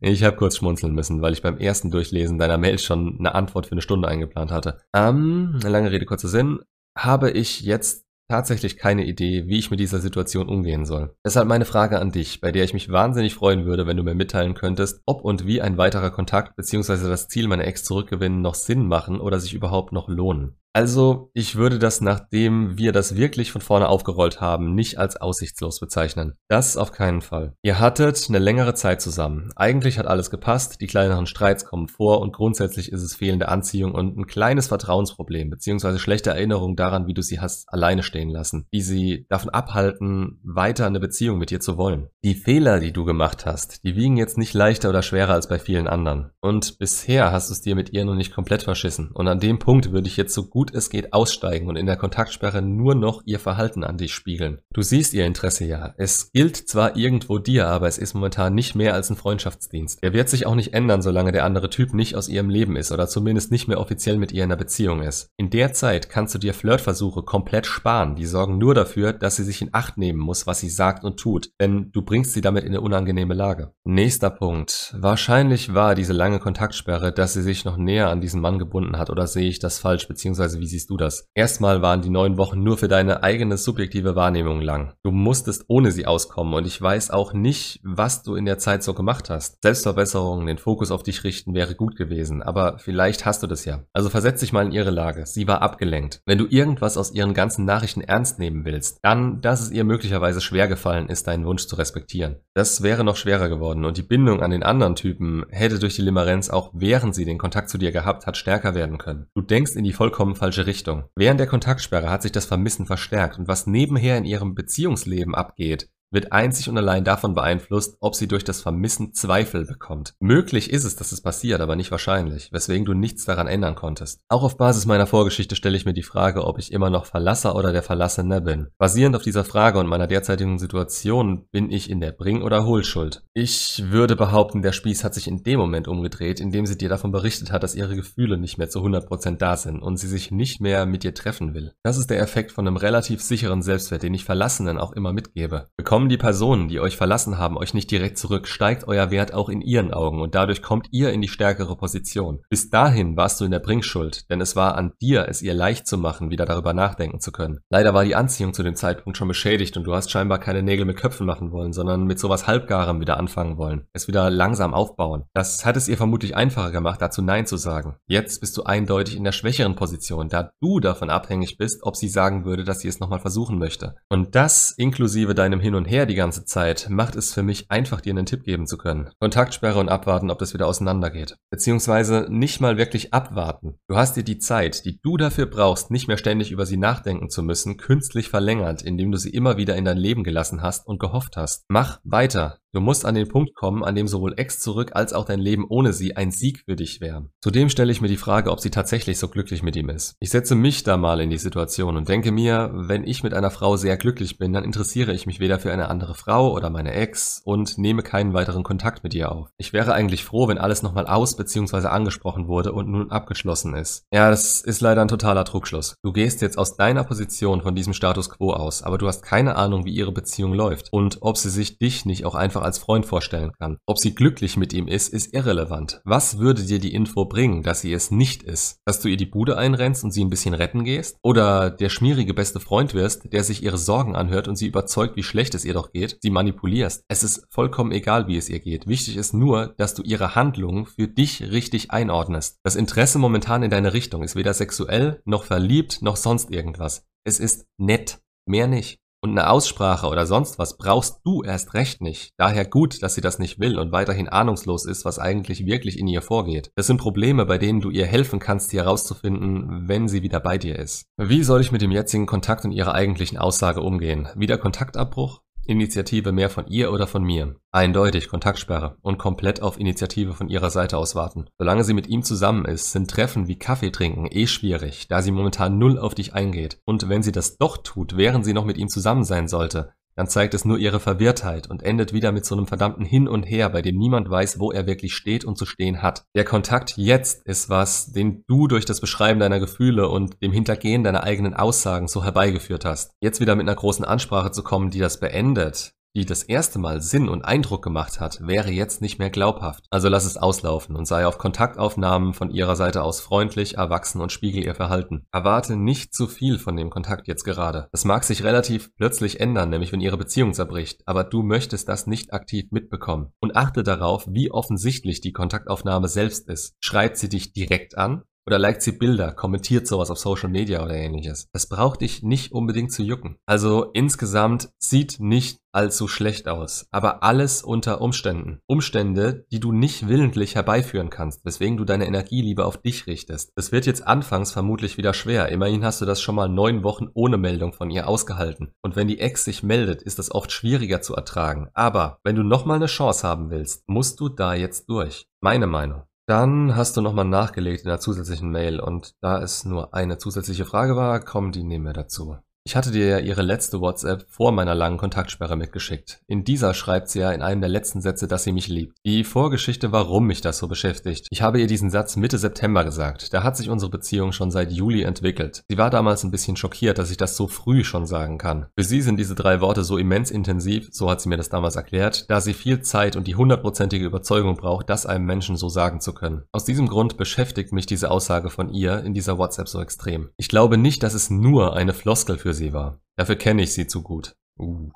Ich 0.00 0.22
habe 0.22 0.36
kurz 0.36 0.56
schmunzeln 0.56 0.94
müssen, 0.94 1.22
weil 1.22 1.32
ich 1.32 1.42
beim 1.42 1.58
ersten 1.58 1.90
Durchlesen 1.90 2.38
deiner 2.38 2.56
Mail 2.56 2.78
schon 2.78 3.16
eine 3.18 3.34
Antwort 3.34 3.66
für 3.66 3.72
eine 3.72 3.82
Stunde 3.82 4.06
eingeplant 4.06 4.52
hatte. 4.52 4.80
Ähm, 4.94 5.58
lange 5.64 5.90
Rede, 5.90 6.04
kurzer 6.04 6.28
Sinn, 6.28 6.60
habe 6.96 7.30
ich 7.30 7.62
jetzt 7.62 8.07
tatsächlich 8.28 8.76
keine 8.76 9.06
Idee, 9.06 9.46
wie 9.46 9.58
ich 9.58 9.70
mit 9.70 9.80
dieser 9.80 10.00
Situation 10.00 10.48
umgehen 10.48 10.84
soll. 10.84 11.14
Deshalb 11.24 11.48
meine 11.48 11.64
Frage 11.64 11.98
an 11.98 12.12
dich, 12.12 12.40
bei 12.40 12.52
der 12.52 12.64
ich 12.64 12.74
mich 12.74 12.90
wahnsinnig 12.90 13.34
freuen 13.34 13.64
würde, 13.64 13.86
wenn 13.86 13.96
du 13.96 14.02
mir 14.02 14.14
mitteilen 14.14 14.54
könntest, 14.54 15.00
ob 15.06 15.24
und 15.24 15.46
wie 15.46 15.62
ein 15.62 15.78
weiterer 15.78 16.10
Kontakt 16.10 16.54
bzw. 16.56 17.08
das 17.08 17.28
Ziel 17.28 17.48
meiner 17.48 17.66
Ex 17.66 17.84
zurückgewinnen 17.84 18.42
noch 18.42 18.54
Sinn 18.54 18.86
machen 18.86 19.20
oder 19.20 19.40
sich 19.40 19.54
überhaupt 19.54 19.92
noch 19.92 20.08
lohnen. 20.08 20.57
Also, 20.72 21.30
ich 21.34 21.56
würde 21.56 21.78
das, 21.78 22.00
nachdem 22.00 22.78
wir 22.78 22.92
das 22.92 23.16
wirklich 23.16 23.50
von 23.52 23.60
vorne 23.60 23.88
aufgerollt 23.88 24.40
haben, 24.40 24.74
nicht 24.74 24.98
als 24.98 25.16
aussichtslos 25.16 25.80
bezeichnen. 25.80 26.34
Das 26.48 26.76
auf 26.76 26.92
keinen 26.92 27.20
Fall. 27.20 27.54
Ihr 27.62 27.80
hattet 27.80 28.26
eine 28.28 28.38
längere 28.38 28.74
Zeit 28.74 29.00
zusammen. 29.00 29.50
Eigentlich 29.56 29.98
hat 29.98 30.06
alles 30.06 30.30
gepasst, 30.30 30.80
die 30.80 30.86
kleineren 30.86 31.26
Streits 31.26 31.64
kommen 31.64 31.88
vor 31.88 32.20
und 32.20 32.32
grundsätzlich 32.32 32.92
ist 32.92 33.02
es 33.02 33.16
fehlende 33.16 33.48
Anziehung 33.48 33.92
und 33.92 34.16
ein 34.16 34.26
kleines 34.26 34.68
Vertrauensproblem, 34.68 35.50
beziehungsweise 35.50 35.98
schlechte 35.98 36.30
Erinnerung 36.30 36.76
daran, 36.76 37.06
wie 37.06 37.14
du 37.14 37.22
sie 37.22 37.40
hast 37.40 37.72
alleine 37.72 38.02
stehen 38.02 38.30
lassen, 38.30 38.66
die 38.72 38.82
sie 38.82 39.26
davon 39.28 39.50
abhalten, 39.50 40.40
weiter 40.44 40.86
eine 40.86 41.00
Beziehung 41.00 41.38
mit 41.38 41.50
dir 41.50 41.60
zu 41.60 41.76
wollen. 41.76 42.08
Die 42.24 42.34
Fehler, 42.34 42.78
die 42.78 42.92
du 42.92 43.04
gemacht 43.04 43.46
hast, 43.46 43.84
die 43.84 43.96
wiegen 43.96 44.16
jetzt 44.16 44.38
nicht 44.38 44.54
leichter 44.54 44.90
oder 44.90 45.02
schwerer 45.02 45.32
als 45.32 45.48
bei 45.48 45.58
vielen 45.58 45.88
anderen. 45.88 46.30
Und 46.40 46.78
bisher 46.78 47.32
hast 47.32 47.48
du 47.48 47.52
es 47.54 47.62
dir 47.62 47.74
mit 47.74 47.90
ihr 47.90 48.04
noch 48.04 48.14
nicht 48.14 48.34
komplett 48.34 48.62
verschissen. 48.62 49.10
Und 49.12 49.28
an 49.28 49.40
dem 49.40 49.58
Punkt 49.58 49.92
würde 49.92 50.08
ich 50.08 50.16
jetzt 50.16 50.34
so 50.34 50.44
gut 50.48 50.57
gut 50.58 50.74
es 50.74 50.90
geht 50.90 51.12
aussteigen 51.12 51.68
und 51.68 51.76
in 51.76 51.86
der 51.86 51.96
Kontaktsperre 51.96 52.62
nur 52.62 52.96
noch 52.96 53.22
ihr 53.26 53.38
Verhalten 53.38 53.84
an 53.84 53.96
dich 53.96 54.12
spiegeln. 54.12 54.60
Du 54.72 54.82
siehst 54.82 55.14
ihr 55.14 55.24
Interesse 55.24 55.64
ja. 55.64 55.94
Es 55.98 56.32
gilt 56.32 56.56
zwar 56.56 56.96
irgendwo 56.96 57.38
dir, 57.38 57.68
aber 57.68 57.86
es 57.86 57.96
ist 57.96 58.14
momentan 58.14 58.56
nicht 58.56 58.74
mehr 58.74 58.92
als 58.92 59.08
ein 59.08 59.14
Freundschaftsdienst. 59.14 60.00
Er 60.02 60.12
wird 60.12 60.28
sich 60.28 60.46
auch 60.46 60.56
nicht 60.56 60.74
ändern, 60.74 61.00
solange 61.00 61.30
der 61.30 61.44
andere 61.44 61.70
Typ 61.70 61.94
nicht 61.94 62.16
aus 62.16 62.28
ihrem 62.28 62.50
Leben 62.50 62.74
ist 62.74 62.90
oder 62.90 63.06
zumindest 63.06 63.52
nicht 63.52 63.68
mehr 63.68 63.78
offiziell 63.78 64.16
mit 64.16 64.32
ihr 64.32 64.42
in 64.42 64.50
einer 64.50 64.58
Beziehung 64.58 65.00
ist. 65.00 65.30
In 65.36 65.50
der 65.50 65.74
Zeit 65.74 66.10
kannst 66.10 66.34
du 66.34 66.40
dir 66.40 66.54
Flirtversuche 66.54 67.22
komplett 67.22 67.66
sparen. 67.66 68.16
Die 68.16 68.26
sorgen 68.26 68.58
nur 68.58 68.74
dafür, 68.74 69.12
dass 69.12 69.36
sie 69.36 69.44
sich 69.44 69.62
in 69.62 69.70
Acht 69.70 69.96
nehmen 69.96 70.18
muss, 70.18 70.48
was 70.48 70.58
sie 70.58 70.70
sagt 70.70 71.04
und 71.04 71.20
tut. 71.20 71.52
Denn 71.60 71.92
du 71.92 72.02
bringst 72.02 72.32
sie 72.32 72.40
damit 72.40 72.64
in 72.64 72.70
eine 72.70 72.80
unangenehme 72.80 73.34
Lage. 73.34 73.74
Nächster 73.84 74.30
Punkt. 74.30 74.92
Wahrscheinlich 74.98 75.72
war 75.72 75.94
diese 75.94 76.14
lange 76.14 76.40
Kontaktsperre, 76.40 77.12
dass 77.12 77.34
sie 77.34 77.42
sich 77.42 77.64
noch 77.64 77.76
näher 77.76 78.08
an 78.08 78.20
diesen 78.20 78.40
Mann 78.40 78.58
gebunden 78.58 78.98
hat 78.98 79.08
oder 79.08 79.28
sehe 79.28 79.48
ich 79.48 79.60
das 79.60 79.78
falsch, 79.78 80.08
beziehungsweise 80.08 80.47
wie 80.56 80.66
siehst 80.66 80.90
du 80.90 80.96
das? 80.96 81.28
Erstmal 81.34 81.82
waren 81.82 82.00
die 82.00 82.10
neun 82.10 82.38
Wochen 82.38 82.62
nur 82.62 82.78
für 82.78 82.88
deine 82.88 83.22
eigene 83.22 83.58
subjektive 83.58 84.16
Wahrnehmung 84.16 84.60
lang. 84.60 84.94
Du 85.02 85.10
musstest 85.10 85.64
ohne 85.68 85.92
sie 85.92 86.06
auskommen 86.06 86.54
und 86.54 86.66
ich 86.66 86.80
weiß 86.80 87.10
auch 87.10 87.32
nicht, 87.32 87.80
was 87.84 88.22
du 88.22 88.34
in 88.34 88.46
der 88.46 88.58
Zeit 88.58 88.82
so 88.82 88.94
gemacht 88.94 89.30
hast. 89.30 89.58
Selbstverbesserung, 89.62 90.46
den 90.46 90.58
Fokus 90.58 90.90
auf 90.90 91.02
dich 91.02 91.24
richten 91.24 91.54
wäre 91.54 91.74
gut 91.74 91.96
gewesen, 91.96 92.42
aber 92.42 92.78
vielleicht 92.78 93.26
hast 93.26 93.42
du 93.42 93.46
das 93.46 93.64
ja. 93.64 93.84
Also 93.92 94.08
versetz 94.08 94.40
dich 94.40 94.52
mal 94.52 94.64
in 94.64 94.72
ihre 94.72 94.90
Lage. 94.90 95.26
Sie 95.26 95.46
war 95.46 95.60
abgelenkt. 95.60 96.22
Wenn 96.24 96.38
du 96.38 96.46
irgendwas 96.46 96.96
aus 96.96 97.12
ihren 97.12 97.34
ganzen 97.34 97.64
Nachrichten 97.64 98.00
ernst 98.00 98.38
nehmen 98.38 98.64
willst, 98.64 98.98
dann, 99.02 99.40
dass 99.40 99.60
es 99.60 99.70
ihr 99.70 99.84
möglicherweise 99.84 100.40
schwer 100.40 100.68
gefallen 100.68 101.08
ist, 101.08 101.26
deinen 101.26 101.44
Wunsch 101.44 101.66
zu 101.66 101.76
respektieren. 101.76 102.36
Das 102.54 102.82
wäre 102.82 103.04
noch 103.04 103.16
schwerer 103.16 103.48
geworden 103.48 103.84
und 103.84 103.96
die 103.96 104.02
Bindung 104.02 104.42
an 104.42 104.50
den 104.50 104.62
anderen 104.62 104.94
Typen 104.94 105.44
hätte 105.50 105.78
durch 105.78 105.96
die 105.96 106.02
Limerenz 106.02 106.50
auch 106.50 106.70
während 106.72 107.14
sie 107.14 107.24
den 107.24 107.38
Kontakt 107.38 107.68
zu 107.68 107.78
dir 107.78 107.92
gehabt 107.92 108.26
hat 108.26 108.36
stärker 108.36 108.74
werden 108.74 108.98
können. 108.98 109.26
Du 109.34 109.42
denkst 109.42 109.76
in 109.76 109.84
die 109.84 109.92
vollkommen 109.92 110.36
falsche 110.38 110.66
Richtung. 110.66 111.04
Während 111.14 111.38
der 111.40 111.46
Kontaktsperre 111.46 112.10
hat 112.10 112.22
sich 112.22 112.32
das 112.32 112.46
Vermissen 112.46 112.86
verstärkt 112.86 113.38
und 113.38 113.48
was 113.48 113.66
nebenher 113.66 114.16
in 114.16 114.24
ihrem 114.24 114.54
Beziehungsleben 114.54 115.34
abgeht, 115.34 115.90
wird 116.10 116.32
einzig 116.32 116.68
und 116.68 116.78
allein 116.78 117.04
davon 117.04 117.34
beeinflusst, 117.34 117.96
ob 118.00 118.14
sie 118.14 118.28
durch 118.28 118.44
das 118.44 118.60
Vermissen 118.60 119.12
Zweifel 119.12 119.64
bekommt. 119.66 120.14
Möglich 120.20 120.70
ist 120.70 120.84
es, 120.84 120.96
dass 120.96 121.12
es 121.12 121.20
passiert, 121.20 121.60
aber 121.60 121.76
nicht 121.76 121.90
wahrscheinlich, 121.90 122.52
weswegen 122.52 122.84
du 122.84 122.94
nichts 122.94 123.24
daran 123.24 123.46
ändern 123.46 123.74
konntest. 123.74 124.20
Auch 124.28 124.42
auf 124.42 124.56
Basis 124.56 124.86
meiner 124.86 125.06
Vorgeschichte 125.06 125.56
stelle 125.56 125.76
ich 125.76 125.84
mir 125.84 125.92
die 125.92 126.02
Frage, 126.02 126.44
ob 126.44 126.58
ich 126.58 126.72
immer 126.72 126.90
noch 126.90 127.06
Verlasser 127.06 127.54
oder 127.56 127.72
der 127.72 127.82
Verlassene 127.82 128.40
bin. 128.40 128.68
Basierend 128.78 129.16
auf 129.16 129.22
dieser 129.22 129.44
Frage 129.44 129.78
und 129.78 129.86
meiner 129.86 130.06
derzeitigen 130.06 130.58
Situation 130.58 131.46
bin 131.50 131.70
ich 131.70 131.90
in 131.90 132.00
der 132.00 132.12
Bring- 132.12 132.42
oder 132.42 132.64
Hohlschuld. 132.64 133.22
Ich 133.34 133.84
würde 133.90 134.16
behaupten, 134.16 134.62
der 134.62 134.72
Spieß 134.72 135.04
hat 135.04 135.14
sich 135.14 135.28
in 135.28 135.42
dem 135.42 135.58
Moment 135.58 135.88
umgedreht, 135.88 136.40
in 136.40 136.50
dem 136.50 136.66
sie 136.66 136.78
dir 136.78 136.88
davon 136.88 137.12
berichtet 137.12 137.52
hat, 137.52 137.62
dass 137.62 137.74
ihre 137.74 137.96
Gefühle 137.96 138.38
nicht 138.38 138.58
mehr 138.58 138.70
zu 138.70 138.80
100% 138.80 139.36
da 139.36 139.56
sind 139.56 139.80
und 139.80 139.98
sie 139.98 140.08
sich 140.08 140.30
nicht 140.30 140.60
mehr 140.60 140.86
mit 140.86 141.02
dir 141.02 141.14
treffen 141.14 141.54
will. 141.54 141.72
Das 141.82 141.98
ist 141.98 142.10
der 142.10 142.20
Effekt 142.20 142.52
von 142.52 142.66
einem 142.66 142.76
relativ 142.76 143.22
sicheren 143.22 143.62
Selbstwert, 143.62 144.02
den 144.02 144.14
ich 144.14 144.24
Verlassenen 144.24 144.78
auch 144.78 144.92
immer 144.92 145.12
mitgebe. 145.12 145.68
Bekommst 145.76 145.97
Kommen 145.98 146.08
die 146.08 146.16
Personen, 146.16 146.68
die 146.68 146.78
euch 146.78 146.96
verlassen 146.96 147.38
haben, 147.38 147.56
euch 147.56 147.74
nicht 147.74 147.90
direkt 147.90 148.18
zurück, 148.18 148.46
steigt 148.46 148.86
euer 148.86 149.10
Wert 149.10 149.34
auch 149.34 149.48
in 149.48 149.60
ihren 149.60 149.92
Augen 149.92 150.22
und 150.22 150.36
dadurch 150.36 150.62
kommt 150.62 150.86
ihr 150.92 151.12
in 151.12 151.20
die 151.20 151.26
stärkere 151.26 151.74
Position. 151.74 152.38
Bis 152.48 152.70
dahin 152.70 153.16
warst 153.16 153.40
du 153.40 153.44
in 153.44 153.50
der 153.50 153.58
Bringschuld, 153.58 154.30
denn 154.30 154.40
es 154.40 154.54
war 154.54 154.76
an 154.76 154.92
dir, 155.02 155.26
es 155.28 155.42
ihr 155.42 155.54
leicht 155.54 155.88
zu 155.88 155.98
machen, 155.98 156.30
wieder 156.30 156.46
darüber 156.46 156.72
nachdenken 156.72 157.18
zu 157.18 157.32
können. 157.32 157.58
Leider 157.68 157.94
war 157.94 158.04
die 158.04 158.14
Anziehung 158.14 158.54
zu 158.54 158.62
dem 158.62 158.76
Zeitpunkt 158.76 159.16
schon 159.16 159.26
beschädigt 159.26 159.76
und 159.76 159.88
du 159.88 159.92
hast 159.92 160.12
scheinbar 160.12 160.38
keine 160.38 160.62
Nägel 160.62 160.84
mit 160.84 160.98
Köpfen 160.98 161.26
machen 161.26 161.50
wollen, 161.50 161.72
sondern 161.72 162.04
mit 162.04 162.20
sowas 162.20 162.46
Halbgarem 162.46 163.00
wieder 163.00 163.16
anfangen 163.16 163.58
wollen. 163.58 163.88
Es 163.92 164.06
wieder 164.06 164.30
langsam 164.30 164.74
aufbauen. 164.74 165.24
Das 165.34 165.66
hat 165.66 165.76
es 165.76 165.88
ihr 165.88 165.96
vermutlich 165.96 166.36
einfacher 166.36 166.70
gemacht, 166.70 167.02
dazu 167.02 167.22
Nein 167.22 167.46
zu 167.46 167.56
sagen. 167.56 167.96
Jetzt 168.06 168.38
bist 168.38 168.56
du 168.56 168.62
eindeutig 168.62 169.16
in 169.16 169.24
der 169.24 169.32
schwächeren 169.32 169.74
Position, 169.74 170.28
da 170.28 170.52
du 170.60 170.78
davon 170.78 171.10
abhängig 171.10 171.58
bist, 171.58 171.82
ob 171.82 171.96
sie 171.96 172.08
sagen 172.08 172.44
würde, 172.44 172.62
dass 172.62 172.78
sie 172.78 172.88
es 172.88 173.00
nochmal 173.00 173.18
versuchen 173.18 173.58
möchte. 173.58 173.96
Und 174.08 174.36
das, 174.36 174.70
inklusive 174.76 175.34
deinem 175.34 175.58
Hin 175.58 175.74
und 175.74 175.87
Her 175.88 176.04
die 176.04 176.14
ganze 176.14 176.44
Zeit, 176.44 176.88
macht 176.90 177.16
es 177.16 177.32
für 177.32 177.42
mich 177.42 177.70
einfach, 177.70 178.02
dir 178.02 178.10
einen 178.10 178.26
Tipp 178.26 178.44
geben 178.44 178.66
zu 178.66 178.76
können. 178.76 179.08
Kontaktsperre 179.20 179.80
und 179.80 179.88
abwarten, 179.88 180.30
ob 180.30 180.38
das 180.38 180.52
wieder 180.52 180.66
auseinandergeht. 180.66 181.36
Beziehungsweise 181.50 182.26
nicht 182.28 182.60
mal 182.60 182.76
wirklich 182.76 183.14
abwarten. 183.14 183.78
Du 183.88 183.96
hast 183.96 184.14
dir 184.14 184.22
die 184.22 184.38
Zeit, 184.38 184.84
die 184.84 185.00
du 185.00 185.16
dafür 185.16 185.46
brauchst, 185.46 185.90
nicht 185.90 186.06
mehr 186.06 186.18
ständig 186.18 186.50
über 186.50 186.66
sie 186.66 186.76
nachdenken 186.76 187.30
zu 187.30 187.42
müssen, 187.42 187.78
künstlich 187.78 188.28
verlängert, 188.28 188.82
indem 188.82 189.10
du 189.10 189.16
sie 189.16 189.30
immer 189.30 189.56
wieder 189.56 189.76
in 189.76 189.86
dein 189.86 189.96
Leben 189.96 190.24
gelassen 190.24 190.60
hast 190.60 190.86
und 190.86 191.00
gehofft 191.00 191.38
hast. 191.38 191.64
Mach 191.68 192.00
weiter. 192.04 192.58
Du 192.74 192.80
musst 192.80 193.06
an 193.06 193.14
den 193.14 193.28
Punkt 193.28 193.54
kommen, 193.54 193.82
an 193.82 193.94
dem 193.94 194.08
sowohl 194.08 194.34
Ex 194.36 194.60
zurück 194.60 194.90
als 194.92 195.14
auch 195.14 195.24
dein 195.24 195.40
Leben 195.40 195.64
ohne 195.66 195.94
sie 195.94 196.16
ein 196.16 196.30
Sieg 196.30 196.64
für 196.66 196.76
dich 196.76 197.00
wären. 197.00 197.30
Zudem 197.40 197.70
stelle 197.70 197.90
ich 197.90 198.02
mir 198.02 198.08
die 198.08 198.18
Frage, 198.18 198.50
ob 198.50 198.60
sie 198.60 198.68
tatsächlich 198.68 199.18
so 199.18 199.28
glücklich 199.28 199.62
mit 199.62 199.74
ihm 199.74 199.88
ist. 199.88 200.16
Ich 200.20 200.28
setze 200.28 200.54
mich 200.54 200.82
da 200.82 200.98
mal 200.98 201.20
in 201.22 201.30
die 201.30 201.38
Situation 201.38 201.96
und 201.96 202.10
denke 202.10 202.30
mir, 202.30 202.70
wenn 202.74 203.04
ich 203.04 203.22
mit 203.22 203.32
einer 203.32 203.50
Frau 203.50 203.78
sehr 203.78 203.96
glücklich 203.96 204.36
bin, 204.36 204.52
dann 204.52 204.64
interessiere 204.64 205.14
ich 205.14 205.24
mich 205.24 205.40
weder 205.40 205.58
für 205.58 205.72
eine 205.72 205.88
andere 205.88 206.14
Frau 206.14 206.52
oder 206.52 206.68
meine 206.68 206.92
Ex 206.92 207.40
und 207.42 207.78
nehme 207.78 208.02
keinen 208.02 208.34
weiteren 208.34 208.64
Kontakt 208.64 209.02
mit 209.02 209.14
ihr 209.14 209.32
auf. 209.32 209.48
Ich 209.56 209.72
wäre 209.72 209.94
eigentlich 209.94 210.24
froh, 210.24 210.46
wenn 210.46 210.58
alles 210.58 210.82
nochmal 210.82 211.06
aus 211.06 211.36
bzw. 211.36 211.86
angesprochen 211.86 212.48
wurde 212.48 212.74
und 212.74 212.90
nun 212.90 213.10
abgeschlossen 213.10 213.74
ist. 213.74 214.04
Ja, 214.12 214.28
das 214.28 214.60
ist 214.60 214.82
leider 214.82 215.00
ein 215.00 215.08
totaler 215.08 215.46
Trugschluss. 215.46 215.94
Du 216.02 216.12
gehst 216.12 216.42
jetzt 216.42 216.58
aus 216.58 216.76
deiner 216.76 217.04
Position 217.04 217.62
von 217.62 217.74
diesem 217.74 217.94
Status 217.94 218.28
quo 218.28 218.52
aus, 218.52 218.82
aber 218.82 218.98
du 218.98 219.08
hast 219.08 219.22
keine 219.22 219.56
Ahnung, 219.56 219.86
wie 219.86 219.94
ihre 219.94 220.12
Beziehung 220.12 220.52
läuft 220.52 220.92
und 220.92 221.16
ob 221.22 221.38
sie 221.38 221.48
sich 221.48 221.78
dich 221.78 222.04
nicht 222.04 222.26
auch 222.26 222.34
einfach 222.34 222.57
einfach 222.58 222.66
als 222.68 222.78
Freund 222.78 223.06
vorstellen 223.06 223.52
kann. 223.58 223.78
Ob 223.86 223.98
sie 223.98 224.14
glücklich 224.14 224.56
mit 224.56 224.72
ihm 224.72 224.88
ist, 224.88 225.08
ist 225.08 225.32
irrelevant. 225.34 226.00
Was 226.04 226.38
würde 226.38 226.62
dir 226.62 226.78
die 226.78 226.92
Info 226.92 227.24
bringen, 227.24 227.62
dass 227.62 227.80
sie 227.80 227.92
es 227.92 228.10
nicht 228.10 228.42
ist? 228.42 228.78
Dass 228.84 229.00
du 229.00 229.08
ihr 229.08 229.16
die 229.16 229.26
Bude 229.26 229.56
einrennst 229.56 230.04
und 230.04 230.12
sie 230.12 230.24
ein 230.24 230.30
bisschen 230.30 230.54
retten 230.54 230.84
gehst? 230.84 231.18
Oder 231.22 231.70
der 231.70 231.88
schmierige 231.88 232.34
beste 232.34 232.60
Freund 232.60 232.94
wirst, 232.94 233.32
der 233.32 233.44
sich 233.44 233.62
ihre 233.62 233.78
Sorgen 233.78 234.16
anhört 234.16 234.48
und 234.48 234.56
sie 234.56 234.66
überzeugt, 234.66 235.16
wie 235.16 235.22
schlecht 235.22 235.54
es 235.54 235.64
ihr 235.64 235.74
doch 235.74 235.92
geht, 235.92 236.18
sie 236.20 236.30
manipulierst? 236.30 237.04
Es 237.08 237.22
ist 237.22 237.46
vollkommen 237.50 237.92
egal, 237.92 238.26
wie 238.26 238.36
es 238.36 238.48
ihr 238.48 238.60
geht. 238.60 238.86
Wichtig 238.86 239.16
ist 239.16 239.34
nur, 239.34 239.74
dass 239.76 239.94
du 239.94 240.02
ihre 240.02 240.34
Handlungen 240.34 240.86
für 240.86 241.08
dich 241.08 241.42
richtig 241.42 241.90
einordnest. 241.90 242.58
Das 242.64 242.76
Interesse 242.76 243.18
momentan 243.18 243.62
in 243.62 243.70
deine 243.70 243.92
Richtung 243.92 244.22
ist 244.22 244.36
weder 244.36 244.54
sexuell, 244.54 245.22
noch 245.24 245.44
verliebt, 245.44 246.02
noch 246.02 246.16
sonst 246.16 246.50
irgendwas. 246.50 247.04
Es 247.24 247.40
ist 247.40 247.66
nett. 247.78 248.20
Mehr 248.46 248.66
nicht. 248.66 248.98
Und 249.20 249.30
eine 249.30 249.50
Aussprache 249.50 250.06
oder 250.06 250.26
sonst 250.26 250.60
was 250.60 250.76
brauchst 250.76 251.20
du 251.24 251.42
erst 251.42 251.74
recht 251.74 252.00
nicht. 252.00 252.30
Daher 252.36 252.64
gut, 252.64 253.02
dass 253.02 253.14
sie 253.14 253.20
das 253.20 253.40
nicht 253.40 253.58
will 253.58 253.76
und 253.76 253.90
weiterhin 253.90 254.28
ahnungslos 254.28 254.86
ist, 254.86 255.04
was 255.04 255.18
eigentlich 255.18 255.66
wirklich 255.66 255.98
in 255.98 256.06
ihr 256.06 256.22
vorgeht. 256.22 256.70
Das 256.76 256.86
sind 256.86 256.98
Probleme, 256.98 257.44
bei 257.44 257.58
denen 257.58 257.80
du 257.80 257.90
ihr 257.90 258.06
helfen 258.06 258.38
kannst, 258.38 258.70
sie 258.70 258.76
herauszufinden, 258.76 259.88
wenn 259.88 260.06
sie 260.06 260.22
wieder 260.22 260.38
bei 260.38 260.56
dir 260.56 260.78
ist. 260.78 261.04
Wie 261.16 261.42
soll 261.42 261.60
ich 261.60 261.72
mit 261.72 261.82
dem 261.82 261.90
jetzigen 261.90 262.26
Kontakt 262.26 262.64
und 262.64 262.70
ihrer 262.70 262.94
eigentlichen 262.94 263.38
Aussage 263.38 263.80
umgehen? 263.80 264.28
Wieder 264.36 264.56
Kontaktabbruch? 264.56 265.40
Initiative 265.68 266.32
mehr 266.32 266.48
von 266.48 266.66
ihr 266.66 266.90
oder 266.90 267.06
von 267.06 267.22
mir. 267.22 267.56
Eindeutig 267.72 268.28
Kontaktsperre 268.28 268.96
und 269.02 269.18
komplett 269.18 269.60
auf 269.60 269.78
Initiative 269.78 270.32
von 270.32 270.48
ihrer 270.48 270.70
Seite 270.70 270.96
aus 270.96 271.14
warten. 271.14 271.50
Solange 271.58 271.84
sie 271.84 271.92
mit 271.92 272.08
ihm 272.08 272.22
zusammen 272.22 272.64
ist, 272.64 272.90
sind 272.92 273.10
Treffen 273.10 273.48
wie 273.48 273.58
Kaffee 273.58 273.90
trinken 273.90 274.26
eh 274.30 274.46
schwierig, 274.46 275.08
da 275.08 275.20
sie 275.20 275.30
momentan 275.30 275.78
null 275.78 275.98
auf 275.98 276.14
dich 276.14 276.34
eingeht. 276.34 276.80
Und 276.86 277.10
wenn 277.10 277.22
sie 277.22 277.32
das 277.32 277.58
doch 277.58 277.76
tut, 277.76 278.16
während 278.16 278.46
sie 278.46 278.54
noch 278.54 278.64
mit 278.64 278.78
ihm 278.78 278.88
zusammen 278.88 279.24
sein 279.24 279.46
sollte, 279.46 279.92
dann 280.18 280.26
zeigt 280.26 280.52
es 280.52 280.64
nur 280.64 280.78
ihre 280.78 280.98
Verwirrtheit 280.98 281.70
und 281.70 281.84
endet 281.84 282.12
wieder 282.12 282.32
mit 282.32 282.44
so 282.44 282.56
einem 282.56 282.66
verdammten 282.66 283.04
Hin 283.04 283.28
und 283.28 283.44
Her, 283.44 283.68
bei 283.68 283.82
dem 283.82 283.96
niemand 283.96 284.28
weiß, 284.28 284.58
wo 284.58 284.72
er 284.72 284.84
wirklich 284.84 285.14
steht 285.14 285.44
und 285.44 285.56
zu 285.56 285.64
stehen 285.64 286.02
hat. 286.02 286.24
Der 286.34 286.44
Kontakt 286.44 286.94
jetzt 286.96 287.46
ist 287.46 287.70
was, 287.70 288.10
den 288.10 288.42
du 288.48 288.66
durch 288.66 288.84
das 288.84 289.00
Beschreiben 289.00 289.38
deiner 289.38 289.60
Gefühle 289.60 290.08
und 290.08 290.42
dem 290.42 290.50
Hintergehen 290.50 291.04
deiner 291.04 291.22
eigenen 291.22 291.54
Aussagen 291.54 292.08
so 292.08 292.24
herbeigeführt 292.24 292.84
hast. 292.84 293.12
Jetzt 293.20 293.40
wieder 293.40 293.54
mit 293.54 293.68
einer 293.68 293.76
großen 293.76 294.04
Ansprache 294.04 294.50
zu 294.50 294.64
kommen, 294.64 294.90
die 294.90 294.98
das 294.98 295.20
beendet, 295.20 295.92
die 296.16 296.24
das 296.24 296.42
erste 296.42 296.78
Mal 296.78 297.00
Sinn 297.00 297.28
und 297.28 297.44
Eindruck 297.44 297.82
gemacht 297.82 298.20
hat, 298.20 298.40
wäre 298.46 298.70
jetzt 298.70 299.00
nicht 299.00 299.18
mehr 299.18 299.30
glaubhaft. 299.30 299.84
Also 299.90 300.08
lass 300.08 300.24
es 300.24 300.36
auslaufen 300.36 300.96
und 300.96 301.06
sei 301.06 301.26
auf 301.26 301.38
Kontaktaufnahmen 301.38 302.34
von 302.34 302.50
ihrer 302.50 302.76
Seite 302.76 303.02
aus 303.02 303.20
freundlich, 303.20 303.76
erwachsen 303.76 304.20
und 304.20 304.32
spiegel 304.32 304.64
ihr 304.64 304.74
Verhalten. 304.74 305.26
Erwarte 305.32 305.76
nicht 305.76 306.14
zu 306.14 306.26
viel 306.26 306.58
von 306.58 306.76
dem 306.76 306.90
Kontakt 306.90 307.28
jetzt 307.28 307.44
gerade. 307.44 307.88
Das 307.92 308.04
mag 308.04 308.24
sich 308.24 308.44
relativ 308.44 308.94
plötzlich 308.96 309.40
ändern, 309.40 309.70
nämlich 309.70 309.92
wenn 309.92 310.00
ihre 310.00 310.18
Beziehung 310.18 310.54
zerbricht, 310.54 311.02
aber 311.06 311.24
du 311.24 311.42
möchtest 311.42 311.88
das 311.88 312.06
nicht 312.06 312.32
aktiv 312.32 312.66
mitbekommen. 312.70 313.32
Und 313.40 313.56
achte 313.56 313.82
darauf, 313.82 314.26
wie 314.28 314.50
offensichtlich 314.50 315.20
die 315.20 315.32
Kontaktaufnahme 315.32 316.08
selbst 316.08 316.48
ist. 316.48 316.74
Schreibt 316.80 317.16
sie 317.16 317.28
dich 317.28 317.52
direkt 317.52 317.96
an 317.96 318.22
oder 318.48 318.58
liked 318.58 318.80
sie 318.80 318.92
Bilder, 318.92 319.32
kommentiert 319.32 319.86
sowas 319.86 320.10
auf 320.10 320.16
Social 320.16 320.48
Media 320.48 320.82
oder 320.82 320.94
ähnliches. 320.94 321.50
Das 321.52 321.68
braucht 321.68 322.00
dich 322.00 322.22
nicht 322.22 322.50
unbedingt 322.50 322.90
zu 322.90 323.02
jucken. 323.02 323.36
Also 323.44 323.90
insgesamt 323.92 324.70
sieht 324.78 325.20
nicht 325.20 325.58
allzu 325.70 326.08
schlecht 326.08 326.48
aus, 326.48 326.86
aber 326.90 327.22
alles 327.22 327.62
unter 327.62 328.00
Umständen. 328.00 328.62
Umstände, 328.66 329.44
die 329.52 329.60
du 329.60 329.70
nicht 329.70 330.08
willentlich 330.08 330.54
herbeiführen 330.54 331.10
kannst, 331.10 331.44
weswegen 331.44 331.76
du 331.76 331.84
deine 331.84 332.06
Energie 332.06 332.40
lieber 332.40 332.64
auf 332.64 332.80
dich 332.80 333.06
richtest. 333.06 333.52
Es 333.54 333.70
wird 333.70 333.84
jetzt 333.84 334.06
anfangs 334.06 334.50
vermutlich 334.50 334.96
wieder 334.96 335.12
schwer. 335.12 335.50
Immerhin 335.50 335.84
hast 335.84 336.00
du 336.00 336.06
das 336.06 336.22
schon 336.22 336.34
mal 336.34 336.48
neun 336.48 336.84
Wochen 336.84 337.08
ohne 337.12 337.36
Meldung 337.36 337.74
von 337.74 337.90
ihr 337.90 338.08
ausgehalten. 338.08 338.72
Und 338.80 338.96
wenn 338.96 339.08
die 339.08 339.20
Ex 339.20 339.44
sich 339.44 339.62
meldet, 339.62 340.00
ist 340.00 340.18
das 340.18 340.34
oft 340.34 340.52
schwieriger 340.52 341.02
zu 341.02 341.14
ertragen. 341.14 341.68
Aber 341.74 342.18
wenn 342.24 342.34
du 342.34 342.44
nochmal 342.44 342.76
eine 342.76 342.86
Chance 342.86 343.28
haben 343.28 343.50
willst, 343.50 343.86
musst 343.86 344.20
du 344.20 344.30
da 344.30 344.54
jetzt 344.54 344.88
durch. 344.88 345.26
Meine 345.40 345.66
Meinung. 345.66 346.07
Dann 346.28 346.76
hast 346.76 346.94
du 346.94 347.00
nochmal 347.00 347.24
nachgelegt 347.24 347.84
in 347.84 347.88
der 347.88 348.00
zusätzlichen 348.00 348.50
Mail 348.50 348.80
und 348.80 349.14
da 349.22 349.40
es 349.40 349.64
nur 349.64 349.94
eine 349.94 350.18
zusätzliche 350.18 350.66
Frage 350.66 350.94
war, 350.94 351.20
kommen 351.20 351.52
die 351.52 351.64
nehmen 351.64 351.86
wir 351.86 351.94
dazu. 351.94 352.36
Ich 352.68 352.76
hatte 352.76 352.90
dir 352.90 353.06
ja 353.06 353.18
ihre 353.18 353.40
letzte 353.40 353.80
WhatsApp 353.80 354.26
vor 354.28 354.52
meiner 354.52 354.74
langen 354.74 354.98
Kontaktsperre 354.98 355.56
mitgeschickt. 355.56 356.20
In 356.26 356.44
dieser 356.44 356.74
schreibt 356.74 357.08
sie 357.08 357.20
ja 357.20 357.32
in 357.32 357.40
einem 357.40 357.62
der 357.62 357.70
letzten 357.70 358.02
Sätze, 358.02 358.28
dass 358.28 358.42
sie 358.42 358.52
mich 358.52 358.68
liebt. 358.68 358.94
Die 359.06 359.24
Vorgeschichte, 359.24 359.90
warum 359.90 360.26
mich 360.26 360.42
das 360.42 360.58
so 360.58 360.68
beschäftigt. 360.68 361.28
Ich 361.30 361.40
habe 361.40 361.60
ihr 361.60 361.66
diesen 361.66 361.88
Satz 361.88 362.16
Mitte 362.16 362.36
September 362.36 362.84
gesagt. 362.84 363.32
Da 363.32 363.42
hat 363.42 363.56
sich 363.56 363.70
unsere 363.70 363.90
Beziehung 363.90 364.32
schon 364.32 364.50
seit 364.50 364.70
Juli 364.70 365.00
entwickelt. 365.00 365.64
Sie 365.66 365.78
war 365.78 365.88
damals 365.88 366.24
ein 366.24 366.30
bisschen 366.30 366.56
schockiert, 366.56 366.98
dass 366.98 367.10
ich 367.10 367.16
das 367.16 367.38
so 367.38 367.48
früh 367.48 367.84
schon 367.84 368.04
sagen 368.04 368.36
kann. 368.36 368.66
Für 368.76 368.84
sie 368.84 369.00
sind 369.00 369.16
diese 369.16 369.34
drei 369.34 369.62
Worte 369.62 369.82
so 369.82 369.96
immens 369.96 370.30
intensiv, 370.30 370.88
so 370.92 371.10
hat 371.10 371.22
sie 371.22 371.30
mir 371.30 371.38
das 371.38 371.48
damals 371.48 371.76
erklärt, 371.76 372.28
da 372.28 372.42
sie 372.42 372.52
viel 372.52 372.82
Zeit 372.82 373.16
und 373.16 373.26
die 373.26 373.36
hundertprozentige 373.36 374.04
Überzeugung 374.04 374.56
braucht, 374.56 374.90
das 374.90 375.06
einem 375.06 375.24
Menschen 375.24 375.56
so 375.56 375.70
sagen 375.70 376.02
zu 376.02 376.12
können. 376.12 376.42
Aus 376.52 376.66
diesem 376.66 376.86
Grund 376.88 377.16
beschäftigt 377.16 377.72
mich 377.72 377.86
diese 377.86 378.10
Aussage 378.10 378.50
von 378.50 378.68
ihr 378.68 379.02
in 379.04 379.14
dieser 379.14 379.38
WhatsApp 379.38 379.70
so 379.70 379.80
extrem. 379.80 380.28
Ich 380.36 380.50
glaube 380.50 380.76
nicht, 380.76 381.02
dass 381.02 381.14
es 381.14 381.30
nur 381.30 381.74
eine 381.74 381.94
Floskel 381.94 382.36
für 382.36 382.57
sie 382.58 382.74
war. 382.74 383.00
Dafür 383.16 383.36
kenne 383.36 383.62
ich 383.62 383.72
sie 383.72 383.86
zu 383.86 384.02
gut. 384.02 384.34
Uh. 384.58 384.90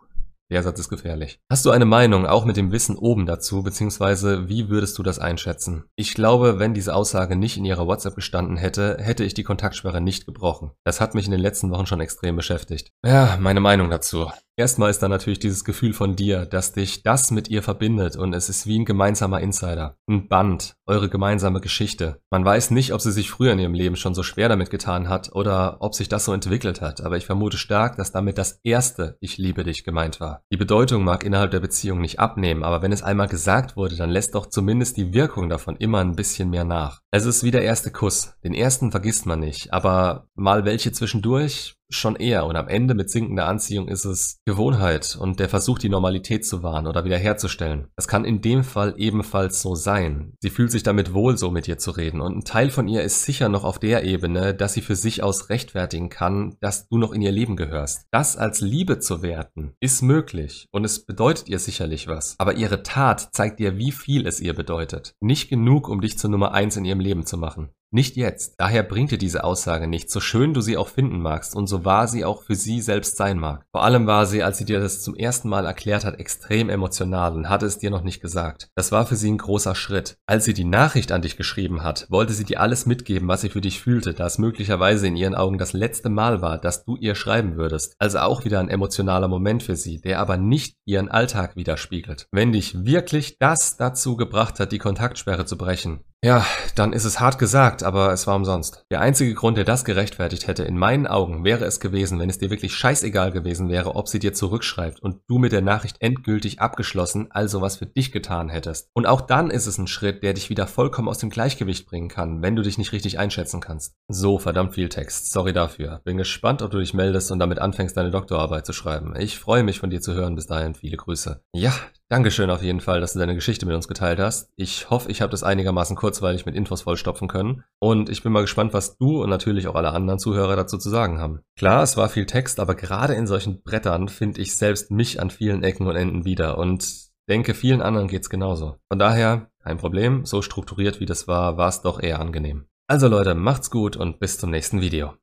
Der 0.53 0.63
Satz 0.63 0.79
ist 0.79 0.91
gefährlich. 0.91 1.41
Hast 1.51 1.65
du 1.65 1.71
eine 1.71 1.87
Meinung, 1.87 2.27
auch 2.27 2.45
mit 2.45 2.59
dem 2.59 2.73
Wissen 2.73 2.95
oben 2.95 3.25
dazu, 3.25 3.63
beziehungsweise 3.63 4.51
wie 4.51 4.69
würdest 4.69 4.99
du 4.99 5.03
das 5.03 5.19
einschätzen? 5.19 5.85
Ich 5.97 6.13
glaube, 6.13 6.59
wenn 6.59 6.75
diese 6.75 6.95
Aussage 6.95 7.37
nicht 7.37 7.57
in 7.57 7.65
ihrer 7.65 7.87
WhatsApp 7.87 8.17
gestanden 8.17 8.59
hätte, 8.59 8.99
hätte 9.01 9.25
ich 9.25 9.33
die 9.33 9.45
Kontaktsperre 9.45 10.03
nicht 10.03 10.27
gebrochen. 10.27 10.73
Das 10.85 11.01
hat 11.01 11.15
mich 11.15 11.25
in 11.25 11.31
den 11.31 11.41
letzten 11.41 11.71
Wochen 11.71 11.87
schon 11.87 12.03
extrem 12.03 12.37
beschäftigt. 12.37 12.91
Ja, 13.03 13.39
meine 13.41 13.61
Meinung 13.61 13.89
dazu. 13.89 14.31
Erstmal 14.55 14.91
ist 14.91 15.03
da 15.03 15.09
natürlich 15.09 15.39
dieses 15.39 15.65
Gefühl 15.65 15.95
von 15.95 16.15
dir, 16.15 16.45
dass 16.45 16.75
dich 16.75 17.03
das 17.03 17.31
mit 17.31 17.49
ihr 17.49 17.63
verbindet 17.63 18.17
und 18.17 18.35
es 18.35 18.51
ist 18.51 18.67
wie 18.67 18.79
ein 18.79 18.85
gemeinsamer 18.85 19.41
Insider. 19.41 19.97
Ein 20.07 20.29
Band, 20.29 20.77
eure 20.87 21.09
gemeinsame 21.09 21.63
Geschichte. 21.63 22.21
Man 22.31 22.45
weiß 22.45 22.71
nicht, 22.71 22.93
ob 22.93 23.01
sie 23.01 23.13
sich 23.13 23.31
früher 23.31 23.55
in 23.55 23.59
ihrem 23.59 23.73
Leben 23.73 23.97
schon 23.97 24.15
so 24.15 24.23
schwer 24.23 24.51
damit 24.51 24.69
getan 24.69 25.09
hat 25.09 25.31
oder 25.33 25.79
ob 25.81 25.95
sich 25.95 26.11
das 26.11 26.27
so 26.27 26.35
entwickelt 26.35 26.83
hat, 26.83 27.01
aber 27.01 27.17
ich 27.17 27.25
vermute 27.25 27.57
stark, 27.57 27.97
dass 27.97 28.13
damit 28.13 28.37
das 28.37 28.61
erste 28.63 29.17
Ich 29.21 29.39
liebe 29.39 29.65
dich 29.65 29.85
gemeint 29.85 30.21
war. 30.21 30.43
Die 30.53 30.59
Bedeutung 30.59 31.03
mag 31.03 31.25
innerhalb 31.25 31.51
der 31.51 31.61
Beziehung 31.61 32.03
nicht 32.03 32.21
abnehmen, 32.21 32.63
aber 32.63 32.83
wenn 32.83 32.93
es 32.93 33.03
einmal 33.03 33.29
gesagt 33.29 33.77
wurde, 33.77 33.97
dann 33.97 34.11
lässt 34.11 34.35
doch 34.35 34.45
zumindest 34.45 34.99
die 34.99 35.15
Wirkung 35.15 35.49
davon 35.49 35.77
immer 35.77 36.01
ein 36.01 36.15
bisschen 36.15 36.51
mehr 36.51 36.65
nach. 36.65 37.01
Es 37.11 37.25
ist 37.25 37.43
wie 37.43 37.53
der 37.53 37.63
erste 37.63 37.91
Kuss. 37.91 38.35
Den 38.45 38.53
ersten 38.53 38.91
vergisst 38.91 39.25
man 39.25 39.41
nicht, 39.41 39.73
aber 39.73 40.27
mal 40.35 40.67
welche 40.67 40.93
zwischendurch 40.93 41.77
schon 41.95 42.17
eher 42.17 42.47
und 42.47 42.57
am 42.57 42.69
Ende 42.69 42.95
mit 42.95 43.11
sinkender 43.11 43.47
Anziehung 43.47 43.89
ist 43.89 44.05
es 44.05 44.39
Gewohnheit 44.45 45.17
und 45.21 45.41
der 45.41 45.49
Versuch, 45.49 45.79
die 45.79 45.89
Normalität 45.89 46.47
zu 46.47 46.63
wahren 46.63 46.87
oder 46.87 47.05
wiederherzustellen. 47.05 47.89
Das 47.97 48.09
kann 48.09 48.25
in 48.25 48.41
dem 48.41 48.65
Fall 48.65 48.95
ebenfalls 48.97 49.63
so 49.63 49.75
sein. 49.75 50.35
Sie 50.41 50.51
fühlt 50.51 50.71
sich 50.71 50.83
damit 50.83 51.15
wohl, 51.15 51.37
so 51.37 51.51
mit 51.51 51.67
dir 51.67 51.79
zu 51.79 51.91
reden 51.93 52.21
und 52.21 52.37
ein 52.37 52.45
Teil 52.45 52.71
von 52.71 52.89
ihr 52.89 53.03
ist 53.03 53.25
sicher 53.25 53.49
noch 53.49 53.65
auf 53.65 53.79
der 53.79 54.05
Ebene, 54.05 54.55
dass 54.55 54.75
sie 54.75 54.81
für 54.81 54.97
sich 54.97 55.23
aus 55.23 55.49
rechtfertigen 55.49 56.09
kann, 56.09 56.57
dass 56.61 56.89
du 56.89 56.99
noch 56.99 57.13
in 57.13 57.23
ihr 57.23 57.33
Leben 57.33 57.57
gehörst. 57.57 58.07
Das 58.11 58.37
als 58.37 58.61
Liebe 58.61 58.99
zu 58.99 59.23
werten, 59.23 59.75
ist 59.81 60.03
möglich 60.03 60.67
und 60.73 60.85
es 60.85 61.05
bedeutet 61.05 61.49
ihr 61.49 61.59
sicherlich 61.59 62.09
was. 62.09 62.35
Aber 62.39 62.55
ihre 62.55 62.83
Tat 62.83 63.29
zeigt 63.33 63.59
dir, 63.59 63.77
wie 63.77 63.93
viel 63.93 64.27
es 64.27 64.41
ihr 64.41 64.55
bedeutet. 64.55 65.15
Nicht 65.21 65.49
genug, 65.49 65.89
um 65.89 66.01
dich 66.01 66.19
zur 66.19 66.31
Nummer 66.31 66.53
eins 66.53 66.77
in 66.77 66.85
ihrem 66.85 67.01
Leben 67.01 67.27
zu 67.27 67.37
machen. 67.37 67.71
Nicht 67.95 68.17
jetzt. 68.17 68.55
Daher 68.57 68.85
bringt 68.85 69.11
dir 69.11 69.19
diese 69.19 69.45
Aussage 69.45 69.87
nichts, 69.87 70.15
so 70.15 70.21
schön 70.21 70.55
du 70.55 70.63
sie 70.63 70.79
auch 70.79 70.89
finden 70.89 71.21
magst 71.21 71.55
und 71.55 71.67
so 71.67 71.85
wahr 71.85 72.09
sie 72.09 72.25
auch 72.25 72.43
für 72.43 72.55
sie 72.55 72.81
selbst 72.81 73.19
sein 73.19 73.39
mag. 73.39 73.67
Vor 73.71 73.85
allem 73.85 74.07
war 74.07 74.25
sie, 74.25 74.43
als 74.43 74.57
sie 74.57 74.65
dir 74.65 74.81
das 74.81 75.03
zum 75.03 75.15
ersten 75.15 75.51
Mal 75.51 75.67
erklärt 75.67 76.07
hat, 76.07 76.19
extrem 76.19 76.71
emotional 76.71 77.35
und 77.35 77.51
hatte 77.51 77.67
es 77.67 77.77
dir 77.77 77.91
noch 77.91 78.03
nicht 78.03 78.23
gesagt. 78.23 78.71
Das 78.75 78.93
war 78.93 79.05
für 79.05 79.17
sie 79.17 79.31
ein 79.31 79.37
großer 79.37 79.75
Schritt. 79.75 80.17
Als 80.25 80.47
sie 80.47 80.55
die 80.55 80.65
Nachricht 80.65 81.13
an 81.13 81.21
dich 81.21 81.37
geschrieben 81.37 81.83
hat, 81.83 82.07
wollte 82.09 82.33
sie 82.33 82.45
dir 82.45 82.61
alles 82.61 82.87
mitgeben, 82.87 83.29
was 83.29 83.43
sie 83.43 83.51
für 83.51 83.61
dich 83.61 83.83
fühlte, 83.83 84.15
da 84.15 84.25
es 84.25 84.39
möglicherweise 84.39 85.07
in 85.07 85.17
ihren 85.17 85.35
Augen 85.35 85.59
das 85.59 85.75
letzte 85.75 86.09
Mal 86.09 86.41
war, 86.41 86.57
dass 86.57 86.87
du 86.87 86.97
ihr 86.97 87.15
schreiben 87.15 87.57
würdest. 87.57 87.95
Also 87.99 88.21
auch 88.21 88.47
wieder 88.47 88.61
ein 88.61 88.71
emotionaler 88.71 89.29
Moment 89.29 89.63
für 89.63 89.77
sie, 89.77 90.01
der 90.01 90.19
aber 90.19 90.39
nicht 90.39 90.77
ihren 90.87 91.11
Alltag 91.11 91.57
widerspiegelt. 91.57 92.27
Wenn 92.33 92.53
dich 92.53 92.87
wirklich 92.87 93.37
das 93.39 93.77
dazu 93.77 94.17
gebracht 94.17 94.61
hat, 94.61 94.73
die 94.73 94.79
Kontaktsperre 94.79 95.45
zu 95.45 95.59
brechen, 95.59 96.01
ja, 96.25 96.47
dann 96.77 96.93
ist 96.93 97.05
es 97.05 97.19
hart 97.19 97.41
gesagt, 97.41 97.83
aber 97.83 98.13
es 98.13 98.29
war 98.29 98.37
umsonst. 98.37 98.85
Der 98.93 99.01
einzige 99.01 99.35
Grund, 99.35 99.57
der 99.57 99.65
das 99.65 99.85
gerechtfertigt 99.85 100.47
hätte, 100.47 100.63
in 100.63 100.79
meinen 100.79 101.09
Augen, 101.09 101.43
wäre 101.43 101.65
es 101.65 101.81
gewesen, 101.81 102.21
wenn 102.21 102.31
es 102.31 102.39
dir 102.39 102.49
wirklich 102.49 102.75
scheißegal 102.75 103.33
gewesen 103.33 103.69
wäre, 103.69 103.97
ob 103.97 104.09
sie 104.09 104.21
dir 104.21 104.33
zurückschreibt 104.33 105.03
und 105.03 105.21
du 105.27 105.39
mit 105.39 105.51
der 105.51 105.63
Nachricht 105.63 105.97
endgültig 105.99 106.61
abgeschlossen, 106.61 107.27
also 107.31 107.61
was 107.61 107.77
für 107.77 107.87
dich 107.87 108.13
getan 108.13 108.51
hättest. 108.51 108.89
Und 108.95 109.07
auch 109.07 109.21
dann 109.21 109.51
ist 109.51 109.67
es 109.67 109.79
ein 109.79 109.89
Schritt, 109.89 110.23
der 110.23 110.35
dich 110.35 110.49
wieder 110.49 110.69
vollkommen 110.69 111.09
aus 111.09 111.19
dem 111.19 111.31
Gleichgewicht 111.31 111.87
bringen 111.87 112.09
kann, 112.09 112.41
wenn 112.41 112.55
du 112.55 112.63
dich 112.63 112.79
nicht 112.79 112.93
richtig 112.93 113.19
einschätzen 113.19 113.61
kannst. 113.61 113.97
So, 114.07 114.39
verdammt 114.39 114.75
viel 114.75 114.89
Text. 114.89 115.33
Sorry 115.33 115.53
dafür. 115.53 116.03
Bin 116.05 116.19
gespannt, 116.19 116.63
ob 116.63 116.71
du 116.71 116.79
dich 116.79 116.95
meldest 116.95 117.33
und 117.33 117.41
damit 117.41 117.59
anfängst, 117.59 117.97
deine 117.97 118.13
Doktorarbeit 118.13 118.65
zu 118.65 118.73
schreiben. 118.73 119.17
Ich 119.19 119.41
freue 119.41 119.65
mich 119.65 119.81
von 119.81 119.91
dir 119.91 120.01
zu 120.01 120.15
hören. 120.15 120.37
Bis 120.37 120.47
dahin 120.47 120.77
viele 120.77 120.97
Grüße. 120.97 121.43
Ja, 121.53 121.73
Dankeschön 122.13 122.51
auf 122.51 122.63
jeden 122.63 122.81
Fall, 122.81 123.01
dass 123.01 123.15
du 123.15 123.21
deine 123.21 123.35
Geschichte 123.35 123.65
mit 123.65 123.75
uns 123.75 123.89
geteilt 123.89 124.19
hast. 124.21 124.51
Ich 124.57 124.91
hoffe, 124.91 125.11
ich 125.11 125.23
habe 125.23 125.31
das 125.31 125.43
einigermaßen 125.43 125.97
kurzweilig 125.97 126.45
mit 126.45 126.55
Infos 126.55 126.83
vollstopfen 126.83 127.27
können. 127.27 127.65
Und 127.79 128.11
ich 128.11 128.23
bin 128.23 128.33
mal 128.33 128.43
gespannt, 128.43 128.75
was 128.75 128.99
du 128.99 129.23
und 129.23 129.31
natürlich 129.31 129.67
auch 129.67 129.77
alle 129.77 129.95
anderen 129.95 130.19
Zuhörer 130.19 130.55
dazu 130.55 130.77
zu 130.77 130.91
sagen 130.91 131.19
haben. 131.19 131.41
Klar, 131.57 131.83
es 131.83 131.97
war 131.97 132.11
viel 132.11 132.27
Text, 132.27 132.61
aber 132.61 132.75
gerade 132.75 133.15
in 133.15 133.27
solchen 133.27 133.63
Brettern 133.63 134.09
finde 134.09 134.43
ich 134.43 134.55
selbst 134.57 134.91
mich 134.91 135.23
an 135.23 135.31
vielen 135.31 135.63
Ecken 135.63 135.87
und 135.87 135.97
Enden 135.97 136.27
wieder 136.27 136.59
und 136.59 136.87
denke, 137.31 137.55
vielen 137.55 137.81
anderen 137.81 138.09
geht's 138.09 138.29
genauso. 138.29 138.77
Von 138.91 138.99
daher, 138.99 139.51
kein 139.63 139.79
Problem, 139.79 140.27
so 140.27 140.43
strukturiert 140.43 141.01
wie 141.01 141.07
das 141.07 141.29
war, 141.29 141.57
war 141.57 141.71
es 141.71 141.81
doch 141.81 141.99
eher 141.99 142.21
angenehm. 142.21 142.67
Also 142.89 143.09
Leute, 143.09 143.35
macht's 143.35 143.71
gut 143.71 143.97
und 143.97 144.21
bis 144.21 144.37
zum 144.37 144.51
nächsten 144.51 144.83
Video. 144.83 145.15